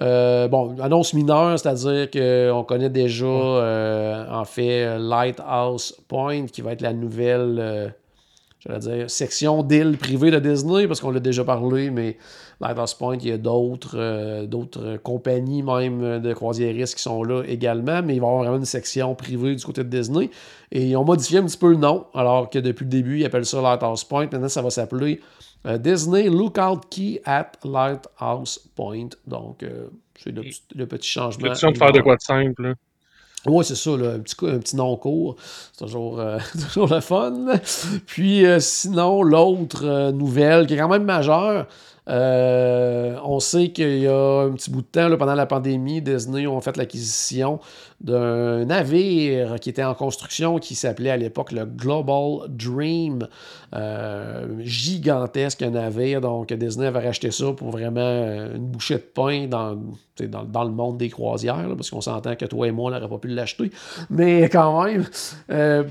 Euh, 0.00 0.48
bon, 0.48 0.74
annonce 0.80 1.14
mineure, 1.14 1.56
c'est-à-dire 1.56 2.10
qu'on 2.10 2.64
connaît 2.64 2.90
déjà, 2.90 3.26
euh, 3.26 4.26
en 4.28 4.44
fait, 4.44 4.98
Lighthouse 4.98 5.94
Point, 6.08 6.46
qui 6.46 6.62
va 6.62 6.72
être 6.72 6.80
la 6.82 6.92
nouvelle, 6.92 7.94
j'allais 8.68 8.98
dire, 8.98 9.10
section 9.10 9.62
d'île 9.62 9.96
privée 9.98 10.30
de 10.30 10.38
Disney, 10.38 10.86
parce 10.86 11.00
qu'on 11.00 11.10
l'a 11.10 11.20
déjà 11.20 11.44
parlé, 11.44 11.90
mais 11.90 12.16
Lighthouse 12.60 12.94
Point, 12.94 13.16
il 13.18 13.28
y 13.28 13.32
a 13.32 13.38
d'autres 13.38 13.96
euh, 13.98 14.46
d'autres 14.46 14.96
compagnies 15.02 15.62
même 15.62 16.20
de 16.20 16.32
croisiéristes 16.32 16.94
qui 16.96 17.02
sont 17.02 17.22
là 17.22 17.42
également, 17.46 18.02
mais 18.02 18.14
il 18.16 18.20
va 18.20 18.26
y 18.26 18.28
avoir 18.30 18.38
vraiment 18.42 18.56
une 18.56 18.64
section 18.64 19.14
privée 19.14 19.54
du 19.54 19.64
côté 19.64 19.84
de 19.84 19.88
Disney. 19.88 20.30
Et 20.72 20.86
ils 20.88 20.96
ont 20.96 21.04
modifié 21.04 21.38
un 21.38 21.44
petit 21.44 21.58
peu 21.58 21.70
le 21.70 21.76
nom, 21.76 22.06
alors 22.14 22.48
que 22.50 22.58
depuis 22.58 22.84
le 22.84 22.90
début, 22.90 23.20
ils 23.20 23.24
appellent 23.26 23.44
ça 23.46 23.60
Lighthouse 23.60 24.04
Point. 24.04 24.28
Maintenant, 24.32 24.48
ça 24.48 24.62
va 24.62 24.70
s'appeler 24.70 25.20
euh, 25.66 25.78
Disney 25.78 26.28
Lookout 26.28 26.80
Key 26.90 27.20
at 27.24 27.52
Lighthouse 27.64 28.58
Point. 28.74 29.08
Donc, 29.26 29.62
euh, 29.62 29.88
c'est 30.18 30.30
le, 30.32 30.40
petit- 30.42 30.62
le 30.74 30.86
petit 30.86 31.08
changement. 31.08 31.48
Question 31.48 31.70
de 31.70 31.76
faire 31.78 31.92
de 31.92 32.00
quoi 32.00 32.16
de 32.16 32.22
simple. 32.22 32.74
Oui, 33.48 33.64
c'est 33.64 33.76
ça, 33.76 33.90
un, 33.90 34.18
petit, 34.18 34.34
un 34.42 34.58
petit 34.58 34.76
court. 35.00 35.36
C'est 35.72 35.84
toujours, 35.84 36.20
euh, 36.20 36.38
toujours 36.72 36.88
le 36.88 37.00
fun. 37.00 37.32
Puis 38.06 38.44
euh, 38.44 38.58
sinon, 38.60 39.22
l'autre 39.22 39.84
euh, 39.84 40.12
nouvelle 40.12 40.66
qui 40.66 40.74
est 40.74 40.78
quand 40.78 40.88
même 40.88 41.04
majeure, 41.04 41.66
on 42.08 43.40
sait 43.40 43.70
qu'il 43.70 43.98
y 43.98 44.06
a 44.06 44.40
un 44.42 44.52
petit 44.52 44.70
bout 44.70 44.82
de 44.82 44.86
temps, 44.86 45.08
là, 45.08 45.16
pendant 45.16 45.34
la 45.34 45.46
pandémie, 45.46 46.00
Disney 46.00 46.46
ont 46.46 46.60
fait 46.60 46.76
l'acquisition 46.76 47.58
d'un 48.00 48.64
navire 48.64 49.58
qui 49.60 49.70
était 49.70 49.84
en 49.84 49.94
construction, 49.94 50.58
qui 50.58 50.74
s'appelait 50.74 51.10
à 51.10 51.16
l'époque 51.16 51.52
le 51.52 51.64
Global 51.64 52.48
Dream. 52.48 53.26
Euh, 53.74 54.46
gigantesque 54.60 55.62
navire. 55.62 56.20
Donc, 56.20 56.52
Disney 56.52 56.86
avait 56.86 57.00
racheté 57.00 57.30
ça 57.30 57.52
pour 57.52 57.70
vraiment 57.70 58.00
euh, 58.00 58.54
une 58.54 58.66
bouchée 58.68 58.94
de 58.94 59.00
pain 59.00 59.48
dans, 59.48 59.76
le 60.64 60.70
monde 60.70 60.98
des 60.98 61.10
croisières, 61.10 61.66
parce 61.76 61.90
qu'on 61.90 62.00
s'entend 62.00 62.36
que 62.36 62.44
toi 62.44 62.68
et 62.68 62.70
moi, 62.70 62.90
on 62.90 62.94
n'aurait 62.94 63.08
pas 63.08 63.18
pu 63.18 63.28
l'acheter. 63.28 63.70
Mais 64.08 64.48
quand 64.48 64.84
même, 64.84 65.04
euh, 65.50 65.82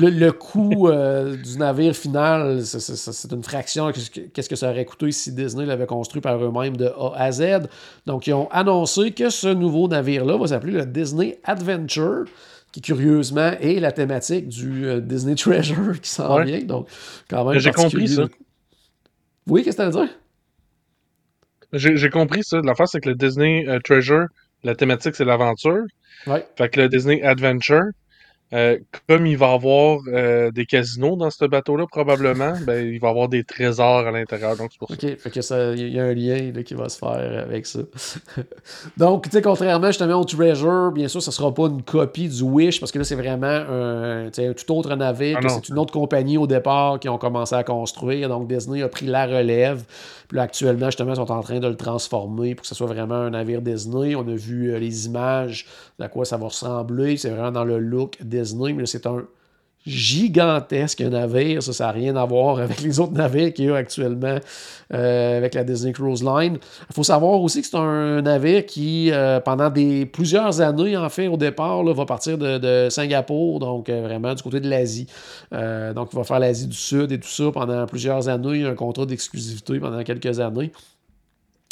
le, 0.00 0.30
coût 0.30 0.88
du 0.90 1.58
navire 1.58 1.94
final, 1.94 2.64
c'est- 2.64 3.32
une 3.32 3.44
fraction. 3.44 3.92
Qu'est-ce 3.92 4.10
que- 4.10 4.20
Qu'est-ce 4.20 4.48
que 4.48 4.56
ça 4.56 4.70
aurait 4.70 4.84
coûté 4.84 5.12
si 5.12 5.32
Disney 5.32 5.66
l'avait 5.66 5.86
construit 5.86 6.22
par 6.22 6.42
eux-mêmes 6.42 6.76
de 6.76 6.86
A 6.86 7.12
à 7.14 7.30
Z? 7.30 7.68
Donc, 8.06 8.26
ils 8.26 8.32
ont 8.32 8.48
annoncé 8.50 9.12
que 9.12 9.28
ce 9.28 9.48
nouveau 9.48 9.86
navire-là 9.86 10.38
va 10.38 10.46
s'appeler 10.46 10.72
le 10.72 10.86
Disney 10.86 11.31
Adventure 11.44 12.24
qui 12.72 12.80
curieusement 12.80 13.52
est 13.60 13.80
la 13.80 13.92
thématique 13.92 14.48
du 14.48 14.86
euh, 14.86 15.00
Disney 15.00 15.34
Treasure 15.34 16.00
qui 16.02 16.08
s'en 16.10 16.36
Ouais. 16.38 16.44
vient. 16.44 16.60
Donc, 16.64 16.88
quand 17.28 17.44
même. 17.48 17.58
J'ai 17.58 17.70
compris 17.72 18.08
ça. 18.08 18.26
Oui, 19.46 19.62
qu'est-ce 19.62 19.76
que 19.76 19.82
tu 19.82 19.88
à 19.88 19.90
dire? 19.90 20.08
J'ai 21.72 21.96
j'ai 21.96 22.10
compris 22.10 22.42
ça. 22.44 22.60
L'affaire, 22.62 22.88
c'est 22.88 23.00
que 23.00 23.08
le 23.08 23.14
Disney 23.14 23.66
euh, 23.68 23.78
Treasure, 23.82 24.26
la 24.62 24.74
thématique, 24.74 25.14
c'est 25.14 25.24
l'aventure. 25.24 25.82
Ouais. 26.26 26.46
Fait 26.56 26.68
que 26.68 26.80
le 26.80 26.88
Disney 26.88 27.22
Adventure, 27.22 27.84
euh, 28.52 28.78
comme 29.08 29.26
il 29.26 29.36
va 29.36 29.52
avoir 29.52 30.00
euh, 30.08 30.50
des 30.50 30.66
casinos 30.66 31.16
dans 31.16 31.30
ce 31.30 31.44
bateau-là, 31.44 31.86
probablement, 31.86 32.52
ben, 32.66 32.86
il 32.86 33.00
va 33.00 33.08
avoir 33.08 33.28
des 33.28 33.44
trésors 33.44 34.06
à 34.06 34.10
l'intérieur. 34.10 34.56
Donc, 34.56 34.70
c'est 34.72 34.78
pour 34.78 34.88
ça. 34.88 34.94
OK, 34.94 35.18
fait 35.18 35.30
que 35.30 35.40
ça, 35.40 35.72
il 35.72 35.88
y 35.88 35.98
a 35.98 36.04
un 36.04 36.12
lien 36.12 36.52
là, 36.54 36.62
qui 36.62 36.74
va 36.74 36.88
se 36.88 36.98
faire 36.98 37.44
avec 37.46 37.66
ça. 37.66 37.80
Donc, 38.96 39.24
tu 39.24 39.30
sais, 39.30 39.42
contrairement 39.42 39.86
justement 39.86 40.20
au 40.20 40.24
Treasure, 40.24 40.92
bien 40.92 41.08
sûr, 41.08 41.22
ça 41.22 41.32
sera 41.32 41.52
pas 41.54 41.66
une 41.66 41.82
copie 41.82 42.28
du 42.28 42.42
Wish, 42.42 42.80
parce 42.80 42.92
que 42.92 42.98
là, 42.98 43.04
c'est 43.04 43.14
vraiment 43.14 43.46
un, 43.46 44.30
tout 44.30 44.76
autre 44.76 44.94
navire, 44.96 45.38
Ah 45.42 45.48
c'est 45.48 45.68
une 45.68 45.78
autre 45.78 45.92
compagnie 45.92 46.36
au 46.36 46.46
départ 46.46 47.00
qui 47.00 47.08
ont 47.08 47.18
commencé 47.18 47.54
à 47.54 47.64
construire. 47.64 48.28
Donc, 48.28 48.48
Disney 48.48 48.82
a 48.82 48.88
pris 48.88 49.06
la 49.06 49.26
relève. 49.26 49.84
Puis 50.32 50.38
là, 50.38 50.44
actuellement, 50.44 50.86
justement, 50.86 51.12
ils 51.12 51.16
sont 51.16 51.30
en 51.30 51.42
train 51.42 51.60
de 51.60 51.68
le 51.68 51.76
transformer 51.76 52.54
pour 52.54 52.62
que 52.62 52.66
ce 52.66 52.74
soit 52.74 52.86
vraiment 52.86 53.16
un 53.16 53.30
navire 53.30 53.60
Disney. 53.60 54.14
On 54.14 54.26
a 54.26 54.34
vu 54.34 54.72
euh, 54.72 54.78
les 54.78 55.04
images 55.04 55.66
de 55.98 56.04
à 56.04 56.08
quoi 56.08 56.24
ça 56.24 56.38
va 56.38 56.46
ressembler. 56.46 57.18
C'est 57.18 57.28
vraiment 57.28 57.52
dans 57.52 57.64
le 57.64 57.78
look 57.78 58.16
Disney, 58.22 58.41
mais 58.74 58.86
c'est 58.86 59.06
un 59.06 59.24
gigantesque 59.86 61.00
navire. 61.00 61.62
Ça, 61.62 61.72
ça 61.72 61.86
n'a 61.86 61.92
rien 61.92 62.16
à 62.16 62.24
voir 62.24 62.58
avec 62.58 62.80
les 62.80 63.00
autres 63.00 63.12
navires 63.12 63.52
qu'il 63.52 63.66
y 63.66 63.70
a 63.70 63.76
actuellement 63.76 64.38
euh, 64.92 65.38
avec 65.38 65.54
la 65.54 65.64
Disney 65.64 65.92
Cruise 65.92 66.22
Line. 66.22 66.58
Il 66.88 66.94
faut 66.94 67.02
savoir 67.02 67.40
aussi 67.40 67.62
que 67.62 67.66
c'est 67.66 67.76
un 67.76 68.22
navire 68.22 68.64
qui, 68.64 69.10
euh, 69.10 69.40
pendant 69.40 69.70
plusieurs 70.12 70.60
années, 70.60 70.96
en 70.96 71.08
fait, 71.08 71.28
au 71.28 71.36
départ, 71.36 71.82
va 71.82 72.06
partir 72.06 72.38
de, 72.38 72.88
Singapour, 72.90 73.58
donc 73.58 73.88
euh, 73.88 74.02
vraiment 74.02 74.34
du 74.34 74.42
côté 74.42 74.60
de 74.60 74.68
l'Asie. 74.68 75.06
Donc, 75.50 76.10
il 76.12 76.16
va 76.16 76.24
faire 76.24 76.38
l'Asie 76.38 76.66
du 76.66 76.76
Sud 76.76 77.12
et 77.12 77.18
tout 77.18 77.28
ça 77.28 77.50
pendant 77.52 77.86
plusieurs 77.86 78.28
années. 78.28 78.54
Il 78.54 78.62
y 78.62 78.66
a 78.66 78.70
un 78.70 78.74
contrat 78.74 79.06
d'exclusivité 79.06 79.78
pendant 79.78 80.02
quelques 80.02 80.40
années. 80.40 80.72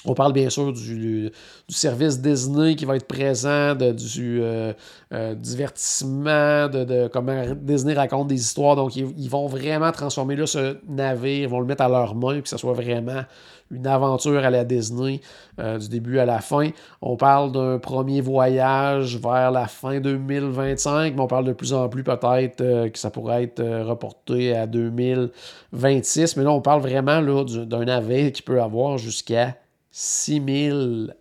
On 0.07 0.15
parle 0.15 0.33
bien 0.33 0.49
sûr 0.49 0.73
du, 0.73 1.31
service 1.69 2.21
Disney 2.21 2.75
qui 2.75 2.87
va 2.87 2.97
être 2.97 3.07
présent, 3.07 3.75
du 3.75 4.41
euh, 4.41 4.73
euh, 5.13 5.35
divertissement, 5.35 6.69
de, 6.69 7.07
comment 7.09 7.43
Disney 7.55 7.93
raconte 7.93 8.29
des 8.29 8.41
histoires. 8.41 8.77
Donc, 8.77 8.97
ils, 8.97 9.29
vont 9.29 9.47
vraiment 9.47 9.93
transformer 9.93 10.37
là, 10.37 10.47
ce 10.47 10.79
navire, 10.89 11.43
ils 11.43 11.49
vont 11.49 11.61
le 11.61 11.67
mettre 11.67 11.83
à 11.83 11.89
leurs 11.91 12.15
mains, 12.15 12.41
que 12.41 12.49
ce 12.49 12.57
soit 12.57 12.73
vraiment 12.73 13.25
une 13.71 13.87
aventure 13.87 14.43
à 14.43 14.49
la 14.49 14.65
Disney 14.65 15.21
euh, 15.59 15.79
du 15.79 15.91
début 15.91 16.19
à 16.19 16.25
la 16.25 16.41
fin. 16.41 16.71
On 17.03 17.17
parle 17.17 17.53
d'un 17.53 17.79
premier 17.79 18.23
voyage 18.23 19.19
vers 19.19 19.51
la 19.51 19.67
fin 19.67 20.01
2025, 20.01 21.15
mais 21.15 21.21
on 21.21 21.27
parle 21.27 21.45
de 21.45 21.53
plus 21.53 21.75
en 21.75 21.91
plus 21.91 22.05
peut-être 22.05 22.89
que 22.89 22.99
ça 22.99 23.11
pourrait 23.11 23.45
être 23.45 23.63
reporté 23.83 24.57
à 24.57 24.67
2026. 24.67 26.39
Mais 26.39 26.45
là, 26.45 26.53
on 26.53 26.63
parle 26.63 26.81
vraiment 26.81 27.21
d'un 27.21 27.85
navire 27.85 28.33
qui 28.33 28.41
peut 28.41 28.63
avoir 28.63 28.97
jusqu'à 28.97 29.55
6000 29.91 31.15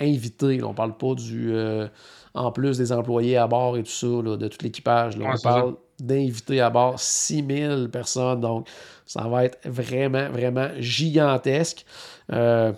invités. 0.00 0.58
Là, 0.58 0.66
on 0.68 0.74
parle 0.74 0.96
pas 0.96 1.14
du. 1.14 1.52
euh, 1.52 1.88
en 2.34 2.52
plus 2.52 2.76
des 2.78 2.92
employés 2.92 3.36
à 3.38 3.46
bord 3.46 3.76
et 3.78 3.82
tout 3.82 3.90
ça, 3.90 4.06
là, 4.06 4.36
de 4.36 4.48
tout 4.48 4.58
l'équipage. 4.62 5.16
Ouais, 5.16 5.26
on 5.26 5.38
parle 5.38 5.74
d'invités 5.98 6.60
à 6.60 6.68
bord, 6.70 7.00
6000 7.00 7.88
personnes. 7.90 8.40
Donc, 8.40 8.68
ça 9.06 9.26
va 9.26 9.44
être 9.46 9.58
vraiment, 9.64 10.28
vraiment 10.30 10.68
gigantesque. 10.78 11.86
Euh, 12.32 12.72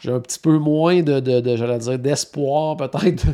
j'ai 0.00 0.10
un 0.12 0.20
petit 0.20 0.38
peu 0.40 0.58
moins 0.58 1.02
de, 1.02 1.20
de, 1.20 1.40
de 1.40 1.56
j'allais 1.56 1.78
dire, 1.78 1.98
d'espoir 1.98 2.76
peut-être 2.76 3.26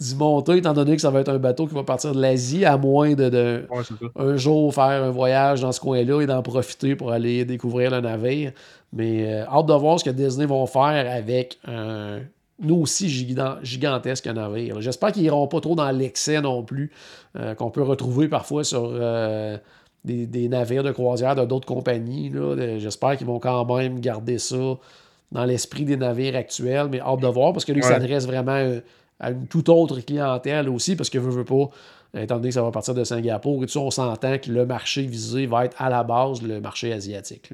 d'y 0.00 0.14
monter, 0.14 0.56
étant 0.58 0.72
donné 0.74 0.94
que 0.94 1.02
ça 1.02 1.10
va 1.10 1.20
être 1.20 1.28
un 1.28 1.38
bateau 1.38 1.66
qui 1.66 1.74
va 1.74 1.82
partir 1.82 2.14
de 2.14 2.20
l'Asie, 2.20 2.64
à 2.64 2.76
moins 2.76 3.14
de, 3.14 3.66
Ouais, 3.70 3.82
un 4.16 4.36
jour 4.36 4.72
faire 4.72 4.84
un 5.04 5.10
voyage 5.10 5.60
dans 5.62 5.72
ce 5.72 5.80
coin-là 5.80 6.20
et 6.22 6.26
d'en 6.26 6.40
profiter 6.42 6.94
pour 6.94 7.10
aller 7.10 7.44
découvrir 7.44 7.90
le 7.90 8.00
navire. 8.00 8.52
Mais 8.92 9.26
euh, 9.32 9.44
hâte 9.46 9.66
de 9.66 9.72
voir 9.74 9.98
ce 9.98 10.04
que 10.04 10.10
Disney 10.10 10.46
vont 10.46 10.66
faire 10.66 10.82
avec 11.12 11.58
un 11.66 12.20
nous 12.60 12.76
aussi 12.76 13.06
gigan- 13.08 13.58
gigantesque 13.62 14.26
navire. 14.26 14.80
J'espère 14.80 15.12
qu'ils 15.12 15.22
iront 15.24 15.46
pas 15.46 15.60
trop 15.60 15.74
dans 15.76 15.90
l'excès 15.92 16.40
non 16.40 16.62
plus, 16.64 16.90
euh, 17.38 17.54
qu'on 17.54 17.70
peut 17.70 17.82
retrouver 17.82 18.26
parfois 18.28 18.64
sur 18.64 18.90
euh, 18.92 19.56
des, 20.04 20.26
des 20.26 20.48
navires 20.48 20.82
de 20.82 20.90
croisière 20.90 21.36
de 21.36 21.44
d'autres 21.44 21.66
compagnies. 21.68 22.32
J'espère 22.78 23.16
qu'ils 23.16 23.26
vont 23.28 23.38
quand 23.38 23.64
même 23.76 24.00
garder 24.00 24.38
ça 24.38 24.56
dans 25.30 25.44
l'esprit 25.44 25.84
des 25.84 25.96
navires 25.96 26.34
actuels, 26.36 26.88
mais 26.90 27.00
hâte 27.00 27.20
de 27.20 27.28
voir 27.28 27.52
parce 27.52 27.64
que 27.64 27.72
lui, 27.72 27.80
il 27.80 27.84
Ouais. 27.84 27.92
s'adresse 27.92 28.26
vraiment 28.26 28.78
à 29.20 29.30
une 29.30 29.46
toute 29.46 29.68
autre 29.68 30.00
clientèle 30.00 30.68
aussi, 30.68 30.96
parce 30.96 31.10
que 31.10 31.18
veut, 31.18 31.30
veut 31.30 31.44
pas, 31.44 31.70
étant 32.14 32.36
donné 32.36 32.48
que 32.48 32.54
ça 32.54 32.62
va 32.62 32.70
partir 32.70 32.94
de 32.94 33.04
Singapour, 33.04 33.62
et 33.62 33.66
tout 33.66 33.72
ça, 33.72 33.80
on 33.80 33.90
s'entend 33.90 34.38
que 34.38 34.50
le 34.50 34.66
marché 34.66 35.02
visé 35.02 35.46
va 35.46 35.64
être 35.64 35.80
à 35.80 35.90
la 35.90 36.04
base 36.04 36.42
le 36.42 36.60
marché 36.60 36.92
asiatique. 36.92 37.52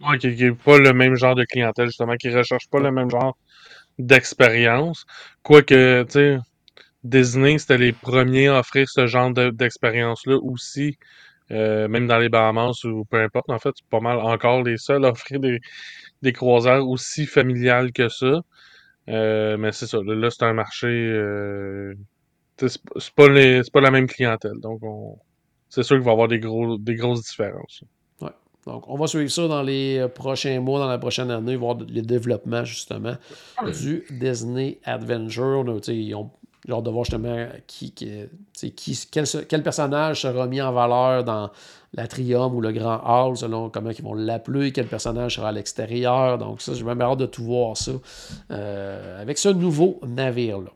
Ouais, 0.00 0.18
qui 0.18 0.28
n'est 0.28 0.52
pas 0.52 0.78
le 0.78 0.92
même 0.92 1.14
genre 1.14 1.34
de 1.34 1.44
clientèle, 1.44 1.86
justement, 1.86 2.16
qui 2.16 2.28
ne 2.28 2.36
recherche 2.36 2.68
pas 2.68 2.80
le 2.80 2.90
même 2.90 3.10
genre 3.10 3.36
d'expérience. 3.98 5.06
Quoique, 5.42 6.04
tu 6.04 6.12
sais, 6.12 6.38
Disney, 7.04 7.58
c'était 7.58 7.78
les 7.78 7.92
premiers 7.92 8.48
à 8.48 8.60
offrir 8.60 8.88
ce 8.88 9.06
genre 9.06 9.32
de- 9.32 9.50
d'expérience-là 9.50 10.36
aussi 10.38 10.98
même 11.50 12.06
dans 12.06 12.18
les 12.18 12.28
Bahamas 12.28 12.84
ou 12.84 13.04
peu 13.04 13.20
importe, 13.22 13.50
en 13.50 13.58
fait, 13.58 13.72
c'est 13.76 13.88
pas 13.88 14.00
mal 14.00 14.18
encore 14.18 14.62
les 14.62 14.76
seuls 14.78 15.04
à 15.04 15.10
offrir 15.10 15.40
des, 15.40 15.60
des 16.22 16.32
croisières 16.32 16.86
aussi 16.86 17.26
familiales 17.26 17.92
que 17.92 18.08
ça. 18.08 18.42
Mais 19.06 19.72
c'est 19.72 19.86
ça, 19.86 19.98
là, 20.04 20.30
c'est 20.30 20.44
un 20.44 20.52
marché. 20.52 20.88
c'est 22.56 22.78
pas, 23.14 23.28
pas 23.72 23.80
la 23.80 23.90
même 23.90 24.06
clientèle. 24.06 24.60
Donc, 24.60 24.80
c'est 25.68 25.82
sûr 25.82 25.96
qu'il 25.96 26.04
va 26.04 26.10
y 26.10 26.14
avoir 26.14 26.28
des, 26.28 26.38
gros, 26.38 26.78
des 26.78 26.94
grosses 26.94 27.22
différences. 27.22 27.84
Donc, 28.66 28.88
on 28.88 28.96
va 28.96 29.06
suivre 29.06 29.30
ça 29.30 29.46
dans 29.46 29.62
les 29.62 29.98
euh, 29.98 30.08
prochains 30.08 30.58
mois, 30.60 30.78
dans 30.78 30.88
la 30.88 30.98
prochaine 30.98 31.30
année, 31.30 31.56
voir 31.56 31.76
le 31.76 32.00
développement, 32.00 32.64
justement, 32.64 33.16
du 33.80 34.04
Disney 34.10 34.78
Adventure. 34.84 35.64
ils 35.88 36.14
genre 36.66 36.82
de 36.82 36.90
voir 36.90 37.04
justement 37.04 37.46
qui, 37.66 37.92
qui, 37.92 38.28
quel, 39.10 39.62
personnage 39.62 40.22
sera 40.22 40.46
mis 40.46 40.62
en 40.62 40.72
valeur 40.72 41.24
dans 41.24 41.50
l'atrium 41.92 42.54
ou 42.54 42.60
le 42.60 42.72
grand 42.72 43.00
hall, 43.04 43.36
selon 43.36 43.70
comment 43.70 43.90
ils 43.90 44.02
vont 44.02 44.14
l'appeler, 44.14 44.72
quel 44.72 44.86
personnage 44.86 45.36
sera 45.36 45.48
à 45.48 45.52
l'extérieur. 45.52 46.38
Donc, 46.38 46.60
ça, 46.60 46.74
j'ai 46.74 46.84
même 46.84 47.00
hâte 47.00 47.18
de 47.18 47.26
tout 47.26 47.44
voir 47.44 47.76
ça 47.76 47.92
euh, 48.50 49.22
avec 49.22 49.38
ce 49.38 49.48
nouveau 49.48 50.00
navire-là. 50.06 50.70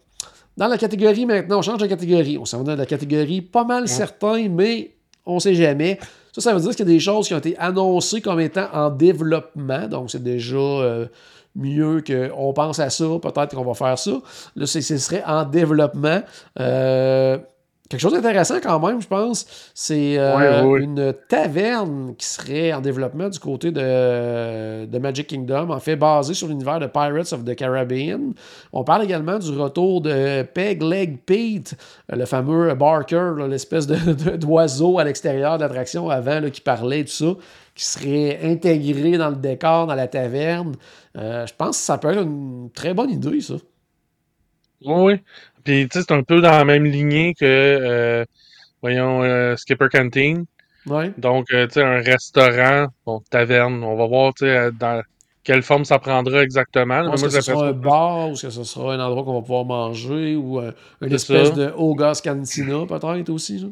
Dans 0.56 0.66
la 0.66 0.76
catégorie 0.76 1.24
maintenant, 1.24 1.58
on 1.58 1.62
change 1.62 1.78
de 1.78 1.86
catégorie. 1.86 2.36
On 2.36 2.44
s'en 2.44 2.58
va 2.58 2.64
dans 2.64 2.76
la 2.76 2.86
catégorie 2.86 3.42
pas 3.42 3.64
mal 3.64 3.86
certain, 3.88 4.48
mais 4.48 4.96
on 5.24 5.36
ne 5.36 5.40
sait 5.40 5.54
jamais. 5.54 5.98
Ça, 6.32 6.40
ça 6.40 6.54
veut 6.54 6.60
dire 6.60 6.70
qu'il 6.70 6.80
y 6.80 6.90
a 6.90 6.92
des 6.92 7.00
choses 7.00 7.28
qui 7.28 7.34
ont 7.34 7.38
été 7.38 7.56
annoncées 7.58 8.20
comme 8.20 8.40
étant 8.40 8.68
en 8.72 8.90
développement. 8.90 9.86
Donc, 9.86 10.10
c'est 10.10 10.22
déjà 10.22 10.56
euh, 10.56 11.06
mieux 11.58 12.02
qu'on 12.06 12.52
pense 12.52 12.78
à 12.78 12.88
ça. 12.88 13.04
Peut-être 13.20 13.54
qu'on 13.54 13.64
va 13.64 13.74
faire 13.74 13.98
ça. 13.98 14.12
Là, 14.56 14.66
ce 14.66 14.80
serait 14.80 15.22
en 15.26 15.44
développement. 15.44 16.22
Euh, 16.60 17.38
Quelque 17.88 18.02
chose 18.02 18.12
d'intéressant 18.12 18.56
quand 18.62 18.86
même, 18.86 19.00
je 19.00 19.08
pense, 19.08 19.46
c'est 19.72 20.18
euh, 20.18 20.76
une 20.76 21.14
taverne 21.26 22.14
qui 22.18 22.26
serait 22.26 22.70
en 22.74 22.82
développement 22.82 23.30
du 23.30 23.38
côté 23.38 23.70
de, 23.70 24.84
de, 24.84 24.98
Magic 24.98 25.26
Kingdom, 25.26 25.70
en 25.70 25.80
fait 25.80 25.96
basée 25.96 26.34
sur 26.34 26.48
l'univers 26.48 26.80
de 26.80 26.86
Pirates 26.86 27.32
of 27.32 27.46
the 27.46 27.54
Caribbean. 27.54 28.34
On 28.74 28.84
parle 28.84 29.04
également 29.04 29.38
du 29.38 29.52
retour 29.52 30.02
de 30.02 30.42
Peg 30.42 30.82
Leg 30.82 31.18
Pete, 31.24 31.76
le 32.10 32.26
fameux 32.26 32.74
Barker, 32.74 33.32
l'espèce 33.48 33.86
d'oiseau 33.86 34.96
de, 34.96 35.00
à 35.00 35.04
l'extérieur 35.04 35.56
de 35.56 35.62
l'attraction 35.62 36.10
avant 36.10 36.42
qui 36.50 36.60
parlait, 36.60 37.04
tout 37.04 37.10
ça, 37.10 37.32
qui 37.78 37.84
serait 37.84 38.40
intégré 38.42 39.16
dans 39.18 39.30
le 39.30 39.36
décor, 39.36 39.86
dans 39.86 39.94
la 39.94 40.08
taverne. 40.08 40.74
Euh, 41.16 41.46
je 41.46 41.54
pense 41.54 41.78
que 41.78 41.84
ça 41.84 41.96
peut 41.96 42.10
être 42.10 42.22
une 42.22 42.70
très 42.74 42.92
bonne 42.92 43.08
idée, 43.08 43.40
ça. 43.40 43.54
Oui, 44.84 45.14
puis, 45.62 45.88
tu 45.88 45.98
sais, 45.98 46.04
c'est 46.06 46.12
un 46.12 46.24
peu 46.24 46.40
dans 46.40 46.50
la 46.50 46.64
même 46.64 46.84
lignée 46.84 47.34
que, 47.34 47.44
euh, 47.44 48.24
voyons, 48.82 49.22
euh, 49.22 49.54
Skipper 49.54 49.86
Canteen. 49.92 50.44
Ouais. 50.86 51.12
Donc, 51.18 51.46
tu 51.46 51.56
sais, 51.70 51.82
un 51.82 52.00
restaurant, 52.00 52.88
bon, 53.06 53.22
taverne. 53.30 53.84
On 53.84 53.94
va 53.94 54.06
voir, 54.06 54.34
tu 54.34 54.46
sais, 54.46 54.72
dans 54.72 55.00
quelle 55.44 55.62
forme 55.62 55.84
ça 55.84 56.00
prendra 56.00 56.42
exactement. 56.42 57.12
Est-ce 57.12 57.24
que 57.26 57.30
ce 57.30 57.40
sera 57.42 57.68
un 57.68 57.72
bar 57.72 58.30
ou 58.30 58.32
est-ce 58.32 58.42
que 58.42 58.50
ce 58.50 58.64
sera 58.64 58.94
un 58.94 59.00
endroit 59.00 59.22
qu'on 59.22 59.34
va 59.34 59.40
pouvoir 59.40 59.64
manger 59.64 60.34
ou 60.34 60.60
une 60.60 61.12
espèce 61.12 61.54
de 61.54 61.72
Ogas 61.76 62.22
Cantina, 62.24 62.86
peut-être 62.88 63.30
aussi, 63.30 63.60
ça? 63.60 63.66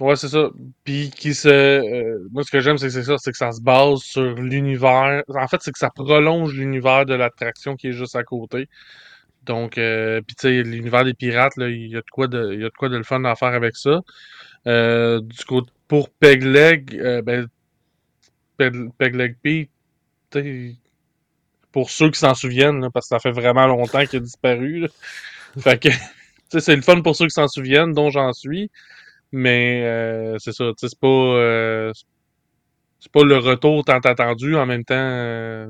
Ouais, 0.00 0.14
c'est 0.16 0.28
ça. 0.28 0.50
Puis 0.84 1.10
qui 1.10 1.34
se. 1.34 2.28
moi, 2.30 2.42
ce 2.44 2.50
que 2.50 2.60
j'aime, 2.60 2.76
c'est 2.76 2.86
que 2.86 2.92
c'est 2.92 3.02
ça, 3.04 3.16
c'est 3.18 3.32
que 3.32 3.38
ça 3.38 3.52
se 3.52 3.62
base 3.62 4.00
sur 4.00 4.34
l'univers. 4.34 5.22
En 5.28 5.48
fait, 5.48 5.58
c'est 5.62 5.72
que 5.72 5.78
ça 5.78 5.90
prolonge 5.90 6.52
l'univers 6.54 7.06
de 7.06 7.14
l'attraction 7.14 7.76
qui 7.76 7.88
est 7.88 7.92
juste 7.92 8.14
à 8.16 8.22
côté. 8.22 8.68
Donc, 9.46 9.78
euh, 9.78 10.20
puis 10.26 10.34
tu 10.36 10.48
sais, 10.48 10.62
l'univers 10.62 11.04
des 11.04 11.14
pirates, 11.14 11.54
il 11.58 11.86
y 11.86 11.96
a 11.96 12.00
de 12.00 12.10
quoi 12.10 12.26
de, 12.26 12.52
il 12.52 12.60
y 12.60 12.64
a 12.64 12.68
de 12.68 12.74
quoi 12.76 12.88
de 12.88 12.96
le 12.96 13.04
fun 13.04 13.24
à 13.24 13.36
faire 13.36 13.54
avec 13.54 13.76
ça. 13.76 14.02
Euh, 14.66 15.20
du 15.20 15.44
coup, 15.44 15.62
pour 15.88 16.10
Pegleg, 16.10 16.98
euh, 17.00 17.22
ben, 17.22 17.48
Pegleg 18.98 19.36
P, 19.42 19.70
pour 21.72 21.90
ceux 21.90 22.10
qui 22.10 22.18
s'en 22.18 22.34
souviennent, 22.34 22.90
parce 22.92 23.06
que 23.06 23.10
ça 23.10 23.20
fait 23.20 23.30
vraiment 23.30 23.66
longtemps 23.66 24.04
qu'il 24.04 24.18
a 24.18 24.22
disparu. 24.22 24.88
Fait 25.58 25.80
que, 25.80 25.88
c'est 26.58 26.76
le 26.76 26.82
fun 26.82 27.00
pour 27.02 27.14
ceux 27.14 27.26
qui 27.26 27.34
s'en 27.34 27.48
souviennent, 27.48 27.92
dont 27.92 28.10
j'en 28.10 28.32
suis. 28.32 28.70
Mais 29.36 29.82
euh, 29.84 30.36
c'est 30.38 30.52
ça, 30.52 30.64
c'est 30.78 30.98
pas, 30.98 31.06
euh, 31.06 31.92
c'est 33.00 33.12
pas 33.12 33.22
le 33.22 33.36
retour 33.36 33.84
tant 33.84 33.98
attendu. 33.98 34.56
En 34.56 34.64
même 34.64 34.82
temps, 34.82 35.66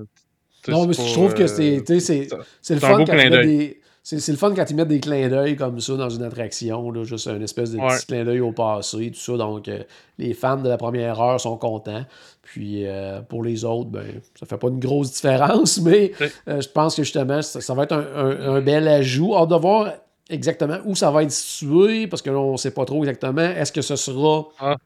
non, 0.68 0.86
mais 0.86 0.94
je 0.94 1.12
trouve 1.12 1.34
que 1.34 1.48
c'est, 1.48 1.82
c'est 1.88 2.74
le 2.74 2.80
fun 2.80 3.04
quand 3.04 3.12
ils 3.12 3.30
mettent 3.30 3.46
des. 3.46 3.80
C'est 4.08 4.30
le 4.30 4.38
fun 4.38 4.54
quand 4.54 4.70
ils 4.70 4.76
mettent 4.76 4.86
des 4.86 5.00
clins 5.00 5.28
d'œil 5.28 5.56
comme 5.56 5.80
ça 5.80 5.96
dans 5.96 6.08
une 6.08 6.22
attraction, 6.22 6.92
là, 6.92 7.02
juste 7.02 7.26
un 7.26 7.40
espèce 7.40 7.72
de 7.72 7.78
petit 7.78 8.06
clin 8.06 8.24
d'œil 8.24 8.38
au 8.38 8.52
passé, 8.52 9.10
tout 9.10 9.18
ça. 9.18 9.36
Donc, 9.36 9.66
euh, 9.66 9.82
les 10.18 10.32
fans 10.32 10.58
de 10.58 10.68
la 10.68 10.76
première 10.76 11.20
heure 11.20 11.40
sont 11.40 11.56
contents. 11.56 12.04
Puis, 12.40 12.86
euh, 12.86 13.20
pour 13.22 13.42
les 13.42 13.64
autres, 13.64 13.90
ben, 13.90 14.06
ça 14.38 14.46
fait 14.46 14.58
pas 14.58 14.68
une 14.68 14.78
grosse 14.78 15.10
différence, 15.10 15.80
mais 15.82 16.12
euh, 16.46 16.60
je 16.60 16.68
pense 16.68 16.94
que 16.94 17.02
justement, 17.02 17.42
ça, 17.42 17.74
va 17.74 17.82
être 17.82 17.94
un, 17.96 18.60
bel 18.60 18.86
ajout. 18.86 19.32
Hors 19.32 19.48
de 19.48 19.56
voir 19.56 19.92
exactement 20.30 20.78
où 20.84 20.94
ça 20.94 21.10
va 21.10 21.22
être 21.22 21.30
situé, 21.30 22.06
parce 22.06 22.22
que 22.22 22.30
là, 22.30 22.38
on 22.38 22.52
ne 22.52 22.56
sait 22.56 22.72
pas 22.72 22.84
trop 22.84 22.98
exactement. 23.04 23.42
Est-ce 23.42 23.72
que 23.72 23.82
ce 23.82 23.96
sera. 23.96 24.48
Ah. 24.58 24.76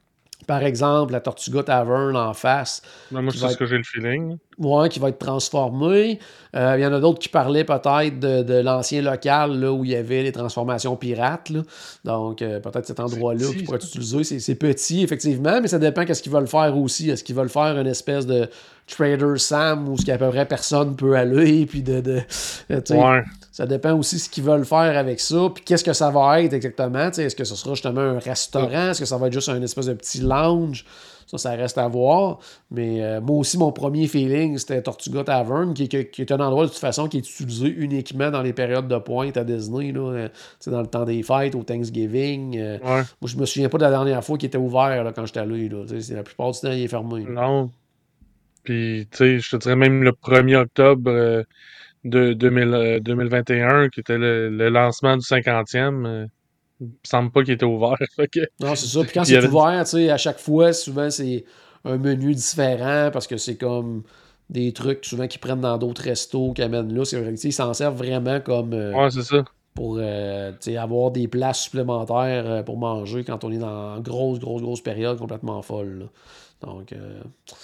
Par 0.47 0.63
exemple, 0.63 1.13
la 1.13 1.19
Tortuga 1.19 1.61
Tavern 1.61 2.15
en 2.15 2.33
face. 2.33 2.81
Ben, 3.11 3.21
moi, 3.21 3.31
c'est 3.31 3.47
ce 3.47 3.57
que 3.57 3.67
j'ai 3.67 3.77
le 3.77 3.83
feeling. 3.83 4.37
Oui, 4.57 4.89
qui 4.89 4.99
va 4.99 5.09
être 5.09 5.19
transformé. 5.19 6.17
Euh, 6.55 6.75
il 6.77 6.81
y 6.81 6.85
en 6.85 6.91
a 6.93 6.99
d'autres 6.99 7.19
qui 7.19 7.29
parlaient 7.29 7.63
peut-être 7.63 8.19
de, 8.19 8.59
l'ancien 8.59 9.03
local 9.03 9.59
là, 9.59 9.71
où 9.71 9.85
il 9.85 9.91
y 9.91 9.95
avait 9.95 10.23
les 10.23 10.31
transformations 10.31 10.95
pirates. 10.95 11.51
Donc, 12.03 12.41
euh, 12.41 12.59
peut-être 12.59 12.87
cet 12.87 12.99
endroit-là 12.99 13.47
qui 13.55 13.63
pourrait 13.63 13.77
être 13.77 13.87
utilisé. 13.87 14.39
C'est 14.39 14.55
petit, 14.55 15.03
effectivement, 15.03 15.61
mais 15.61 15.67
ça 15.67 15.77
dépend 15.77 16.05
qu'est-ce 16.05 16.23
qu'ils 16.23 16.31
veulent 16.31 16.47
faire 16.47 16.75
aussi. 16.75 17.11
Est-ce 17.11 17.23
qu'ils 17.23 17.35
veulent 17.35 17.49
faire 17.49 17.77
une 17.77 17.87
espèce 17.87 18.25
de 18.25 18.49
Trader 18.91 19.37
Sam 19.37 19.89
où 19.89 19.97
ce 19.97 20.05
qu'à 20.05 20.17
peu 20.17 20.29
près 20.29 20.45
personne 20.45 20.95
peut 20.95 21.15
aller, 21.15 21.65
puis 21.65 21.81
de... 21.81 22.01
de 22.01 22.21
ouais. 22.69 23.23
Ça 23.51 23.65
dépend 23.65 23.93
aussi 23.93 24.17
ce 24.17 24.29
qu'ils 24.29 24.43
veulent 24.43 24.65
faire 24.65 24.97
avec 24.97 25.19
ça, 25.19 25.49
puis 25.53 25.63
qu'est-ce 25.63 25.83
que 25.83 25.93
ça 25.93 26.09
va 26.09 26.41
être 26.41 26.53
exactement. 26.53 27.09
Est-ce 27.09 27.35
que 27.35 27.43
ce 27.43 27.55
sera 27.55 27.73
justement 27.73 28.01
un 28.01 28.19
restaurant? 28.19 28.91
Est-ce 28.91 28.99
que 28.99 29.05
ça 29.05 29.17
va 29.17 29.27
être 29.27 29.33
juste 29.33 29.49
un 29.49 29.61
espèce 29.61 29.87
de 29.87 29.93
petit 29.93 30.21
lounge? 30.21 30.85
Ça, 31.27 31.37
ça 31.37 31.51
reste 31.51 31.77
à 31.77 31.87
voir. 31.87 32.39
Mais 32.71 33.01
euh, 33.01 33.21
moi 33.21 33.37
aussi, 33.37 33.57
mon 33.57 33.71
premier 33.71 34.07
feeling, 34.07 34.57
c'était 34.57 34.81
Tortuga 34.81 35.23
Tavern, 35.23 35.73
qui, 35.73 35.83
est 35.83 36.31
un 36.31 36.39
endroit 36.39 36.65
de 36.65 36.69
toute 36.69 36.79
façon 36.79 37.07
qui 37.07 37.17
est 37.17 37.19
utilisé 37.19 37.67
uniquement 37.67 38.31
dans 38.31 38.41
les 38.41 38.51
périodes 38.51 38.87
de 38.87 38.97
pointe 38.97 39.37
à 39.37 39.43
Disney, 39.43 39.91
là, 39.91 40.11
euh, 40.11 40.29
dans 40.67 40.81
le 40.81 40.87
temps 40.87 41.05
des 41.05 41.23
fêtes, 41.23 41.55
au 41.55 41.63
Thanksgiving. 41.63 42.57
Euh. 42.57 42.77
Moi, 42.83 43.03
je 43.25 43.37
me 43.37 43.45
souviens 43.45 43.69
pas 43.69 43.77
de 43.77 43.83
la 43.83 43.91
dernière 43.91 44.23
fois 44.23 44.37
qu'il 44.37 44.47
était 44.47 44.57
ouvert 44.57 45.03
là, 45.03 45.11
quand 45.13 45.25
j'étais 45.25 45.39
allé. 45.39 45.69
Là, 45.69 45.83
la 46.09 46.23
plupart 46.23 46.51
du 46.51 46.59
temps, 46.59 46.71
il 46.71 46.83
est 46.83 46.87
fermé. 46.87 47.25
Non. 47.29 47.69
Puis, 48.63 49.07
tu 49.11 49.17
sais, 49.17 49.39
je 49.39 49.49
te 49.51 49.55
dirais 49.57 49.75
même 49.75 50.03
le 50.03 50.11
1er 50.11 50.57
octobre 50.57 51.43
de 52.03 52.33
2021, 52.33 53.89
qui 53.89 53.99
était 53.99 54.17
le, 54.17 54.69
lancement 54.69 55.17
du 55.17 55.23
50e 55.23 56.27
il 56.81 56.87
me 56.87 56.91
semble 57.03 57.31
pas 57.31 57.43
qu'il 57.43 57.53
était 57.53 57.65
ouvert. 57.65 57.95
Non, 58.59 58.75
c'est 58.75 58.87
ça. 58.87 59.01
Puis 59.01 59.11
quand 59.13 59.23
c'est 59.23 59.45
ouvert, 59.45 59.83
tu 59.83 59.91
sais, 59.91 60.09
à 60.09 60.17
chaque 60.17 60.39
fois, 60.39 60.73
souvent, 60.73 61.09
c'est 61.09 61.45
un 61.85 61.97
menu 61.97 62.33
différent 62.33 63.09
parce 63.13 63.27
que 63.27 63.37
c'est 63.37 63.55
comme 63.55 64.03
des 64.49 64.73
trucs 64.73 65.05
souvent 65.05 65.27
qu'ils 65.27 65.39
prennent 65.39 65.61
dans 65.61 65.77
d'autres 65.77 66.03
restos 66.03 66.53
qui 66.53 66.61
amènent 66.61 66.93
là. 66.93 67.03
Ils 67.43 67.53
s'en 67.53 67.73
servent 67.73 67.97
vraiment 67.97 68.39
comme. 68.41 68.73
Euh, 68.73 68.93
ouais, 68.93 69.11
c'est 69.11 69.23
ça. 69.23 69.43
Pour 69.73 69.97
euh, 69.99 70.51
avoir 70.77 71.11
des 71.11 71.29
places 71.29 71.61
supplémentaires 71.61 72.45
euh, 72.45 72.63
pour 72.63 72.77
manger 72.77 73.23
quand 73.23 73.45
on 73.45 73.51
est 73.51 73.57
dans 73.57 73.95
une 73.95 74.03
grosse, 74.03 74.39
grosse, 74.39 74.61
grosse 74.61 74.81
période 74.81 75.17
complètement 75.17 75.61
folle. 75.61 76.09
Donc, 76.63 76.93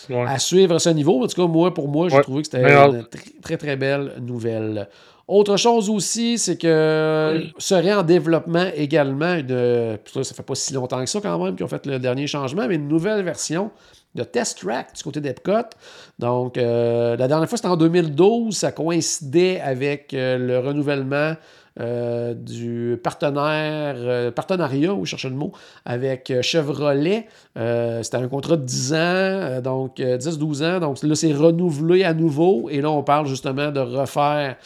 à 0.10 0.40
suivre 0.40 0.76
à 0.76 0.80
ce 0.80 0.90
niveau. 0.90 1.24
En 1.24 1.28
tout 1.28 1.42
cas, 1.42 1.48
moi, 1.48 1.74
pour 1.74 1.88
moi, 1.88 2.10
j'ai 2.10 2.22
trouvé 2.22 2.42
que 2.42 2.48
c'était 2.48 2.64
une 2.64 3.06
très, 3.42 3.58
très 3.58 3.76
belle 3.76 4.14
nouvelle. 4.22 4.88
Autre 5.28 5.58
chose 5.58 5.90
aussi, 5.90 6.38
c'est 6.38 6.58
que 6.58 7.44
serait 7.58 7.94
en 7.94 8.04
développement 8.04 8.68
également 8.76 9.34
une. 9.34 9.98
Ça 10.06 10.34
fait 10.34 10.44
pas 10.44 10.56
si 10.56 10.74
longtemps 10.74 11.04
que 11.04 11.10
ça 11.10 11.20
quand 11.20 11.44
même 11.44 11.56
qu'ils 11.56 11.66
ont 11.66 11.70
fait 11.70 11.86
le 11.86 12.00
dernier 12.00 12.28
changement, 12.28 12.66
mais 12.68 12.76
une 12.76 12.88
nouvelle 12.88 13.24
version 13.24 13.72
de 14.16 14.24
Test 14.24 14.60
Track 14.60 14.96
du 14.96 15.04
côté 15.04 15.20
d'Epcot. 15.20 15.70
Donc, 16.18 16.58
euh, 16.58 17.18
la 17.18 17.28
dernière 17.28 17.48
fois, 17.50 17.58
c'était 17.58 17.68
en 17.68 17.76
2012. 17.76 18.56
Ça 18.56 18.72
coïncidait 18.72 19.60
avec 19.60 20.14
euh, 20.14 20.38
le 20.38 20.60
renouvellement 20.60 21.36
euh, 21.80 22.34
du 22.34 23.00
partenaire, 23.04 24.34
partenariat, 24.34 24.94
où 24.94 25.06
je 25.06 25.12
cherchais 25.12 25.30
le 25.30 25.36
mot, 25.36 25.52
avec 25.86 26.34
Chevrolet. 26.42 27.28
c'était 27.56 28.18
un 28.18 28.28
contrat 28.28 28.58
de 28.58 28.66
10 28.66 28.94
ans, 28.94 29.62
donc 29.62 30.00
10-12 30.00 30.64
ans. 30.64 30.80
Donc 30.80 31.04
là, 31.04 31.16
c'est 31.16 31.34
renouvelé 31.34 32.04
à 32.04 32.14
nouveau. 32.14 32.70
Et 32.70 32.82
là, 32.82 32.92
on 32.92 33.04
parle 33.04 33.28
justement 33.28 33.72
de 33.72 33.80
refaire 33.80 34.58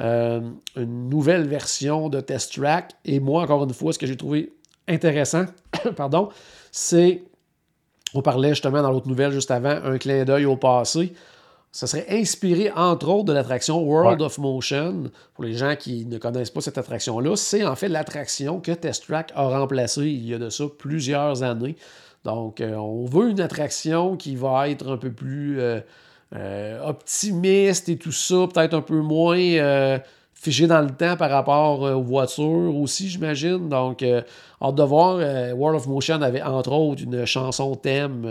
euh, 0.00 0.40
une 0.76 1.10
nouvelle 1.10 1.46
version 1.46 2.08
de 2.08 2.20
Test 2.20 2.54
Track. 2.54 2.92
Et 3.04 3.20
moi, 3.20 3.42
encore 3.42 3.64
une 3.64 3.74
fois, 3.74 3.92
ce 3.92 3.98
que 3.98 4.06
j'ai 4.06 4.16
trouvé 4.16 4.52
intéressant, 4.88 5.44
pardon, 5.96 6.30
c'est, 6.72 7.22
on 8.14 8.22
parlait 8.22 8.50
justement 8.50 8.80
dans 8.80 8.90
l'autre 8.90 9.08
nouvelle 9.08 9.32
juste 9.32 9.50
avant, 9.50 9.78
un 9.84 9.98
clin 9.98 10.24
d'œil 10.24 10.46
au 10.46 10.56
passé. 10.56 11.12
Ça 11.72 11.86
serait 11.86 12.06
inspiré, 12.10 12.72
entre 12.74 13.08
autres, 13.08 13.26
de 13.26 13.32
l'attraction 13.32 13.80
World 13.80 14.20
of 14.22 14.38
Motion. 14.38 15.04
Pour 15.34 15.44
les 15.44 15.52
gens 15.52 15.76
qui 15.76 16.04
ne 16.04 16.18
connaissent 16.18 16.50
pas 16.50 16.60
cette 16.60 16.78
attraction-là, 16.78 17.36
c'est 17.36 17.64
en 17.64 17.76
fait 17.76 17.88
l'attraction 17.88 18.60
que 18.60 18.72
Test 18.72 19.06
Track 19.06 19.30
a 19.36 19.48
remplacée 19.48 20.06
il 20.06 20.26
y 20.26 20.34
a 20.34 20.38
de 20.38 20.50
ça 20.50 20.64
plusieurs 20.76 21.44
années. 21.44 21.76
Donc, 22.24 22.60
on 22.60 23.04
veut 23.04 23.30
une 23.30 23.40
attraction 23.40 24.16
qui 24.16 24.34
va 24.34 24.68
être 24.68 24.90
un 24.90 24.96
peu 24.96 25.12
plus 25.12 25.60
optimiste 26.84 27.88
et 27.88 27.96
tout 27.96 28.12
ça, 28.12 28.48
peut-être 28.52 28.74
un 28.74 28.82
peu 28.82 29.00
moins 29.00 30.00
figé 30.34 30.66
dans 30.66 30.80
le 30.80 30.90
temps 30.90 31.16
par 31.16 31.30
rapport 31.30 31.82
aux 31.82 32.02
voitures 32.02 32.74
aussi, 32.76 33.08
j'imagine. 33.08 33.68
Donc, 33.68 34.02
hâte 34.02 34.74
de 34.74 34.82
voir. 34.82 35.18
World 35.56 35.76
of 35.76 35.86
Motion 35.86 36.20
avait 36.20 36.42
entre 36.42 36.72
autres 36.72 37.04
une 37.04 37.24
chanson 37.26 37.76
thème 37.76 38.26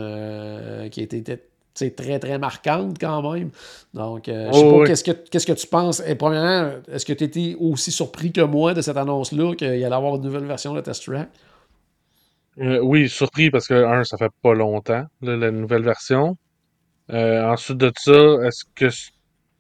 qui 0.91 1.01
était 1.01 1.48
très, 1.95 2.19
très 2.19 2.37
marquante 2.37 2.97
quand 2.99 3.33
même. 3.33 3.49
Donc, 3.93 4.27
euh, 4.27 4.49
je 4.51 4.57
sais 4.57 4.69
pas, 4.69 4.85
qu'est-ce, 4.85 5.03
que, 5.03 5.11
qu'est-ce 5.11 5.47
que 5.47 5.53
tu 5.53 5.67
penses? 5.67 6.01
Et 6.05 6.15
premièrement, 6.15 6.73
est-ce 6.91 7.05
que 7.05 7.13
tu 7.13 7.23
étais 7.23 7.55
aussi 7.59 7.91
surpris 7.91 8.31
que 8.31 8.41
moi 8.41 8.73
de 8.73 8.81
cette 8.81 8.97
annonce-là 8.97 9.55
qu'il 9.55 9.77
y 9.77 9.85
allait 9.85 9.95
avoir 9.95 10.15
une 10.15 10.21
nouvelle 10.21 10.45
version 10.45 10.73
de 10.73 10.81
Test 10.81 11.05
Track? 11.05 11.29
Euh, 12.59 12.79
oui, 12.79 13.09
surpris 13.09 13.49
parce 13.49 13.67
que, 13.67 13.73
un, 13.73 14.03
ça 14.03 14.17
fait 14.17 14.31
pas 14.41 14.53
longtemps, 14.53 15.05
la 15.21 15.51
nouvelle 15.51 15.83
version. 15.83 16.37
Euh, 17.11 17.43
ensuite 17.43 17.77
de 17.77 17.91
ça, 17.97 18.37
est-ce 18.45 18.65
que 18.75 18.87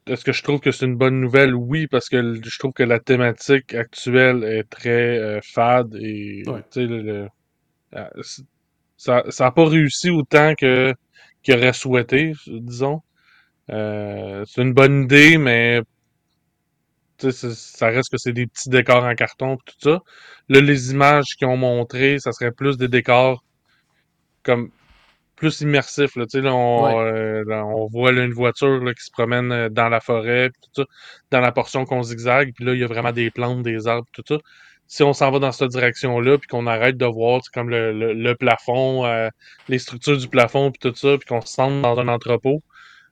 est-ce 0.07 0.23
que 0.23 0.31
je 0.31 0.41
trouve 0.43 0.59
que 0.59 0.71
c'est 0.71 0.85
une 0.85 0.95
bonne 0.95 1.19
nouvelle? 1.21 1.53
Oui, 1.53 1.87
parce 1.87 2.09
que 2.09 2.41
je 2.43 2.59
trouve 2.59 2.73
que 2.73 2.83
la 2.83 2.99
thématique 2.99 3.75
actuelle 3.75 4.43
est 4.43 4.63
très 4.63 5.39
fade 5.43 5.95
et 5.95 6.43
ça 8.97 9.23
n'a 9.39 9.51
pas 9.51 9.65
réussi 9.65 10.09
autant 10.09 10.53
que 10.55 10.93
qu'il 11.43 11.55
aurait 11.55 11.73
souhaité, 11.73 12.33
disons. 12.47 13.01
Euh, 13.69 14.43
c'est 14.47 14.61
une 14.61 14.73
bonne 14.73 15.03
idée, 15.03 15.37
mais 15.37 15.81
ça 17.17 17.87
reste 17.87 18.11
que 18.11 18.17
c'est 18.17 18.33
des 18.33 18.47
petits 18.47 18.69
décors 18.69 19.03
en 19.03 19.13
carton 19.15 19.55
et 19.55 19.57
tout 19.65 19.75
ça. 19.79 19.99
Là, 20.49 20.61
les 20.61 20.91
images 20.91 21.35
qu'ils 21.37 21.47
ont 21.47 21.57
montrées, 21.57 22.17
ça 22.19 22.31
serait 22.31 22.51
plus 22.51 22.77
des 22.77 22.87
décors 22.87 23.43
comme 24.43 24.71
plus 25.35 25.61
immersifs. 25.61 26.15
Là, 26.15 26.25
là, 26.33 26.53
on, 26.53 26.99
euh, 27.01 27.43
on 27.47 27.87
voit 27.87 28.11
une 28.11 28.33
voiture 28.33 28.81
qui 28.97 29.03
se 29.03 29.11
promène 29.11 29.51
euh, 29.51 29.69
dans 29.69 29.89
la 29.89 29.99
forêt, 30.01 30.49
tout 30.49 30.69
ça, 30.75 30.85
dans 31.31 31.41
la 31.41 31.51
portion 31.51 31.85
qu'on 31.85 32.03
zigzague, 32.03 32.53
puis 32.55 32.65
là, 32.65 32.73
il 32.73 32.79
y 32.79 32.83
a 32.83 32.87
vraiment 32.87 33.11
des 33.11 33.31
plantes, 33.31 33.63
des 33.63 33.87
arbres, 33.87 34.07
tout 34.13 34.23
ça 34.27 34.37
si 34.89 35.03
on 35.03 35.13
s'en 35.13 35.29
va 35.29 35.37
dans 35.37 35.51
cette 35.51 35.69
direction-là, 35.69 36.39
puis 36.39 36.47
qu'on 36.47 36.65
arrête 36.65 36.97
de 36.97 37.05
voir 37.05 37.41
comme 37.53 37.69
le, 37.69 37.93
le, 37.93 38.35
plafond, 38.35 39.05
euh, 39.05 39.29
les 39.67 39.77
structures 39.77 40.17
du 40.17 40.27
plafond, 40.27 40.71
puis 40.71 40.79
tout 40.79 40.95
ça, 40.95 41.15
puis 41.17 41.27
qu'on 41.27 41.41
se 41.41 41.53
sente 41.53 41.83
dans 41.83 41.99
un 41.99 42.07
entrepôt, 42.07 42.63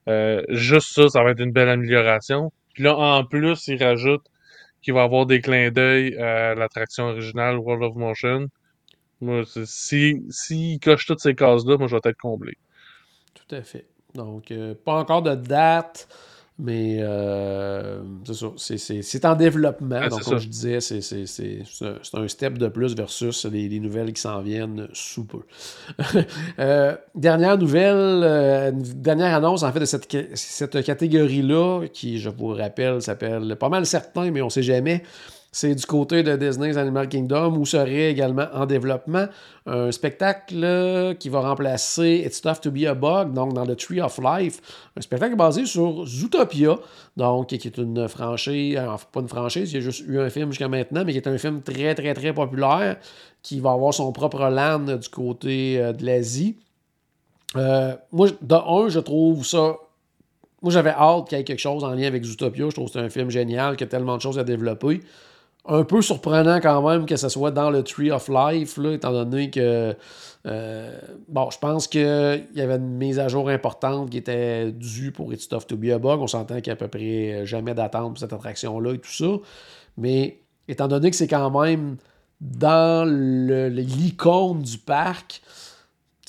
euh, 0.10 0.42
juste 0.50 0.94
ça, 0.96 1.08
ça 1.08 1.24
va 1.24 1.32
être 1.32 1.40
une 1.40 1.52
belle 1.52 1.70
amélioration. 1.70 2.52
Puis 2.74 2.84
là, 2.84 2.98
en 2.98 3.24
plus, 3.24 3.68
il 3.68 3.82
rajoute 3.82 4.24
qu'il 4.82 4.96
va 4.96 5.04
avoir 5.04 5.28
des 5.28 5.40
clins 5.40 5.70
d'œil 5.70 6.18
à 6.18 6.56
l'attraction 6.56 7.10
originale 7.10 7.58
World 7.60 7.84
of 7.84 7.96
Motion. 7.96 8.48
Moi, 9.22 9.44
si, 9.66 10.24
si 10.32 10.80
coche 10.80 11.06
toutes 11.06 11.20
ces 11.20 11.36
cases-là, 11.36 11.78
moi, 11.78 11.86
je 11.88 11.96
vais 11.96 12.02
être 12.04 12.18
comblé. 12.18 12.58
Tout 13.36 13.56
à 13.56 13.62
fait. 13.62 13.86
Donc, 14.16 14.50
euh, 14.50 14.74
pas 14.84 14.94
encore 14.94 15.22
de 15.22 15.36
date. 15.36 16.08
Mais 16.60 16.98
euh, 17.02 18.02
c'est 18.26 18.78
ça, 18.80 18.94
c'est 19.04 19.26
en 19.26 19.36
développement. 19.36 20.08
donc, 20.08 20.24
comme 20.24 20.40
je 20.40 20.48
disais, 20.48 20.80
c'est 20.82 21.62
un 22.14 22.28
step 22.28 22.58
de 22.58 22.68
plus 22.68 22.96
versus 22.96 23.46
les, 23.46 23.80
nouvelles 23.80 24.12
qui 24.12 24.22
s'en 24.22 24.42
viennent 24.42 24.88
sous 24.94 25.26
peu. 25.26 25.42
Euh, 26.60 26.96
dernière 27.14 27.58
nouvelle, 27.58 28.22
euh, 28.24 28.72
dernière 28.74 29.36
annonce 29.36 29.64
en 29.64 29.72
fait 29.72 29.80
de 29.80 29.86
cette, 29.86 30.08
cette 30.36 30.84
catégorie-là, 30.84 31.88
qui, 31.94 32.20
je 32.20 32.30
vous 32.30 32.48
rappelle, 32.48 33.02
s'appelle 33.02 33.56
pas 33.56 33.70
mal 33.70 33.86
certain, 33.86 34.32
mais 34.32 34.42
on 34.42 34.46
ne 34.46 34.50
sait 34.50 34.64
jamais 34.64 35.04
c'est 35.60 35.74
du 35.74 35.88
côté 35.88 36.22
de 36.22 36.36
Disney's 36.36 36.78
Animal 36.78 37.10
Kingdom 37.10 37.58
où 37.58 37.66
serait 37.66 38.12
également 38.12 38.46
en 38.54 38.68
développement 38.68 39.26
un 39.66 39.92
spectacle 39.92 41.16
qui 41.18 41.30
va 41.30 41.40
remplacer 41.40 42.22
It's 42.24 42.42
Tough 42.42 42.62
to 42.62 42.70
Be 42.70 42.84
a 42.84 42.94
Bug, 42.94 43.34
donc 43.34 43.54
dans 43.54 43.66
le 43.66 43.76
Tree 43.76 44.00
of 44.00 44.20
Life. 44.20 44.62
Un 44.96 45.02
spectacle 45.02 45.36
basé 45.36 45.66
sur 45.66 46.06
Zootopia, 46.06 46.76
donc 47.16 47.48
qui 47.48 47.56
est 47.56 47.78
une 47.80 48.08
franchise, 48.08 48.78
enfin 48.78 49.08
pas 49.12 49.22
une 49.22 49.28
franchise, 49.28 49.72
il 49.72 49.76
y 49.76 49.78
a 49.80 49.82
juste 49.82 50.04
eu 50.08 50.20
un 50.20 50.30
film 50.30 50.52
jusqu'à 50.52 50.68
maintenant, 50.68 51.04
mais 51.04 51.12
qui 51.12 51.18
est 51.18 51.28
un 51.28 51.40
film 51.40 51.64
très 51.64 51.96
très 51.96 52.14
très 52.14 52.34
populaire 52.34 52.98
qui 53.42 53.60
va 53.60 53.72
avoir 53.72 53.96
son 53.96 54.12
propre 54.12 54.48
land 54.50 54.98
du 54.98 55.10
côté 55.10 55.82
euh, 55.82 55.92
de 55.92 56.06
l'Asie. 56.06 56.56
Euh, 57.56 57.96
moi, 58.12 58.28
de 58.40 58.56
un, 58.56 58.90
je 58.90 59.00
trouve 59.00 59.44
ça 59.44 59.78
moi, 60.62 60.72
j'avais 60.72 60.92
hâte 60.92 61.30
qu'il 61.30 61.38
y 61.38 61.42
ait 61.42 61.44
quelque 61.44 61.60
chose 61.60 61.84
en 61.84 61.94
lien 61.94 62.08
avec 62.08 62.24
Zootopia. 62.24 62.66
Je 62.70 62.76
trouve 62.76 62.88
que 62.88 62.94
c'est 62.94 63.00
un 63.00 63.10
film 63.10 63.30
génial, 63.30 63.76
qui 63.76 63.84
a 63.84 63.88
tellement 63.88 64.18
de 64.18 64.22
choses 64.22 64.40
à 64.40 64.44
développer 64.44 65.02
un 65.68 65.84
peu 65.84 66.02
surprenant 66.02 66.60
quand 66.60 66.88
même 66.88 67.06
que 67.06 67.16
ce 67.16 67.30
soit 67.30 67.52
dans 67.52 67.70
le 67.70 67.84
Tree 67.84 68.12
of 68.12 68.30
Life, 68.30 68.78
là, 68.78 68.94
étant 68.94 69.12
donné 69.12 69.50
que. 69.50 69.96
Euh, 70.46 71.00
bon, 71.28 71.50
je 71.50 71.58
pense 71.60 71.88
qu'il 71.88 72.48
y 72.56 72.62
avait 72.62 72.76
une 72.76 72.98
mise 72.98 73.20
à 73.20 73.28
jour 73.28 73.50
importante 73.50 74.10
qui 74.10 74.18
était 74.18 74.72
due 74.72 75.12
pour 75.12 75.34
It's 75.34 75.50
Tough 75.50 75.68
to 75.68 75.76
Be 75.76 75.90
a 75.90 76.00
Bug. 76.00 76.22
On 76.22 76.28
s'entend 76.28 76.56
qu'il 76.56 76.68
n'y 76.68 76.70
a 76.70 76.74
à 76.74 76.76
peu 76.78 76.88
près 76.88 77.46
jamais 77.46 77.74
d'attente 77.74 78.14
pour 78.14 78.20
cette 78.20 78.32
attraction-là 78.32 78.94
et 78.94 79.00
tout 79.00 79.12
ça. 79.12 79.26
Mais 79.98 80.40
étant 80.70 80.88
donné 80.88 81.10
que 81.10 81.18
c'est 81.18 81.28
quand 81.28 81.50
même 81.60 81.98
dans 82.40 83.06
l'icône 83.10 84.62
du 84.62 84.78
parc, 84.78 85.42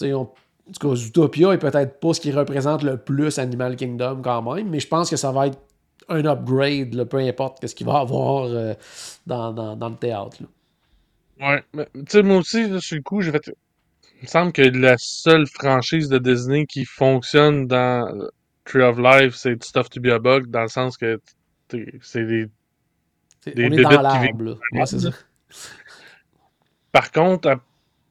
on, 0.03 0.29
en 0.69 0.73
tout 0.73 0.89
cas, 0.89 0.95
Zootopia 0.95 1.53
est 1.53 1.59
peut-être 1.59 2.01
pas 2.01 2.13
ce 2.13 2.21
qui 2.21 2.33
représente 2.33 2.83
le 2.83 2.97
plus 2.97 3.39
Animal 3.39 3.77
Kingdom 3.77 4.21
quand 4.23 4.43
même, 4.43 4.69
mais 4.69 4.81
je 4.81 4.89
pense 4.89 5.09
que 5.09 5.17
ça 5.17 5.33
va 5.33 5.47
être 5.47 5.59
un 6.09 6.25
upgrade, 6.25 7.05
peu 7.05 7.19
importe 7.19 7.67
ce 7.67 7.75
qu'il 7.75 7.87
va 7.87 7.99
avoir 8.01 8.45
euh, 8.45 8.75
dans, 9.27 9.77
le 9.81 9.97
théâtre. 9.97 10.39
Ouais, 11.41 11.63
mais 11.75 11.87
tu 11.95 12.03
sais, 12.09 12.23
moi 12.23 12.39
aussi, 12.39 12.81
sur 12.81 12.97
le 12.97 13.03
coup, 13.03 13.21
j'ai 13.21 13.31
fait. 13.31 13.51
Il 14.21 14.25
me 14.25 14.29
semble 14.29 14.53
que 14.53 14.63
la 14.63 14.97
seule 14.99 15.47
franchise 15.47 16.09
de 16.09 16.19
Disney 16.19 16.67
qui 16.67 16.85
fonctionne 16.85 17.69
dans 17.69 18.29
Tree 18.65 18.83
of 18.83 18.99
Life, 18.99 19.37
c'est 19.37 19.63
Stuff 19.63 19.89
to 19.91 20.01
Be 20.01 20.07
a 20.07 20.19
Bug, 20.19 20.49
dans 20.49 20.63
le 20.63 20.69
sens 20.69 20.97
que 20.97 21.21
c'est 22.03 22.25
des. 22.25 22.47
Des 23.47 23.67
on 23.67 23.73
est 23.73 23.83
dans 23.83 24.03
l'arbre, 24.03 24.59
ouais, 24.73 24.87
c'est 24.87 24.99
ça. 24.99 25.11
Par 26.91 27.13
contre, 27.13 27.61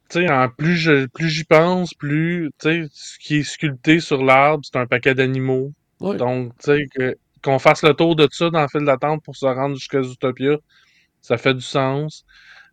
tu 0.09 0.25
sais, 0.25 0.27
plus 0.57 1.07
plus 1.13 1.29
j'y 1.29 1.43
pense, 1.43 1.93
plus, 1.93 2.49
ce 2.59 3.19
qui 3.19 3.37
est 3.37 3.43
sculpté 3.43 3.99
sur 3.99 4.23
l'arbre, 4.23 4.63
c'est 4.63 4.79
un 4.79 4.87
paquet 4.87 5.13
d'animaux. 5.13 5.73
Donc, 5.99 6.53
tu 6.59 6.65
sais, 6.65 6.85
que 6.95 7.17
qu'on 7.43 7.59
fasse 7.59 7.83
le 7.83 7.93
tour 7.93 8.15
de 8.15 8.27
ça 8.31 8.49
dans 8.49 8.61
le 8.61 8.67
fil 8.67 8.85
d'attente 8.85 9.23
pour 9.23 9.35
se 9.35 9.45
rendre 9.45 9.75
jusqu'à 9.75 10.01
Zootopia, 10.01 10.57
ça 11.21 11.37
fait 11.37 11.53
du 11.53 11.61
sens. 11.61 12.25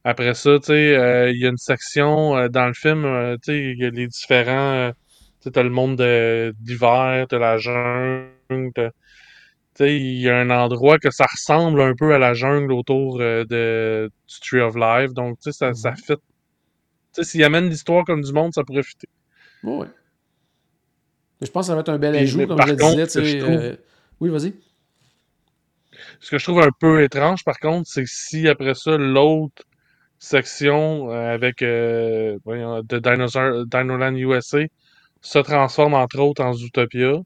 Après 0.05 0.35
ça, 0.35 0.59
tu 0.59 0.67
sais, 0.67 0.97
euh, 0.97 1.31
il 1.31 1.41
y 1.41 1.47
a 1.47 1.49
une 1.49 1.57
section 1.57 2.37
euh, 2.37 2.49
dans 2.49 2.67
le 2.67 2.75
film, 2.75 3.05
euh, 3.07 3.37
tu 3.37 3.53
sais, 3.53 3.59
il 3.59 3.79
y 3.79 3.85
a 3.87 3.91
les 3.91 4.07
différents, 4.07 4.93
tu 4.93 5.45
sais, 5.45 5.51
t'as 5.51 5.63
le 5.63 5.71
monde 5.71 5.97
d'hiver, 6.61 7.27
t'as 7.29 7.39
la 7.39 7.57
jungle, 7.57 8.31
tu 8.75 8.83
sais, 9.75 9.97
il 9.97 10.21
y 10.21 10.29
a 10.29 10.37
un 10.37 10.51
endroit 10.51 10.99
que 10.99 11.11
ça 11.11 11.25
ressemble 11.25 11.81
un 11.81 11.95
peu 11.95 12.15
à 12.15 12.19
la 12.19 12.35
jungle 12.35 12.73
autour 12.73 13.19
de, 13.19 14.11
du 14.29 14.41
Tree 14.41 14.61
of 14.61 14.77
Life. 14.77 15.15
Donc, 15.15 15.39
tu 15.39 15.51
sais, 15.51 15.53
ça, 15.53 15.73
ça 15.73 15.93
mm-hmm. 15.93 15.97
fit. 15.97 16.17
Tu 16.17 16.21
sais, 17.13 17.25
s'il 17.25 17.45
amène 17.45 17.71
l'histoire 17.71 18.05
comme 18.05 18.21
du 18.21 18.33
monde, 18.33 18.53
ça 18.53 18.63
pourrait 18.63 18.83
fitter. 18.83 19.09
Oui. 19.63 19.87
je 21.41 21.51
pense 21.51 21.65
que 21.65 21.69
ça 21.69 21.75
va 21.75 21.81
être 21.81 21.89
un 21.89 21.99
bel 21.99 22.15
ajout, 22.15 22.47
comme 22.47 22.61
je 22.61 22.73
le 22.73 22.77
disais, 22.77 23.07
tu 23.07 23.41
sais. 23.41 23.79
Oui, 24.21 24.31
vas-y. 24.31 24.55
Ce 26.21 26.31
que 26.31 26.39
je 26.39 26.45
trouve 26.45 26.61
un 26.61 26.71
peu 26.79 27.03
étrange, 27.03 27.45
par 27.45 27.59
contre, 27.59 27.89
c'est 27.89 28.07
si 28.07 28.49
après 28.49 28.75
ça, 28.75 28.97
l'autre 28.97 29.63
section 30.19 31.11
euh, 31.11 31.35
avec 31.35 31.63
euh, 31.63 32.39
de 32.47 32.99
Dinosaur, 32.99 33.67
Dinoland 33.67 34.15
USA 34.17 34.61
se 35.21 35.39
transforme 35.39 35.95
entre 35.95 36.19
autres 36.21 36.43
en 36.45 36.53
Zootopia, 36.53 37.19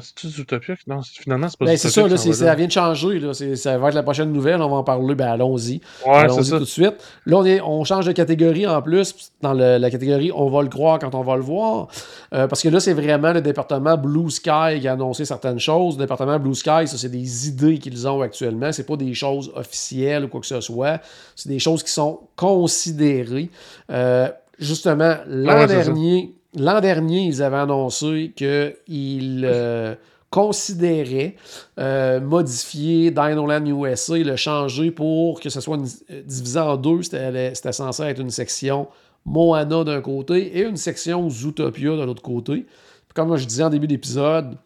c'est-tu 0.00 0.28
Zootopia? 0.28 0.74
Non, 0.86 1.00
finalement, 1.02 1.48
c'est 1.48 1.58
pas 1.58 1.66
ben, 1.66 1.76
C'est 1.76 1.90
ça, 1.90 2.06
là, 2.06 2.16
ça 2.16 2.54
vient 2.54 2.66
de 2.66 2.72
changer. 2.72 3.18
Là. 3.20 3.32
Ça 3.34 3.78
va 3.78 3.88
être 3.88 3.94
la 3.94 4.02
prochaine 4.02 4.32
nouvelle. 4.32 4.60
On 4.62 4.68
va 4.68 4.76
en 4.76 4.84
parler. 4.84 5.14
Ben, 5.14 5.28
allons-y. 5.28 5.80
Ouais, 6.06 6.14
allons-y 6.14 6.50
tout 6.50 6.58
de 6.58 6.64
suite. 6.64 6.94
Là, 7.26 7.38
on, 7.38 7.44
est, 7.44 7.60
on 7.60 7.84
change 7.84 8.06
de 8.06 8.12
catégorie 8.12 8.66
en 8.66 8.82
plus. 8.82 9.14
Dans 9.40 9.52
la 9.52 9.90
catégorie 9.90 10.32
On 10.34 10.48
va 10.48 10.62
le 10.62 10.68
croire 10.68 10.98
quand 10.98 11.14
on 11.14 11.22
va 11.22 11.36
le 11.36 11.42
voir. 11.42 11.88
Euh, 12.32 12.46
parce 12.46 12.62
que 12.62 12.68
là, 12.68 12.80
c'est 12.80 12.94
vraiment 12.94 13.32
le 13.32 13.40
département 13.40 13.96
Blue 13.96 14.30
Sky 14.30 14.80
qui 14.80 14.88
a 14.88 14.92
annoncé 14.92 15.24
certaines 15.24 15.60
choses. 15.60 15.96
Le 15.96 16.04
département 16.04 16.38
Blue 16.38 16.54
Sky, 16.54 16.86
ça, 16.86 16.96
c'est 16.96 17.10
des 17.10 17.48
idées 17.48 17.78
qu'ils 17.78 18.08
ont 18.08 18.22
actuellement. 18.22 18.72
C'est 18.72 18.86
pas 18.86 18.96
des 18.96 19.14
choses 19.14 19.52
officielles 19.54 20.24
ou 20.24 20.28
quoi 20.28 20.40
que 20.40 20.46
ce 20.46 20.60
soit. 20.60 21.00
C'est 21.36 21.48
des 21.48 21.58
choses 21.58 21.82
qui 21.82 21.90
sont 21.90 22.20
considérées. 22.36 23.50
Euh, 23.90 24.28
justement, 24.58 25.16
l'an 25.26 25.66
dernier 25.66 26.34
L'an 26.56 26.80
dernier, 26.80 27.22
ils 27.22 27.42
avaient 27.42 27.56
annoncé 27.56 28.32
qu'ils 28.36 29.44
euh, 29.44 29.94
considéraient 30.30 31.34
euh, 31.78 32.20
modifier 32.20 33.10
Dinoland 33.10 33.64
USA, 33.66 34.16
le 34.18 34.36
changer 34.36 34.90
pour 34.92 35.40
que 35.40 35.48
ce 35.48 35.60
soit 35.60 35.78
euh, 35.78 36.22
divisé 36.24 36.60
en 36.60 36.76
deux. 36.76 37.02
C'était 37.02 37.72
censé 37.72 38.02
être 38.04 38.20
une 38.20 38.30
section 38.30 38.86
Moana 39.24 39.82
d'un 39.82 40.00
côté 40.00 40.58
et 40.58 40.62
une 40.62 40.76
section 40.76 41.28
Zootopia 41.28 41.96
de 41.96 42.02
l'autre 42.04 42.22
côté. 42.22 42.66
comme 43.14 43.36
je 43.36 43.46
disais 43.46 43.64
en 43.64 43.70
début 43.70 43.88
d'épisode, 43.88 44.56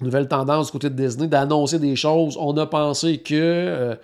nouvelle 0.00 0.28
tendance 0.28 0.66
du 0.66 0.72
côté 0.72 0.88
de 0.88 0.94
Disney 0.94 1.26
d'annoncer 1.26 1.78
des 1.78 1.96
choses. 1.96 2.38
On 2.40 2.56
a 2.56 2.66
pensé 2.66 3.18
que 3.18 3.98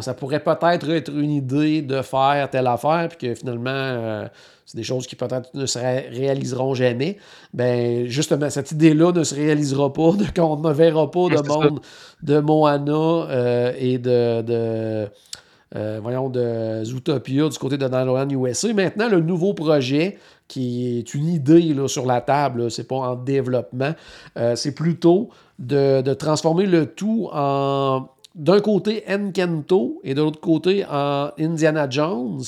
ça 0.00 0.14
pourrait 0.14 0.42
peut-être 0.42 0.88
être 0.90 1.10
une 1.12 1.30
idée 1.30 1.82
de 1.82 2.02
faire 2.02 2.48
telle 2.50 2.68
affaire, 2.68 3.08
puis 3.08 3.28
que 3.28 3.34
finalement, 3.34 3.70
euh, 3.72 4.28
c'est 4.64 4.76
des 4.76 4.84
choses 4.84 5.08
qui 5.08 5.16
peut-être 5.16 5.52
ne 5.54 5.66
se 5.66 5.78
réaliseront 5.78 6.74
jamais. 6.74 7.18
Ben, 7.52 8.06
justement, 8.06 8.48
cette 8.48 8.70
idée-là 8.70 9.12
ne 9.12 9.24
se 9.24 9.34
réalisera 9.34 9.92
pas, 9.92 10.12
qu'on 10.36 10.56
ne 10.56 10.72
verra 10.72 11.10
pas 11.10 11.28
de 11.28 11.48
monde 11.48 11.80
de 12.22 12.38
Moana 12.38 12.92
euh, 12.92 13.72
et 13.76 13.98
de, 13.98 14.42
de 14.42 15.08
euh, 15.74 15.98
voyons, 16.00 16.28
de 16.28 16.84
Zootopia 16.84 17.48
du 17.48 17.58
côté 17.58 17.76
de 17.76 17.88
Nanoland 17.88 18.28
USA. 18.30 18.72
Maintenant, 18.72 19.08
le 19.08 19.20
nouveau 19.20 19.52
projet, 19.52 20.18
qui 20.46 20.98
est 20.98 21.14
une 21.14 21.26
idée 21.26 21.74
là, 21.74 21.88
sur 21.88 22.06
la 22.06 22.20
table, 22.20 22.70
c'est 22.70 22.86
pas 22.86 22.96
en 22.96 23.16
développement, 23.16 23.94
c'est 24.54 24.74
plutôt 24.74 25.30
de, 25.58 26.02
de, 26.02 26.12
transformer 26.12 26.66
le 26.66 26.86
tout 26.86 27.30
en 27.32 28.06
d'un 28.34 28.60
côté 28.60 29.04
Encanto 29.08 30.00
et 30.04 30.14
de 30.14 30.22
l'autre 30.22 30.40
côté 30.40 30.84
en 30.86 31.30
Indiana 31.38 31.86
Jones, 31.88 32.42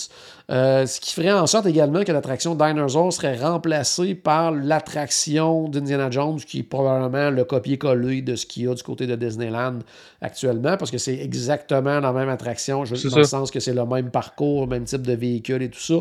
euh, 0.51 0.87
ce 0.87 0.99
qui 1.01 1.12
ferait 1.12 1.32
en 1.32 1.47
sorte 1.47 1.66
également 1.66 2.05
que 2.05 2.12
l'attraction 2.12 2.55
Dinosaur 2.55 3.12
serait 3.12 3.37
remplacée 3.37 4.14
par 4.14 4.51
l'attraction 4.51 5.68
d'Indiana 5.68 6.11
Jones, 6.11 6.39
qui 6.39 6.61
est 6.61 6.62
probablement 6.62 7.30
le 7.30 7.45
copier-coller 7.45 8.22
de 8.22 8.35
ce 8.35 8.47
qu'il 8.47 8.64
y 8.64 8.68
a 8.68 8.74
du 8.74 8.82
côté 8.82 9.07
de 9.07 9.14
Disneyland 9.14 9.80
actuellement, 10.22 10.76
parce 10.78 10.91
que 10.91 10.99
c'est 10.99 11.18
exactement 11.18 12.01
la 12.01 12.12
même 12.12 12.30
attraction, 12.30 12.85
je, 12.85 13.09
dans 13.09 13.18
le 13.18 13.24
sens 13.24 13.51
que 13.51 13.61
c'est 13.61 13.74
le 13.74 13.85
même 13.85 14.11
parcours, 14.11 14.62
le 14.62 14.68
même 14.68 14.85
type 14.85 15.03
de 15.03 15.14
véhicule 15.14 15.62
et 15.62 15.70
tout 15.70 15.80
ça. 15.80 15.95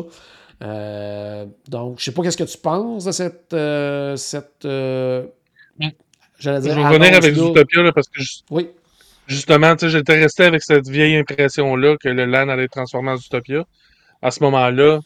Euh, 0.62 1.46
donc, 1.68 1.96
je 1.98 2.04
sais 2.04 2.12
pas 2.12 2.22
qu'est-ce 2.22 2.36
que 2.36 2.44
tu 2.44 2.58
penses 2.58 3.04
de 3.04 3.12
cette. 3.12 3.52
Euh, 3.52 4.16
cette 4.16 4.66
J'allais 6.38 6.60
dire. 6.60 6.74
Je 6.74 6.80
vais 6.80 6.86
revenir 6.86 7.14
avec 7.16 7.34
Zootopia 7.34 7.92
parce 7.92 8.08
que. 8.08 8.22
Oui. 8.50 8.68
Justement, 9.26 9.74
tu 9.74 9.86
sais, 9.86 9.90
j'étais 9.90 10.20
resté 10.20 10.44
avec 10.44 10.62
cette 10.62 10.88
vieille 10.88 11.16
impression-là 11.16 11.96
que 11.98 12.08
le 12.08 12.26
LAN 12.26 12.48
allait 12.48 12.64
être 12.64 12.72
transformé 12.72 13.12
en 13.12 13.16
Zootopia. 13.16 13.64
À 14.22 14.30
ce 14.30 14.42
moment-là, 14.42 15.00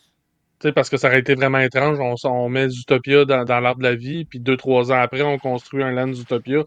tu 0.60 0.68
sais, 0.68 0.72
parce 0.72 0.90
que 0.90 0.96
ça 0.96 1.08
aurait 1.08 1.20
été 1.20 1.34
vraiment 1.34 1.60
étrange, 1.60 1.98
on, 2.00 2.14
on 2.28 2.48
met 2.48 2.68
Zootopia 2.68 3.24
dans, 3.24 3.44
dans 3.44 3.60
l'arbre 3.60 3.78
de 3.78 3.84
la 3.84 3.94
vie, 3.94 4.24
puis 4.24 4.40
deux, 4.40 4.56
trois 4.56 4.90
ans 4.90 5.00
après, 5.00 5.22
on 5.22 5.38
construit 5.38 5.82
un 5.84 5.92
LAN 5.92 6.12
Zootopia 6.12 6.64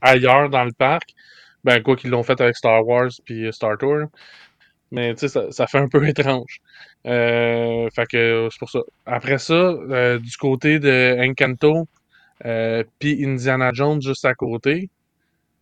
ailleurs 0.00 0.50
dans 0.50 0.64
le 0.64 0.72
parc. 0.72 1.10
Ben, 1.62 1.82
quoi 1.82 1.96
qu'ils 1.96 2.10
l'ont 2.10 2.22
fait 2.22 2.40
avec 2.40 2.56
Star 2.56 2.86
Wars 2.86 3.10
puis 3.24 3.50
Star 3.52 3.78
Tour. 3.78 4.06
Mais, 4.90 5.14
tu 5.14 5.20
sais, 5.20 5.28
ça, 5.28 5.50
ça, 5.50 5.66
fait 5.66 5.78
un 5.78 5.88
peu 5.88 6.06
étrange. 6.08 6.60
Euh, 7.06 7.88
fait 7.94 8.06
que 8.06 8.48
c'est 8.50 8.58
pour 8.58 8.70
ça. 8.70 8.80
Après 9.06 9.38
ça, 9.38 9.54
euh, 9.54 10.18
du 10.18 10.36
côté 10.36 10.78
de 10.78 11.16
Encanto, 11.20 11.86
euh, 12.46 12.84
puis 12.98 13.24
Indiana 13.24 13.70
Jones 13.72 14.02
juste 14.02 14.24
à 14.24 14.34
côté, 14.34 14.90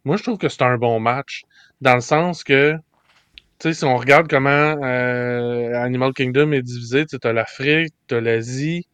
moi, 0.05 0.17
je 0.17 0.23
trouve 0.23 0.39
que 0.39 0.49
c'est 0.49 0.63
un 0.63 0.79
bon 0.79 1.01
match. 1.01 1.43
Dans 1.81 1.95
le 1.95 2.01
sens 2.01 2.45
que, 2.45 2.75
tu 3.59 3.69
sais, 3.69 3.75
si 3.75 3.85
on 3.85 3.97
regarde 3.97 4.29
comment 4.29 4.51
euh, 4.85 5.75
Animal 5.75 6.13
Kingdom 6.13 6.53
est 6.53 6.63
divisé, 6.63 7.07
tu 7.07 7.17
as 7.23 7.33
l'Afrique, 7.33 7.95
tu 8.09 8.17
as 8.17 8.21
l'Asie, 8.21 8.87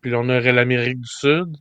puis 0.00 0.14
on 0.14 0.28
aurait 0.28 0.52
l'Amérique 0.52 1.00
du 1.00 1.08
Sud. 1.08 1.56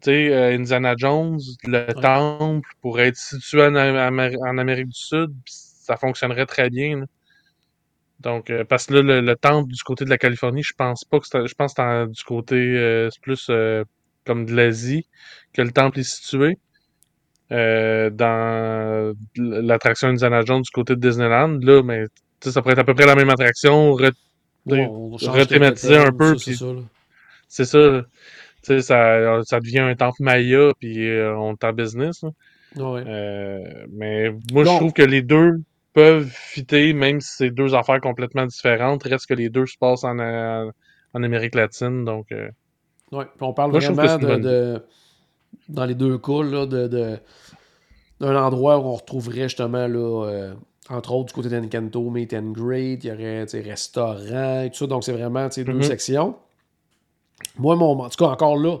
Tu 0.00 0.10
sais, 0.10 0.32
euh, 0.32 0.54
Indiana 0.54 0.94
Jones, 0.96 1.40
le 1.64 1.92
temple 1.94 2.68
pourrait 2.82 3.08
être 3.08 3.16
situé 3.16 3.62
en, 3.66 3.74
Amérique 3.76 4.88
du 4.88 4.98
Sud, 4.98 5.32
ça 5.46 5.96
fonctionnerait 5.96 6.46
très 6.46 6.70
bien. 6.70 7.04
Donc, 8.20 8.50
euh, 8.50 8.64
parce 8.64 8.86
que 8.86 8.94
là, 8.94 9.20
le, 9.20 9.36
temple 9.36 9.70
du 9.72 9.82
côté 9.82 10.04
de 10.06 10.10
la 10.10 10.18
Californie, 10.18 10.62
je 10.62 10.72
pense 10.74 11.04
pas 11.04 11.20
que 11.20 11.26
c'est, 11.26 11.46
je 11.46 11.54
pense 11.54 11.74
que 11.74 11.82
c'est 11.82 12.10
du 12.12 12.24
côté, 12.24 13.08
c'est 13.12 13.20
plus 13.20 13.50
comme 14.24 14.46
de 14.46 14.54
l'Asie 14.54 15.06
que 15.52 15.62
le 15.62 15.70
temple 15.70 16.00
est 16.00 16.02
situé. 16.02 16.58
Euh, 17.52 18.10
dans 18.10 19.14
l'attraction 19.36 20.08
Indiana 20.08 20.42
Jones 20.44 20.62
du 20.62 20.70
côté 20.70 20.96
de 20.96 21.00
Disneyland. 21.00 21.58
Là, 21.62 21.82
mais 21.84 22.06
ça 22.40 22.60
pourrait 22.60 22.72
être 22.72 22.80
à 22.80 22.84
peu 22.84 22.94
près 22.94 23.06
la 23.06 23.14
même 23.14 23.30
attraction, 23.30 23.92
rethématiser 24.66 25.96
un 25.96 26.10
peu. 26.10 26.36
C'est 26.38 27.64
ça. 27.64 28.02
ça, 28.62 28.80
ça, 28.82 29.42
ça 29.44 29.60
devient 29.60 29.78
un 29.78 29.94
temple 29.94 30.24
Maya, 30.24 30.72
puis 30.80 31.08
euh, 31.08 31.36
on 31.36 31.52
est 31.52 31.62
en 31.64 31.72
business. 31.72 32.24
Euh, 32.76 33.86
mais 33.92 34.30
moi, 34.52 34.64
je 34.64 34.76
trouve 34.76 34.92
que 34.92 35.02
les 35.02 35.22
deux 35.22 35.60
peuvent 35.92 36.28
fitter, 36.28 36.92
même 36.94 37.20
si 37.20 37.36
c'est 37.36 37.50
deux 37.50 37.76
affaires 37.76 38.00
complètement 38.00 38.46
différentes. 38.46 39.04
Reste 39.04 39.26
que 39.28 39.34
les 39.34 39.50
deux 39.50 39.66
se 39.66 39.78
passent 39.78 40.02
en, 40.02 40.18
en 40.18 41.22
Amérique 41.22 41.54
latine. 41.54 42.04
Donc, 42.04 42.34
on 43.12 43.52
parle 43.52 43.70
vraiment 43.70 44.18
de 44.18 44.82
dans 45.68 45.84
les 45.84 45.94
deux 45.94 46.18
cas, 46.18 46.42
là, 46.42 46.66
de, 46.66 47.18
d'un 48.20 48.36
endroit 48.36 48.78
où 48.78 48.82
on 48.82 48.94
retrouverait 48.94 49.48
justement, 49.48 49.86
là, 49.86 50.26
euh, 50.26 50.54
entre 50.88 51.12
autres, 51.12 51.26
du 51.26 51.32
côté 51.32 51.48
d'Encanto, 51.48 52.08
Meet 52.10 52.34
and 52.34 52.52
Great, 52.52 53.04
il 53.04 53.08
y 53.08 53.12
aurait 53.12 53.44
restaurant 53.44 54.62
et 54.62 54.70
tout 54.70 54.78
ça. 54.78 54.86
Donc, 54.86 55.04
c'est 55.04 55.12
vraiment 55.12 55.48
deux 55.48 55.62
mm-hmm. 55.62 55.82
sections. 55.82 56.36
Moi, 57.58 57.76
mon, 57.76 57.98
en 58.00 58.08
tout 58.08 58.24
cas, 58.24 58.30
encore 58.30 58.56
là, 58.56 58.78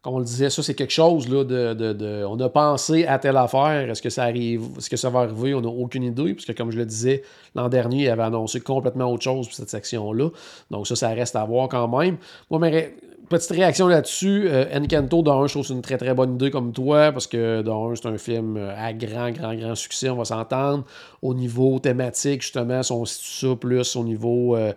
comme 0.00 0.14
on 0.14 0.18
le 0.20 0.24
disait, 0.24 0.48
ça, 0.48 0.62
c'est 0.62 0.74
quelque 0.74 0.92
chose 0.92 1.28
là, 1.28 1.42
de, 1.42 1.74
de, 1.74 2.24
On 2.24 2.38
a 2.38 2.48
pensé 2.48 3.04
à 3.04 3.18
telle 3.18 3.36
affaire. 3.36 3.90
Est-ce 3.90 4.00
que 4.00 4.10
ça 4.10 4.22
arrive? 4.22 4.62
Est-ce 4.78 4.88
que 4.88 4.96
ça 4.96 5.10
va 5.10 5.20
arriver? 5.20 5.54
On 5.54 5.60
n'a 5.60 5.68
aucune 5.68 6.04
idée. 6.04 6.34
Puisque, 6.34 6.56
comme 6.56 6.70
je 6.70 6.78
le 6.78 6.86
disais, 6.86 7.22
l'an 7.56 7.68
dernier, 7.68 8.04
il 8.04 8.08
avait 8.08 8.22
annoncé 8.22 8.60
complètement 8.60 9.12
autre 9.12 9.24
chose 9.24 9.48
pour 9.48 9.56
cette 9.56 9.70
section-là. 9.70 10.30
Donc, 10.70 10.86
ça, 10.86 10.94
ça 10.94 11.08
reste 11.08 11.34
à 11.34 11.44
voir 11.44 11.68
quand 11.68 11.88
même. 11.88 12.16
Moi, 12.48 12.60
mais 12.60 12.94
petite 13.28 13.50
réaction 13.50 13.86
là-dessus. 13.86 14.48
Euh, 14.48 14.64
Encanto, 14.74 15.22
dans 15.22 15.42
un, 15.42 15.46
je 15.46 15.52
trouve 15.52 15.66
c'est 15.66 15.72
une 15.72 15.82
très 15.82 15.98
très 15.98 16.14
bonne 16.14 16.34
idée 16.34 16.50
comme 16.50 16.72
toi, 16.72 17.12
parce 17.12 17.26
que 17.26 17.62
dans 17.62 17.90
un, 17.90 17.94
c'est 17.94 18.06
un 18.06 18.18
film 18.18 18.56
euh, 18.56 18.74
à 18.76 18.92
grand, 18.92 19.30
grand, 19.30 19.54
grand 19.54 19.74
succès, 19.74 20.10
on 20.10 20.16
va 20.16 20.24
s'entendre. 20.24 20.84
Au 21.22 21.34
niveau 21.34 21.78
thématique, 21.78 22.42
justement, 22.42 22.82
si 22.82 22.92
on 22.92 23.04
situe 23.04 23.46
ça 23.46 23.56
plus 23.56 23.96
au 23.96 24.04
niveau 24.04 24.56
euh, 24.56 24.72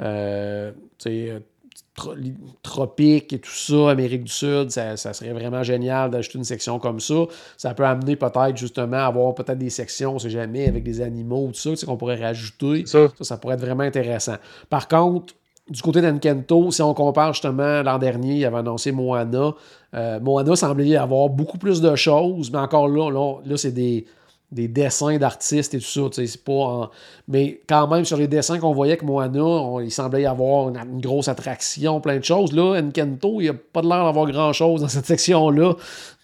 euh 0.00 0.72
tropique 2.62 3.32
et 3.32 3.38
tout 3.38 3.50
ça, 3.50 3.90
Amérique 3.90 4.24
du 4.24 4.32
Sud, 4.32 4.70
ça, 4.70 4.96
serait 4.96 5.32
vraiment 5.32 5.62
génial 5.62 6.10
d'ajouter 6.10 6.36
une 6.38 6.44
section 6.44 6.78
comme 6.78 7.00
ça. 7.00 7.24
Ça 7.56 7.72
peut 7.72 7.86
amener 7.86 8.16
peut-être 8.16 8.56
justement 8.56 8.98
à 8.98 9.06
avoir 9.06 9.34
peut-être 9.34 9.56
des 9.56 9.70
sections, 9.70 10.10
on 10.10 10.14
ne 10.14 10.18
sait 10.18 10.30
jamais, 10.30 10.68
avec 10.68 10.84
des 10.84 11.00
animaux, 11.00 11.50
tout 11.54 11.74
ça, 11.74 11.86
qu'on 11.86 11.96
pourrait 11.96 12.20
rajouter. 12.20 12.84
ça, 12.84 13.08
ça 13.20 13.38
pourrait 13.38 13.54
être 13.54 13.62
vraiment 13.62 13.84
intéressant. 13.84 14.36
Par 14.68 14.88
contre, 14.88 15.34
du 15.68 15.82
côté 15.82 16.00
d'Enkento, 16.00 16.70
si 16.70 16.80
on 16.82 16.94
compare 16.94 17.32
justement 17.32 17.82
l'an 17.82 17.98
dernier, 17.98 18.36
il 18.36 18.44
avait 18.44 18.58
annoncé 18.58 18.92
Moana. 18.92 19.54
Euh, 19.94 20.20
Moana 20.20 20.54
semblait 20.54 20.96
avoir 20.96 21.28
beaucoup 21.28 21.58
plus 21.58 21.80
de 21.80 21.96
choses, 21.96 22.52
mais 22.52 22.58
encore 22.58 22.88
là, 22.88 23.10
là, 23.10 23.56
c'est 23.56 23.72
des, 23.72 24.06
dessins 24.52 25.18
d'artistes 25.18 25.74
et 25.74 25.78
tout 25.78 25.84
ça. 25.84 26.02
C'est 26.12 26.44
pas 26.44 26.90
Mais 27.26 27.60
quand 27.68 27.88
même, 27.88 28.04
sur 28.04 28.16
les 28.16 28.28
dessins 28.28 28.60
qu'on 28.60 28.72
voyait 28.72 28.96
que 28.96 29.04
Moana, 29.04 29.82
il 29.82 29.90
semblait 29.90 30.22
y 30.22 30.26
avoir 30.26 30.68
une, 30.68 31.00
grosse 31.00 31.26
attraction, 31.26 32.00
plein 32.00 32.18
de 32.18 32.24
choses. 32.24 32.52
Là, 32.52 32.80
Enkento, 32.80 33.40
il 33.40 33.44
n'y 33.44 33.48
a 33.48 33.54
pas 33.54 33.82
de 33.82 33.88
l'air 33.88 34.04
d'avoir 34.04 34.30
grand-chose 34.30 34.82
dans 34.82 34.88
cette 34.88 35.06
section-là, 35.06 35.74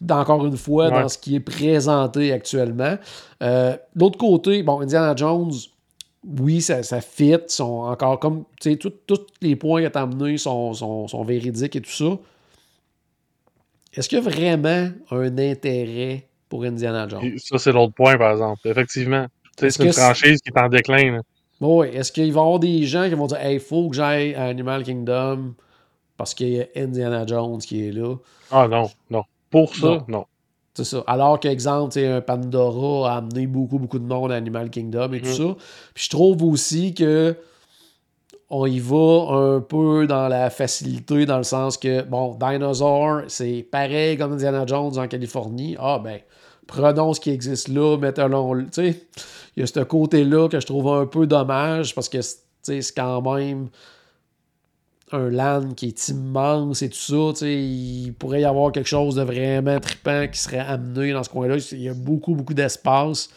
encore 0.09 0.47
une 0.47 0.57
fois, 0.57 0.89
dans 0.89 1.09
ce 1.09 1.19
qui 1.19 1.35
est 1.35 1.41
présenté 1.41 2.33
actuellement. 2.33 2.97
Euh, 3.43 3.77
L'autre 3.97 4.19
côté, 4.19 4.63
bon, 4.63 4.83
Indiana 4.83 5.15
Jones 5.17 5.51
oui, 6.25 6.61
ça, 6.61 6.83
ça 6.83 7.01
fit, 7.01 7.39
sont 7.49 7.81
encore 7.81 8.19
comme, 8.19 8.45
tu 8.61 8.73
sais, 8.73 8.77
tous 8.79 9.27
les 9.41 9.57
points 9.57 9.83
que 9.83 9.89
tu 9.89 9.99
as 9.99 10.03
amenés 10.03 10.39
sont, 10.39 10.73
sont, 10.75 11.25
véridiques 11.25 11.77
et 11.77 11.81
tout 11.81 11.91
ça. 11.91 12.19
Est-ce 13.95 14.09
qu'il 14.09 14.19
y 14.19 14.21
a 14.21 14.25
vraiment 14.25 14.91
un 15.11 15.39
intérêt 15.39 16.27
pour 16.49 16.65
Indiana 16.65 17.09
Jones? 17.09 17.39
Ça, 17.39 17.59
c'est 17.59 17.73
l'autre 17.73 17.95
point, 17.95 18.17
par 18.17 18.33
exemple. 18.33 18.61
Effectivement. 18.65 19.27
C'est 19.59 19.77
une 19.79 19.93
franchise 19.93 20.41
qui 20.41 20.51
est 20.51 20.59
en 20.59 20.69
déclin. 20.69 21.21
Oui, 21.61 21.89
est-ce 21.89 22.11
qu'il 22.11 22.33
va 22.33 22.41
y 22.41 22.43
avoir 22.43 22.59
des 22.59 22.85
gens 22.85 23.09
qui 23.09 23.15
vont 23.15 23.27
dire 23.27 23.39
Hey, 23.39 23.55
il 23.55 23.61
faut 23.61 23.89
que 23.89 23.97
j'aille 23.97 24.35
à 24.35 24.45
Animal 24.45 24.83
Kingdom 24.83 25.55
parce 26.17 26.35
qu'il 26.35 26.49
y 26.49 26.61
a 26.61 26.67
Indiana 26.77 27.27
Jones 27.27 27.59
qui 27.59 27.87
est 27.87 27.93
là? 27.93 28.17
Ah 28.51 28.67
non, 28.67 28.91
non. 29.11 29.25
Pour 29.51 29.75
ça, 29.75 30.05
non. 30.09 30.25
Ça. 30.75 31.05
Alors 31.07 31.39
qu'exemple, 31.41 31.99
un 31.99 32.21
Pandora 32.21 33.13
a 33.13 33.17
amené 33.19 33.47
beaucoup, 33.47 33.79
beaucoup 33.79 33.99
de 33.99 34.07
monde 34.07 34.33
à 34.33 34.37
Animal 34.37 34.71
Kingdom 34.71 35.13
et 35.13 35.21
tout 35.21 35.33
ça. 35.33 35.57
Puis 35.95 36.05
je 36.05 36.11
trouve 36.11 36.43
aussi 36.45 36.95
que 36.95 37.37
on 38.55 38.67
y 38.67 38.81
va 38.81 39.29
un 39.31 39.61
peu 39.61 40.07
dans 40.07 40.29
la 40.29 40.51
facilité, 40.51 41.25
dans 41.25 41.39
le 41.39 41.43
sens 41.43 41.79
que, 41.79 42.03
bon, 42.03 42.37
Dinosaur, 42.39 43.23
c'est 43.29 43.67
pareil 43.71 44.19
comme 44.19 44.35
Indiana 44.35 44.65
Jones 44.67 44.99
en 44.99 45.09
Californie. 45.09 45.75
Ah, 45.79 45.99
ben, 46.03 46.19
prenons 46.67 47.15
ce 47.15 47.21
qui 47.21 47.31
existe 47.31 47.69
là, 47.69 47.97
mettons-le. 47.97 48.65
Tu 48.65 48.71
sais, 48.73 49.07
il 49.57 49.61
y 49.61 49.63
a 49.63 49.67
ce 49.67 49.81
côté-là 49.81 50.49
que 50.49 50.61
je 50.61 50.67
trouve 50.67 50.89
un 50.89 51.07
peu 51.07 51.27
dommage 51.27 51.95
parce 51.95 52.11
que, 52.11 52.19
c'est 52.63 52.81
quand 52.95 53.23
même 53.23 53.69
un 55.15 55.31
land 55.31 55.75
qui 55.75 55.89
est 55.89 56.09
immense 56.09 56.83
et 56.83 56.89
tout 56.89 57.33
ça, 57.35 57.47
il 57.47 58.13
pourrait 58.19 58.43
y 58.43 58.45
avoir 58.45 58.73
quelque 58.73 58.89
chose 58.89 59.15
de 59.17 59.23
vraiment 59.23 59.79
trippant 59.81 60.27
qui 60.29 60.39
serait 60.39 60.59
amené 60.59 61.13
dans 61.13 61.23
ce 61.23 61.31
coin-là. 61.31 61.57
Il 61.73 61.83
y 61.83 61.89
a 61.89 61.95
beaucoup, 61.95 62.35
beaucoup 62.35 62.55
d'espace. 62.55 63.31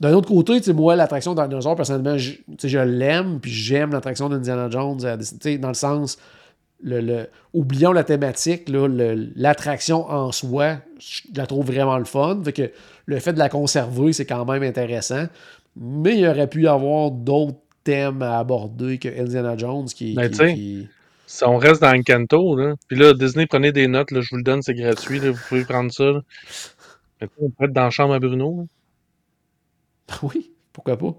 D'un 0.00 0.12
autre 0.14 0.28
côté, 0.28 0.60
moi, 0.72 0.96
l'attraction 0.96 1.34
dinosaure, 1.34 1.76
personnellement, 1.76 2.18
je, 2.18 2.32
je 2.62 2.78
l'aime, 2.78 3.38
puis 3.40 3.52
j'aime 3.52 3.92
l'attraction 3.92 4.28
d'Indiana 4.28 4.68
Jones, 4.68 4.98
dans 4.98 5.68
le 5.68 5.74
sens, 5.74 6.18
le, 6.82 7.26
oublions 7.52 7.92
la 7.92 8.04
thématique, 8.04 8.68
l'attraction 8.68 10.10
en 10.10 10.32
soi, 10.32 10.78
je 10.98 11.22
la 11.36 11.46
trouve 11.46 11.66
vraiment 11.66 11.98
le 11.98 12.04
fun. 12.04 12.40
Fait 12.44 12.52
que 12.52 12.70
le 13.06 13.18
fait 13.20 13.32
de 13.32 13.38
la 13.38 13.48
conserver, 13.48 14.12
c'est 14.12 14.26
quand 14.26 14.44
même 14.44 14.62
intéressant. 14.62 15.26
Mais 15.76 16.18
il 16.18 16.26
aurait 16.26 16.48
pu 16.48 16.64
y 16.64 16.66
avoir 16.66 17.10
d'autres 17.10 17.58
thèmes 17.84 18.22
à 18.22 18.38
aborder 18.38 18.98
que 18.98 19.08
Indiana 19.08 19.56
Jones 19.56 19.86
qui. 19.86 20.14
Ben, 20.16 20.30
qui- 20.30 20.44
qui- 20.44 20.88
Si 21.26 21.44
on 21.44 21.56
reste 21.58 21.82
dans 21.82 21.92
Encanto, 21.94 22.56
là, 22.56 22.74
puis 22.88 22.98
là, 22.98 23.14
Disney, 23.14 23.46
prenez 23.46 23.72
des 23.72 23.88
notes, 23.88 24.10
là, 24.12 24.20
je 24.20 24.30
vous 24.30 24.36
le 24.36 24.42
donne, 24.44 24.62
c'est 24.62 24.74
gratuit, 24.74 25.20
là, 25.20 25.32
vous 25.32 25.40
pouvez 25.48 25.64
prendre 25.64 25.92
ça. 25.92 26.04
là. 26.04 26.20
Mais 27.20 27.28
on 27.38 27.50
peut 27.50 27.64
être 27.66 27.72
dans 27.72 27.84
la 27.84 27.90
chambre 27.90 28.14
à 28.14 28.18
Bruno. 28.20 28.58
là. 28.60 28.64
Oui, 30.22 30.52
pourquoi 30.72 30.96
pas? 30.96 31.12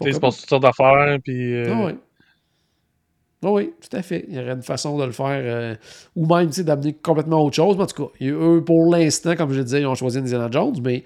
Tu 0.00 0.04
sais, 0.04 0.10
il 0.10 0.14
Pourquoi 0.14 0.14
se 0.14 0.20
pas? 0.20 0.26
passe 0.26 0.38
toutes 0.40 0.48
sortes 0.48 0.62
d'affaires, 0.62 1.18
puis... 1.22 1.54
euh, 1.54 1.74
Ah 1.74 1.84
oui. 1.86 1.98
Ah 3.44 3.52
oui, 3.52 3.72
tout 3.80 3.96
à 3.96 4.02
fait. 4.02 4.24
Il 4.28 4.34
y 4.34 4.38
aurait 4.40 4.52
une 4.52 4.62
façon 4.62 4.98
de 4.98 5.04
le 5.04 5.12
faire. 5.12 5.28
euh, 5.44 5.74
ou 6.16 6.26
même 6.26 6.48
tu 6.48 6.54
sais, 6.54 6.64
d'amener 6.64 6.92
complètement 6.94 7.44
autre 7.44 7.54
chose. 7.54 7.76
Mais 7.76 7.84
en 7.84 7.86
tout 7.86 8.06
cas, 8.08 8.12
eux, 8.24 8.62
pour 8.64 8.90
l'instant, 8.92 9.36
comme 9.36 9.52
je 9.52 9.58
le 9.58 9.64
disais, 9.64 9.80
ils 9.82 9.86
ont 9.86 9.94
choisi 9.94 10.18
Indiana 10.18 10.48
Jones, 10.50 10.74
mais 10.82 11.04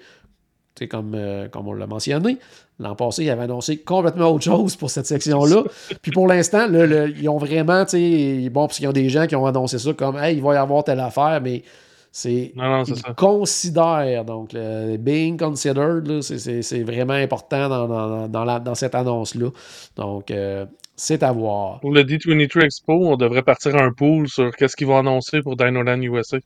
comme, 0.89 1.13
euh, 1.15 1.47
comme 1.47 1.67
on 1.67 1.73
l'a 1.73 1.87
mentionné, 1.87 2.37
l'an 2.79 2.95
passé, 2.95 3.23
ils 3.25 3.29
avaient 3.29 3.43
annoncé 3.43 3.77
complètement 3.77 4.31
autre 4.31 4.43
chose 4.43 4.75
pour 4.75 4.89
cette 4.89 5.05
section-là. 5.05 5.63
Puis 6.01 6.11
pour 6.11 6.27
l'instant, 6.27 6.67
le- 6.67 7.09
ils 7.17 7.29
ont 7.29 7.37
vraiment, 7.37 7.83
bon, 7.83 8.67
parce 8.67 8.77
qu'il 8.77 8.85
y 8.85 8.87
a 8.87 8.93
des 8.93 9.09
gens 9.09 9.27
qui 9.27 9.35
ont 9.35 9.45
annoncé 9.45 9.77
ça 9.79 9.93
comme, 9.93 10.17
hey, 10.17 10.35
il 10.35 10.41
va 10.43 10.55
y 10.55 10.57
avoir 10.57 10.83
telle 10.83 10.99
affaire, 10.99 11.39
mais 11.43 11.63
c'est. 12.11 12.51
Non, 12.55 12.63
non, 12.69 12.85
c'est 12.85 12.91
Ils 12.91 12.97
ça. 12.97 13.13
considèrent, 13.13 14.25
donc, 14.25 14.49
le 14.53 14.97
being 14.97 15.37
considered, 15.37 16.21
c'est 16.21 16.83
vraiment 16.83 17.13
important 17.13 17.69
dans, 17.69 17.87
dans, 17.87 18.27
dans 18.27 18.43
la- 18.45 18.59
dans 18.59 18.75
cette 18.75 18.95
annonce-là. 18.95 19.49
Donc, 19.95 20.29
euh, 20.31 20.65
c'est 20.95 21.23
à 21.23 21.31
voir. 21.31 21.79
Pour 21.79 21.91
le 21.91 22.03
D23 22.03 22.65
Expo, 22.65 22.93
on 22.93 23.15
devrait 23.17 23.41
partir 23.41 23.75
un 23.75 23.91
pool 23.91 24.27
sur 24.27 24.55
qu'est-ce 24.55 24.75
qu'ils 24.75 24.87
vont 24.87 24.97
annoncer 24.99 25.41
pour 25.41 25.55
Dinoland 25.55 25.99
USA. 26.01 26.37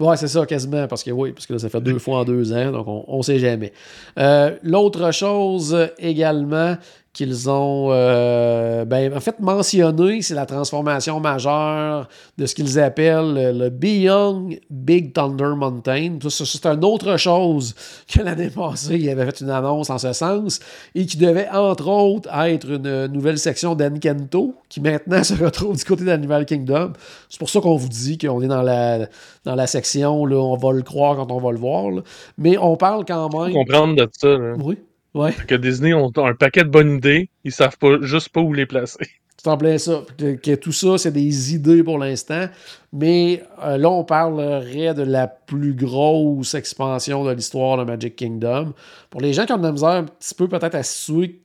Ouais, 0.00 0.16
c'est 0.16 0.28
ça, 0.28 0.44
quasiment, 0.44 0.88
parce 0.88 1.04
que 1.04 1.10
oui, 1.10 1.32
parce 1.32 1.46
que 1.46 1.52
là, 1.52 1.58
ça 1.58 1.68
fait 1.68 1.80
deux 1.80 1.98
fois 1.98 2.20
en 2.20 2.24
deux 2.24 2.52
ans, 2.52 2.72
donc 2.72 2.86
on 2.88 3.18
ne 3.18 3.22
sait 3.22 3.38
jamais. 3.38 3.72
Euh, 4.18 4.56
L'autre 4.62 5.12
chose 5.12 5.74
euh, 5.74 5.86
également 5.98 6.76
qu'ils 7.14 7.48
ont 7.48 7.88
euh, 7.92 8.84
ben, 8.84 9.16
en 9.16 9.20
fait 9.20 9.38
mentionné, 9.38 10.20
c'est 10.20 10.34
la 10.34 10.46
transformation 10.46 11.20
majeure 11.20 12.08
de 12.36 12.44
ce 12.44 12.54
qu'ils 12.56 12.80
appellent 12.80 13.32
le, 13.32 13.52
le 13.52 13.70
Beyond 13.70 14.50
Big 14.68 15.14
Thunder 15.14 15.52
Mountain. 15.56 16.18
C'est 16.28 16.66
une 16.66 16.84
autre 16.84 17.16
chose 17.16 17.74
que 18.12 18.20
l'année 18.20 18.50
passée, 18.50 18.96
il 18.96 19.08
avait 19.08 19.26
fait 19.26 19.40
une 19.40 19.50
annonce 19.50 19.90
en 19.90 19.98
ce 19.98 20.12
sens 20.12 20.58
et 20.96 21.06
qui 21.06 21.16
devait 21.16 21.48
entre 21.50 21.86
autres 21.88 22.28
être 22.34 22.68
une 22.68 23.06
nouvelle 23.06 23.38
section 23.38 23.76
d'Encanto 23.76 24.56
qui 24.68 24.80
maintenant 24.80 25.22
se 25.22 25.34
retrouve 25.34 25.76
du 25.76 25.84
côté 25.84 26.04
d'Animal 26.04 26.44
Kingdom. 26.46 26.92
C'est 27.28 27.38
pour 27.38 27.48
ça 27.48 27.60
qu'on 27.60 27.76
vous 27.76 27.88
dit 27.88 28.18
qu'on 28.18 28.42
est 28.42 28.48
dans 28.48 28.62
la, 28.62 29.06
dans 29.44 29.54
la 29.54 29.68
section, 29.68 30.26
là, 30.26 30.36
on 30.36 30.56
va 30.56 30.72
le 30.72 30.82
croire 30.82 31.14
quand 31.14 31.30
on 31.30 31.38
va 31.38 31.52
le 31.52 31.58
voir. 31.58 31.92
là. 31.92 32.02
Mais 32.38 32.58
on 32.58 32.76
parle 32.76 33.04
quand 33.04 33.28
même. 33.28 33.52
comprendre 33.52 33.94
de 33.94 34.08
ça, 34.12 34.36
là. 34.36 34.54
Oui, 34.58 34.78
ouais. 35.14 35.32
Que 35.46 35.54
Disney 35.54 35.94
ont 35.94 36.12
un 36.16 36.34
paquet 36.34 36.64
de 36.64 36.68
bonnes 36.68 36.96
idées, 36.96 37.28
ils 37.44 37.52
savent 37.52 37.78
pas, 37.78 38.00
juste 38.02 38.28
pas 38.30 38.40
où 38.40 38.52
les 38.52 38.66
placer. 38.66 39.06
C'est 39.36 39.50
en 39.50 39.58
plein 39.58 39.76
ça. 39.76 40.02
Que, 40.16 40.36
que 40.36 40.54
tout 40.54 40.72
ça, 40.72 40.96
c'est 40.96 41.10
des 41.10 41.54
idées 41.54 41.82
pour 41.82 41.98
l'instant. 41.98 42.46
Mais 42.94 43.42
euh, 43.62 43.76
là, 43.76 43.90
on 43.90 44.02
parlerait 44.02 44.94
de 44.94 45.02
la 45.02 45.26
plus 45.26 45.74
grosse 45.74 46.54
expansion 46.54 47.24
de 47.24 47.32
l'histoire 47.32 47.76
de 47.76 47.84
Magic 47.84 48.16
Kingdom. 48.16 48.72
Pour 49.10 49.20
les 49.20 49.34
gens 49.34 49.44
qui 49.44 49.52
ont 49.52 49.58
de 49.58 49.64
la 49.64 49.72
misère 49.72 49.90
un 49.90 50.04
petit 50.04 50.34
peu 50.34 50.48
peut-être 50.48 50.76
à 50.76 50.82
situer 50.82 51.42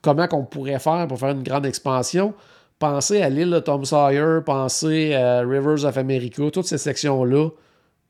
comment 0.00 0.28
qu'on 0.28 0.44
pourrait 0.44 0.78
faire 0.78 1.08
pour 1.08 1.18
faire 1.18 1.30
une 1.30 1.42
grande 1.42 1.66
expansion, 1.66 2.34
pensez 2.78 3.20
à 3.20 3.30
l'île 3.30 3.50
de 3.50 3.58
Tom 3.58 3.84
Sawyer, 3.84 4.40
pensez 4.46 5.14
à 5.14 5.40
Rivers 5.40 5.84
of 5.84 5.96
America, 5.96 6.50
toutes 6.52 6.66
ces 6.66 6.78
sections-là 6.78 7.48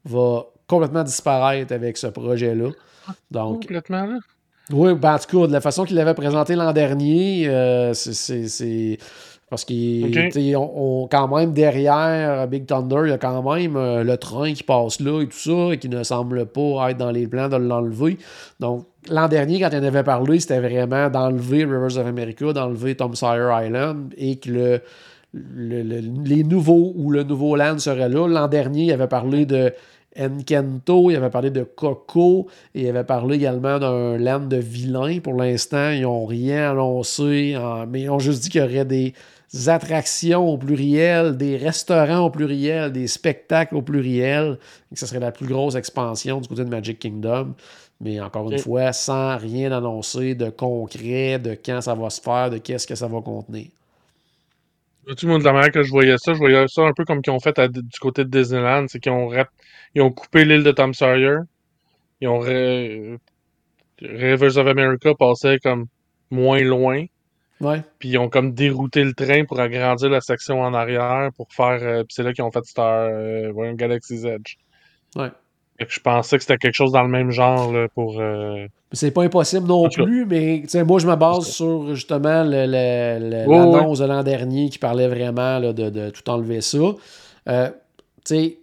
vont 0.04 0.44
complètement 0.66 1.02
disparaître 1.02 1.72
avec 1.72 1.96
ce 1.96 2.08
projet-là. 2.08 2.70
Donc, 3.30 3.62
Complètement, 3.62 4.04
là. 4.04 4.18
Oui, 4.72 4.94
ben 4.94 5.14
en 5.14 5.18
tout 5.18 5.40
cas, 5.40 5.46
de 5.46 5.52
la 5.52 5.60
façon 5.60 5.84
qu'il 5.84 5.96
l'avait 5.96 6.14
présenté 6.14 6.54
l'an 6.56 6.72
dernier, 6.72 7.46
euh, 7.48 7.92
c'est- 7.94 8.98
Parce 9.50 9.64
qu'il 9.66 10.06
Ok. 10.06 10.12
tu 10.12 10.30
sais, 10.32 10.56
on, 10.56 11.02
on- 11.02 11.06
quand 11.06 11.28
même 11.28 11.52
derrière 11.52 12.48
Big 12.48 12.66
Thunder, 12.66 13.02
il 13.04 13.10
y 13.10 13.12
a 13.12 13.18
quand 13.18 13.42
même 13.54 13.76
euh, 13.76 14.02
le 14.02 14.16
train 14.16 14.52
qui 14.52 14.62
passe 14.64 14.98
là 15.00 15.20
et 15.22 15.26
tout 15.28 15.36
ça, 15.38 15.72
et 15.74 15.78
qui 15.78 15.88
ne 15.88 16.02
semble 16.02 16.46
pas 16.46 16.90
être 16.90 16.96
dans 16.96 17.10
les 17.12 17.28
plans 17.28 17.48
de 17.48 17.56
l'enlever. 17.56 18.16
Donc, 18.58 18.86
l'an 19.08 19.28
dernier, 19.28 19.60
quand 19.60 19.68
il 19.70 19.78
en 19.78 19.84
avait 19.84 20.02
parlé, 20.02 20.40
c'était 20.40 20.58
vraiment 20.60 21.08
d'enlever 21.10 21.64
Rivers 21.64 21.98
of 21.98 22.06
America, 22.06 22.52
d'enlever 22.52 22.96
Tom 22.96 23.14
Sawyer 23.14 23.50
Island, 23.66 24.12
et 24.16 24.36
que 24.36 24.50
le, 24.50 24.80
le- 25.34 25.82
le- 25.82 26.00
les 26.24 26.42
nouveaux 26.42 26.92
ou 26.96 27.10
le 27.12 27.22
nouveau 27.22 27.54
land 27.54 27.78
serait 27.78 28.08
là. 28.08 28.26
L'an 28.26 28.48
dernier, 28.48 28.84
il 28.84 28.92
avait 28.92 29.06
parlé 29.08 29.44
de 29.46 29.72
Encanto, 30.18 31.10
il 31.10 31.16
avait 31.16 31.30
parlé 31.30 31.50
de 31.50 31.62
Coco, 31.64 32.46
et 32.74 32.82
il 32.82 32.88
avait 32.88 33.04
parlé 33.04 33.36
également 33.36 33.78
d'un 33.78 34.16
land 34.18 34.40
de 34.40 34.56
vilain. 34.56 35.18
Pour 35.20 35.34
l'instant, 35.34 35.90
ils 35.90 36.02
n'ont 36.02 36.26
rien 36.26 36.70
annoncé, 36.72 37.56
en- 37.56 37.86
mais 37.86 38.02
ils 38.02 38.10
ont 38.10 38.18
juste 38.18 38.42
dit 38.42 38.48
qu'il 38.50 38.60
y 38.60 38.64
aurait 38.64 38.84
des 38.84 39.12
attractions 39.66 40.48
au 40.48 40.56
pluriel, 40.58 41.36
des 41.36 41.56
restaurants 41.56 42.26
au 42.26 42.30
pluriel, 42.30 42.92
des 42.92 43.06
spectacles 43.06 43.76
au 43.76 43.82
pluriel, 43.82 44.58
et 44.90 44.94
que 44.94 45.00
ce 45.00 45.06
serait 45.06 45.20
la 45.20 45.32
plus 45.32 45.46
grosse 45.46 45.74
expansion 45.76 46.40
du 46.40 46.48
côté 46.48 46.64
de 46.64 46.70
Magic 46.70 46.98
Kingdom. 46.98 47.54
Mais 48.00 48.20
encore 48.20 48.50
une 48.50 48.58
fois, 48.58 48.92
sans 48.92 49.36
rien 49.38 49.70
annoncer 49.70 50.34
de 50.34 50.50
concret, 50.50 51.38
de 51.38 51.56
quand 51.64 51.80
ça 51.80 51.94
va 51.94 52.10
se 52.10 52.20
faire, 52.20 52.50
de 52.50 52.58
qu'est-ce 52.58 52.86
que 52.86 52.94
ça 52.96 53.06
va 53.06 53.20
contenir. 53.20 53.66
Vois-tu, 55.06 55.26
moi, 55.26 55.38
de 55.38 55.44
la 55.44 55.52
manière 55.52 55.70
que 55.70 55.82
je 55.82 55.90
voyais 55.90 56.16
ça, 56.18 56.32
je 56.32 56.38
voyais 56.38 56.66
ça 56.68 56.82
un 56.82 56.92
peu 56.92 57.04
comme 57.04 57.20
qu'ils 57.22 57.32
ont 57.32 57.40
fait 57.40 57.58
à- 57.58 57.68
du 57.68 57.82
côté 58.00 58.24
de 58.24 58.30
Disneyland, 58.30 58.86
c'est 58.88 59.00
qu'ils 59.00 59.12
ont, 59.12 59.30
ils 59.94 60.02
ont 60.02 60.10
coupé 60.10 60.44
l'île 60.44 60.62
de 60.64 60.70
Tom 60.72 60.94
Sawyer, 60.94 61.38
ils 62.20 62.28
ont 62.28 62.40
re- 62.40 63.18
Rivers 64.00 64.56
of 64.56 64.66
America 64.66 65.14
passait 65.14 65.58
comme 65.62 65.86
moins 66.30 66.60
loin, 66.60 67.04
Ouais. 67.60 67.82
puis 67.98 68.10
ils 68.10 68.18
ont 68.18 68.28
comme 68.28 68.52
dérouté 68.54 69.04
le 69.04 69.14
train 69.14 69.44
pour 69.44 69.60
agrandir 69.60 70.10
la 70.10 70.20
section 70.20 70.60
en 70.62 70.74
arrière 70.74 71.30
pour 71.36 71.48
faire, 71.52 71.78
euh, 71.82 71.98
puis 72.04 72.14
c'est 72.14 72.22
là 72.22 72.32
qu'ils 72.32 72.44
ont 72.44 72.50
fait 72.50 72.64
Star, 72.64 73.08
euh, 73.10 73.72
Galaxy's 73.74 74.24
Edge. 74.24 74.56
Ouais. 75.16 75.30
Je 75.78 75.98
pensais 76.00 76.36
que 76.36 76.42
c'était 76.42 76.56
quelque 76.58 76.74
chose 76.74 76.92
dans 76.92 77.02
le 77.02 77.08
même 77.08 77.30
genre 77.30 77.72
là, 77.72 77.88
pour. 77.94 78.20
euh, 78.20 78.66
C'est 78.92 79.10
pas 79.10 79.24
impossible 79.24 79.66
non 79.66 79.88
plus, 79.88 80.24
mais 80.24 80.62
moi 80.86 81.00
je 81.00 81.06
me 81.06 81.16
base 81.16 81.46
sur 81.46 81.94
justement 81.94 82.44
l'annonce 82.44 83.98
de 83.98 84.04
l'an 84.04 84.22
dernier 84.22 84.68
qui 84.68 84.78
parlait 84.78 85.08
vraiment 85.08 85.58
là, 85.58 85.72
de, 85.72 85.90
de 85.90 86.10
tout 86.10 86.28
enlever 86.30 86.60
ça. 86.60 86.78
Euh, 87.48 87.70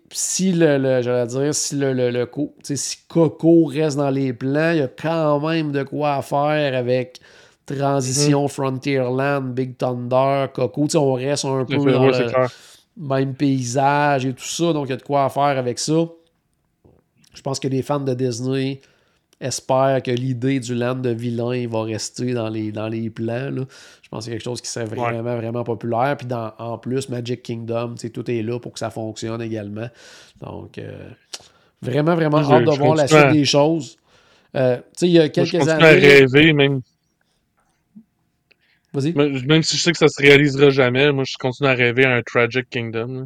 si 0.09 0.51
le, 0.53 0.77
le- 0.77 1.01
j'allais 1.01 1.27
dire, 1.27 1.53
si 1.53 1.75
le, 1.75 1.93
le, 1.93 2.11
le 2.11 2.29
si 2.75 2.97
Coco 3.07 3.65
reste 3.65 3.97
dans 3.97 4.09
les 4.09 4.33
plans, 4.33 4.71
il 4.71 4.77
y 4.79 4.81
a 4.81 4.87
quand 4.87 5.39
même 5.47 5.71
de 5.71 5.83
quoi 5.83 6.21
faire 6.21 6.75
avec 6.75 7.19
Transition, 7.65 8.47
Frontierland, 8.47 9.53
Big 9.53 9.77
Thunder, 9.77 10.47
Coco. 10.53 10.87
On 10.95 11.13
reste 11.13 11.45
un 11.45 11.65
peu 11.65 11.75
dans 11.91 12.05
le 12.07 12.11
clair. 12.29 12.49
même 12.97 13.33
paysage 13.35 14.25
et 14.25 14.33
tout 14.33 14.43
ça, 14.43 14.73
donc 14.73 14.87
il 14.87 14.91
y 14.91 14.93
a 14.93 14.97
de 14.97 15.03
quoi 15.03 15.29
faire 15.29 15.43
avec 15.57 15.77
ça. 15.77 16.05
Je 17.33 17.41
pense 17.41 17.59
que 17.59 17.67
les 17.67 17.81
fans 17.81 17.99
de 17.99 18.13
Disney 18.13 18.81
espèrent 19.39 20.03
que 20.03 20.11
l'idée 20.11 20.59
du 20.59 20.75
land 20.75 20.95
de 20.95 21.09
vilain 21.09 21.67
va 21.67 21.83
rester 21.83 22.33
dans 22.33 22.49
les, 22.49 22.71
dans 22.71 22.87
les 22.87 23.09
plans. 23.09 23.49
là. 23.49 23.63
Je 24.03 24.09
pense 24.09 24.19
que 24.19 24.25
c'est 24.25 24.31
quelque 24.31 24.43
chose 24.43 24.61
qui 24.61 24.69
serait 24.69 24.85
vraiment, 24.85 25.35
vraiment 25.35 25.63
populaire. 25.63 26.15
Puis 26.17 26.27
dans, 26.27 26.53
en 26.59 26.77
plus, 26.77 27.09
Magic 27.09 27.41
Kingdom, 27.41 27.95
tout 28.13 28.29
est 28.29 28.41
là 28.43 28.59
pour 28.59 28.73
que 28.73 28.79
ça 28.79 28.89
fonctionne 28.91 29.41
également. 29.41 29.87
Donc, 30.41 30.77
euh, 30.77 31.09
vraiment, 31.81 32.13
vraiment 32.15 32.39
Moi, 32.41 32.47
je- 32.49 32.53
hâte 32.53 32.65
de 32.65 32.71
je 32.71 32.79
voir 32.79 32.95
la 32.95 33.07
suite 33.07 33.31
des 33.31 33.45
choses. 33.45 33.97
Euh, 34.55 34.77
tu 34.77 34.83
sais, 34.97 35.07
il 35.07 35.13
y 35.13 35.17
a 35.17 35.21
Moi, 35.21 35.27
je 35.27 35.31
quelques 35.31 35.51
continue 35.51 35.71
à 35.71 35.87
années. 35.87 35.99
rêver, 35.99 36.53
même, 36.53 36.81
Vas-y. 38.93 39.13
même 39.13 39.63
si 39.63 39.77
je 39.77 39.81
sais 39.81 39.91
que 39.93 39.97
ça 39.97 40.09
se 40.09 40.21
réalisera 40.21 40.69
jamais, 40.69 41.11
moi 41.13 41.23
je 41.25 41.35
continue 41.39 41.69
à 41.69 41.73
rêver 41.73 42.03
à 42.03 42.13
un 42.15 42.21
Tragic 42.21 42.69
Kingdom. 42.69 43.07
là. 43.07 43.23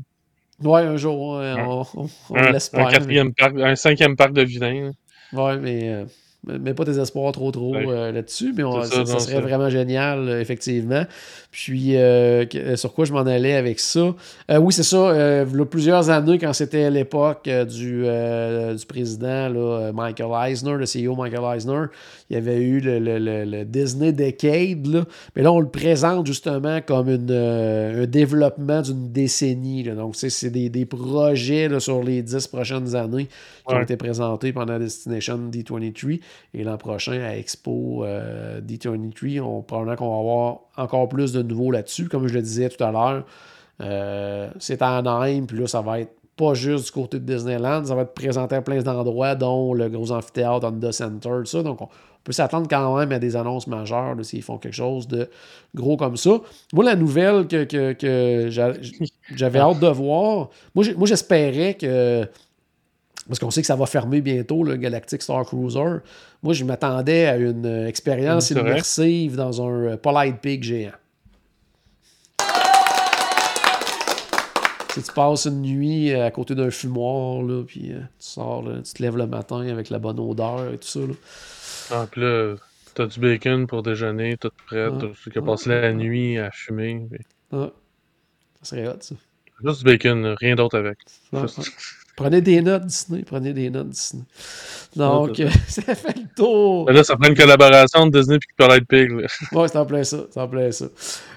Ouais, 0.64 0.82
un 0.82 0.96
jour, 0.98 1.20
on, 1.20 1.84
on, 1.96 2.10
on 2.30 2.36
Un, 2.36 2.52
l'espère. 2.52 2.88
un 2.88 2.92
quatrième 2.92 3.34
parc, 3.34 3.56
un 3.60 3.76
cinquième 3.76 4.16
parc 4.16 4.34
de 4.34 4.42
vilains. 4.42 4.92
là. 5.34 5.44
Ouais, 5.46 5.58
mais 5.58 5.90
euh, 5.90 6.06
mets 6.48 6.74
pas 6.74 6.86
tes 6.86 7.00
espoirs 7.00 7.32
trop 7.32 7.52
trop 7.52 7.74
Ouais. 7.76 7.86
euh, 7.88 8.12
là-dessus, 8.12 8.54
mais 8.56 8.64
on- 8.64 8.84
ça, 8.84 9.06
serait 9.20 9.42
vraiment 9.42 9.70
génial, 9.70 10.20
euh, 10.30 10.42
effectivement. 10.42 11.04
Puis, 11.52 11.96
euh, 11.98 12.46
sur 12.76 12.94
quoi 12.94 13.06
je 13.06 13.14
m'en 13.14 13.20
allais 13.22 13.56
avec 13.56 13.80
ça? 13.80 14.14
Oui, 14.60 14.74
c'est 14.74 14.84
ça. 14.84 15.46
il 15.50 15.58
y 15.58 15.62
a 15.62 15.66
plusieurs 15.66 16.10
années, 16.10 16.38
quand 16.38 16.54
c'était 16.54 16.90
l'époque 16.92 17.50
du, 17.70 18.04
du 18.04 18.86
président 18.86 19.50
là, 19.50 19.92
Michael 19.94 20.52
Eisner, 20.52 20.74
le 20.78 20.86
CEO 20.86 21.16
Michael 21.16 21.56
Eisner, 21.56 21.86
il 22.30 22.34
y 22.36 22.38
avait 22.38 22.58
eu 22.62 22.80
le, 22.80 23.00
le- 23.00 23.20
le- 23.20 23.46
le 23.46 23.66
Disney 23.66 24.12
Decade. 24.12 24.88
Là. 24.88 25.06
Mais 25.36 25.44
là, 25.44 25.52
on 25.52 25.60
le 25.60 25.70
présente 25.70 26.26
justement 26.28 26.80
comme 26.86 27.10
une, 27.10 27.32
un 27.32 28.06
développement 28.06 28.82
d'une 28.82 29.12
décennie. 29.12 29.84
là. 29.84 29.96
Donc, 29.96 30.16
c'est 30.16 30.50
des, 30.50 30.70
des 30.70 30.86
projets 30.86 31.70
sur 31.80 32.04
les 32.04 32.22
dix 32.22 32.48
prochaines 32.48 32.96
années 32.96 33.28
qui 33.68 33.74
ont 33.76 33.82
été 33.82 33.96
présentés 33.98 34.52
pendant 34.54 34.78
Destination 34.78 35.38
D23 35.52 36.20
et 36.54 36.64
l'an 36.64 36.78
prochain 36.78 37.22
à 37.22 37.36
Expo 37.36 38.04
euh, 38.04 38.62
D23. 38.62 39.42
On, 39.42 39.62
probablement 39.62 39.96
qu'on 39.96 40.12
va 40.12 40.20
avoir 40.20 40.60
encore 40.78 41.10
plus 41.10 41.34
de 41.34 41.42
nouveaux 41.42 41.72
là-dessus. 41.72 42.08
Comme 42.08 42.28
je 42.28 42.34
le 42.34 42.42
disais 42.42 42.70
tout 42.70 42.84
à 42.84 42.92
l'heure, 42.92 43.26
euh, 43.82 44.50
c'est 44.60 44.82
à 44.82 44.98
Anaheim, 44.98 45.46
puis 45.46 45.60
là, 45.60 45.68
ça 45.68 45.82
va 45.82 46.00
être 46.00 46.14
pas 46.38 46.54
juste 46.54 46.86
du 46.86 46.92
côté 46.92 47.20
de 47.20 47.26
Disneyland. 47.26 47.86
Ça 47.86 47.96
va 47.96 48.02
être 48.02 48.14
présenté 48.14 48.56
à 48.56 48.62
plein 48.62 48.82
d'endroits, 48.82 49.36
dont 49.36 49.74
le 49.74 49.90
gros 49.90 50.12
amphithéâtre 50.12 50.68
Honda 50.68 50.92
Center, 50.92 51.30
tout 51.40 51.46
ça. 51.46 51.64
Donc, 51.64 51.82
on 51.82 51.90
peut 52.24 52.34
s'attendre 52.34 52.68
quand 52.70 52.98
même 52.98 53.12
à 53.12 53.20
des 53.20 53.36
annonces 53.36 53.68
majeures 53.68 54.16
s'ils 54.24 54.42
font 54.42 54.58
quelque 54.58 54.74
chose 54.74 55.08
de 55.08 55.30
gros 55.74 55.96
comme 55.96 56.18
ça. 56.18 56.42
Moi, 56.74 56.84
la 56.84 56.96
nouvelle 56.96 57.48
que, 57.48 57.64
que, 57.94 58.50
j'avais 59.36 59.60
hâte 59.60 59.80
de 59.80 59.88
voir, 59.88 60.50
moi, 60.74 60.84
j'espérais 61.06 61.76
que. 61.76 62.28
Parce 63.28 63.40
qu'on 63.40 63.50
sait 63.50 63.62
que 63.62 63.68
ça 63.68 63.76
va 63.76 63.86
fermer 63.86 64.22
bientôt, 64.22 64.64
le 64.64 64.76
Galactic 64.76 65.22
Star 65.22 65.46
Cruiser. 65.46 65.98
Moi, 66.44 66.54
je 66.54 66.64
m'attendais 66.64 67.26
à 67.26 67.38
une 67.38 67.66
expérience 67.88 68.52
immersive 68.52 69.36
dans 69.36 69.68
un 69.68 69.98
Polite 69.98 70.38
Pig 70.42 70.64
géant. 70.64 70.92
tu 75.02 75.12
passes 75.12 75.46
une 75.46 75.62
nuit 75.62 76.14
euh, 76.14 76.26
à 76.26 76.32
côté 76.32 76.56
d'un 76.56 76.72
fumoir, 76.72 77.44
là, 77.44 77.64
puis 77.66 77.92
euh, 77.92 78.00
tu 78.00 78.06
sors, 78.20 78.64
tu 78.64 78.94
te 78.94 79.04
lèves 79.04 79.18
le 79.18 79.28
matin 79.28 79.68
avec 79.68 79.90
la 79.90 80.00
bonne 80.00 80.20
odeur 80.20 80.72
et 80.72 80.78
tout 80.78 80.88
ça. 80.88 81.00
Là. 81.00 81.14
Ah, 81.92 82.08
puis 82.10 82.22
là, 82.22 82.56
t'as 82.94 83.08
du 83.08 83.20
bacon 83.20 83.68
pour 83.68 83.84
déjeuner, 83.84 84.38
tout 84.38 84.52
prêt. 84.68 84.88
Ah, 84.90 84.98
tu 85.32 85.38
as 85.38 85.42
passé 85.42 85.70
la 85.70 85.94
nuit 85.94 86.38
à 86.38 86.52
fumer. 86.52 87.08
Ah, 87.52 87.72
ça 88.62 88.70
serait 88.76 88.88
hot, 88.88 88.98
ça. 89.02 89.16
Juste 89.64 89.80
du 89.80 89.86
bacon, 89.86 90.36
rien 90.40 90.56
d'autre 90.56 90.78
avec. 90.78 91.00
Prenez 92.16 92.40
des 92.40 92.62
notes 92.62 92.86
Disney, 92.86 93.24
prenez 93.26 93.52
des 93.52 93.70
notes 93.70 93.90
Disney. 93.90 94.24
Donc, 94.96 95.42
ça 95.68 95.82
fait 95.96 96.18
le 96.18 96.34
tour. 96.34 96.90
là, 96.90 97.04
ça 97.04 97.18
prend 97.18 97.28
une 97.28 97.36
collaboration 97.36 98.08
de 98.08 98.18
Disney 98.18 98.38
et 98.38 98.40
Polite 98.56 98.88
Pig. 98.88 99.12
ouais, 99.52 99.68
c'est 99.68 99.78
en 99.78 99.86
plein 99.86 100.04
ça. 100.04 100.20
C'est 100.30 100.40
en 100.40 100.48
plein 100.48 100.72
ça. 100.72 100.86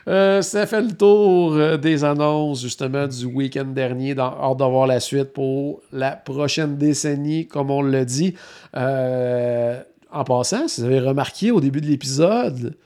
Euh, 0.06 0.40
ça 0.40 0.66
fait 0.66 0.80
le 0.80 0.92
tour 0.92 1.54
euh, 1.54 1.76
des 1.76 2.04
annonces, 2.04 2.62
justement, 2.62 3.08
du 3.08 3.24
week-end 3.24 3.64
dernier. 3.64 4.14
Dans, 4.14 4.32
hâte 4.40 4.58
d'avoir 4.58 4.86
la 4.86 5.00
suite 5.00 5.32
pour 5.32 5.80
la 5.92 6.12
prochaine 6.12 6.76
décennie, 6.76 7.48
comme 7.48 7.72
on 7.72 7.82
l'a 7.82 8.04
dit. 8.04 8.34
Euh, 8.76 9.82
en 10.12 10.24
passant, 10.24 10.68
si 10.68 10.80
vous 10.80 10.86
avez 10.86 11.00
remarqué 11.00 11.50
au 11.50 11.60
début 11.60 11.80
de 11.80 11.86
l'épisode, 11.86 12.76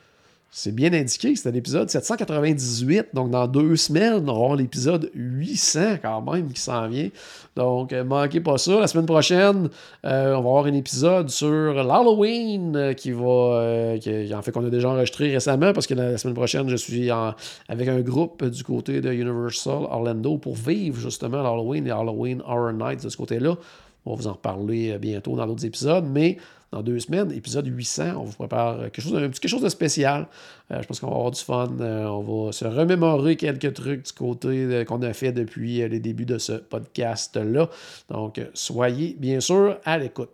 c'est 0.55 0.75
bien 0.75 0.93
indiqué, 0.93 1.35
c'était 1.35 1.51
l'épisode 1.51 1.89
798. 1.89 3.15
Donc, 3.15 3.31
dans 3.31 3.49
deux 3.49 3.75
semaines, 3.77 4.23
on 4.23 4.29
aura 4.29 4.55
l'épisode 4.55 5.11
800 5.15 5.97
quand 6.03 6.21
même 6.31 6.53
qui 6.53 6.61
s'en 6.61 6.89
vient. 6.89 7.09
Donc, 7.57 7.95
euh, 7.95 8.05
manquez 8.05 8.41
pas 8.41 8.59
ça. 8.59 8.79
La 8.79 8.87
semaine 8.87 9.07
prochaine, 9.07 9.71
euh, 10.05 10.35
on 10.35 10.43
va 10.43 10.49
avoir 10.51 10.67
un 10.67 10.75
épisode 10.75 11.31
sur 11.31 11.73
l'Halloween 11.73 12.77
euh, 12.77 12.93
qui 12.93 13.13
va. 13.13 13.97
Qui, 13.99 14.35
en 14.35 14.43
fait, 14.43 14.53
qu'on 14.53 14.67
a 14.67 14.69
déjà 14.69 14.91
enregistré 14.91 15.33
récemment 15.33 15.73
parce 15.73 15.87
que 15.87 15.95
la, 15.95 16.19
semaine 16.19 16.35
prochaine, 16.35 16.69
je 16.69 16.77
suis 16.77 17.09
avec 17.11 17.89
un 17.89 18.01
groupe 18.01 18.45
du 18.45 18.63
côté 18.63 19.01
de 19.01 19.11
Universal 19.11 19.85
Orlando 19.89 20.37
pour 20.37 20.55
vivre 20.55 21.01
justement 21.01 21.43
l'Halloween 21.43 21.87
et 21.87 21.93
Halloween 21.93 22.43
Horror 22.47 22.75
Nights 22.75 23.05
de 23.05 23.09
ce 23.09 23.17
côté-là. 23.17 23.57
On 24.05 24.11
va 24.11 24.17
vous 24.17 24.27
en 24.29 24.33
reparler 24.33 24.99
bientôt 24.99 25.35
dans 25.35 25.47
d'autres 25.47 25.65
épisodes. 25.65 26.05
Mais 26.07 26.37
dans 26.73 26.83
deux 26.83 26.99
semaines, 26.99 27.31
épisode 27.33 27.67
800. 27.67 28.15
On 28.17 28.25
vous 28.25 28.33
prépare 28.33 28.79
quelque 28.91 29.03
chose, 29.03 29.13
quelque 29.13 29.49
chose 29.49 29.63
de 29.63 29.69
spécial. 29.69 30.27
Euh, 30.71 30.81
je 30.81 30.87
pense 30.87 31.01
qu'on 31.01 31.09
va 31.09 31.17
avoir 31.17 31.31
du 31.31 31.41
fun. 31.41 31.71
Euh, 31.81 32.07
on 32.07 32.47
va 32.47 32.53
se 32.53 32.65
remémorer 32.65 33.37
quelques 33.37 33.75
trucs 33.75 34.07
du 34.07 34.13
côté 34.13 34.85
qu'on 34.87 35.03
a 35.03 35.13
fait 35.13 35.33
depuis 35.33 35.83
euh, 35.83 35.89
les 35.89 36.01
débuts 36.01 36.25
de 36.25 36.39
ce 36.39 36.53
podcast-là. 36.55 37.69
Donc, 38.09 38.41
soyez 38.55 39.15
bien 39.19 39.41
sûr 39.41 39.79
à 39.85 39.99
l'écoute. 39.99 40.31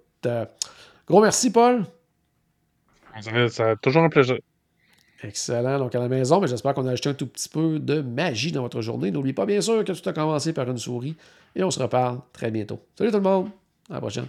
gros 1.06 1.20
merci, 1.20 1.50
Paul. 1.50 1.84
Ça 3.50 3.70
a 3.70 3.76
toujours 3.76 4.04
un 4.04 4.08
plaisir. 4.08 4.38
Excellent. 5.24 5.80
Donc, 5.80 5.92
à 5.96 5.98
la 5.98 6.08
maison, 6.08 6.40
mais 6.40 6.46
j'espère 6.46 6.72
qu'on 6.72 6.86
a 6.86 6.92
ajouté 6.92 7.08
un 7.08 7.14
tout 7.14 7.26
petit 7.26 7.48
peu 7.48 7.80
de 7.80 8.00
magie 8.00 8.52
dans 8.52 8.62
votre 8.62 8.80
journée. 8.80 9.10
N'oubliez 9.10 9.34
pas, 9.34 9.44
bien 9.44 9.60
sûr, 9.60 9.84
que 9.84 9.90
tout 9.90 10.08
a 10.08 10.12
commencé 10.12 10.52
par 10.52 10.70
une 10.70 10.78
souris. 10.78 11.16
Et 11.56 11.64
on 11.64 11.70
se 11.72 11.80
reparle 11.80 12.20
très 12.32 12.52
bientôt. 12.52 12.78
Salut 12.96 13.10
tout 13.10 13.16
le 13.16 13.22
monde. 13.24 13.48
À 13.90 13.94
la 13.94 14.00
prochaine. 14.00 14.28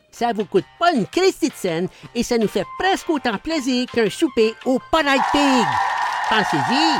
Ça 0.11 0.33
vous 0.33 0.45
coûte 0.45 0.65
pas 0.77 0.93
une 0.93 1.07
Christie 1.07 1.49
de 1.49 1.53
scène 1.55 1.87
et 2.13 2.23
ça 2.23 2.37
nous 2.37 2.47
fait 2.47 2.65
presque 2.77 3.09
autant 3.09 3.37
plaisir 3.37 3.87
qu'un 3.91 4.09
souper 4.09 4.53
au 4.65 4.79
Polite 4.91 5.21
Pig. 5.31 5.65
Pensez-y! 6.29 6.99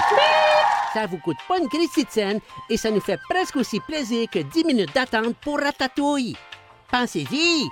Ça 0.94 1.06
vous 1.06 1.18
coûte 1.18 1.38
pas 1.48 1.58
une 1.58 1.70
Christie 1.70 2.06
de 2.06 2.10
scène 2.10 2.40
et 2.70 2.78
ça 2.78 2.90
nous 2.90 3.02
fait 3.02 3.20
presque 3.30 3.58
aussi 3.58 3.80
plaisir 3.82 4.28
que 4.32 4.40
10 4.40 4.64
minutes 4.66 4.96
d'attente 4.96 5.36
pour 5.42 5.60
Ratatouille. 5.60 6.36
Pensez-y! 6.90 7.70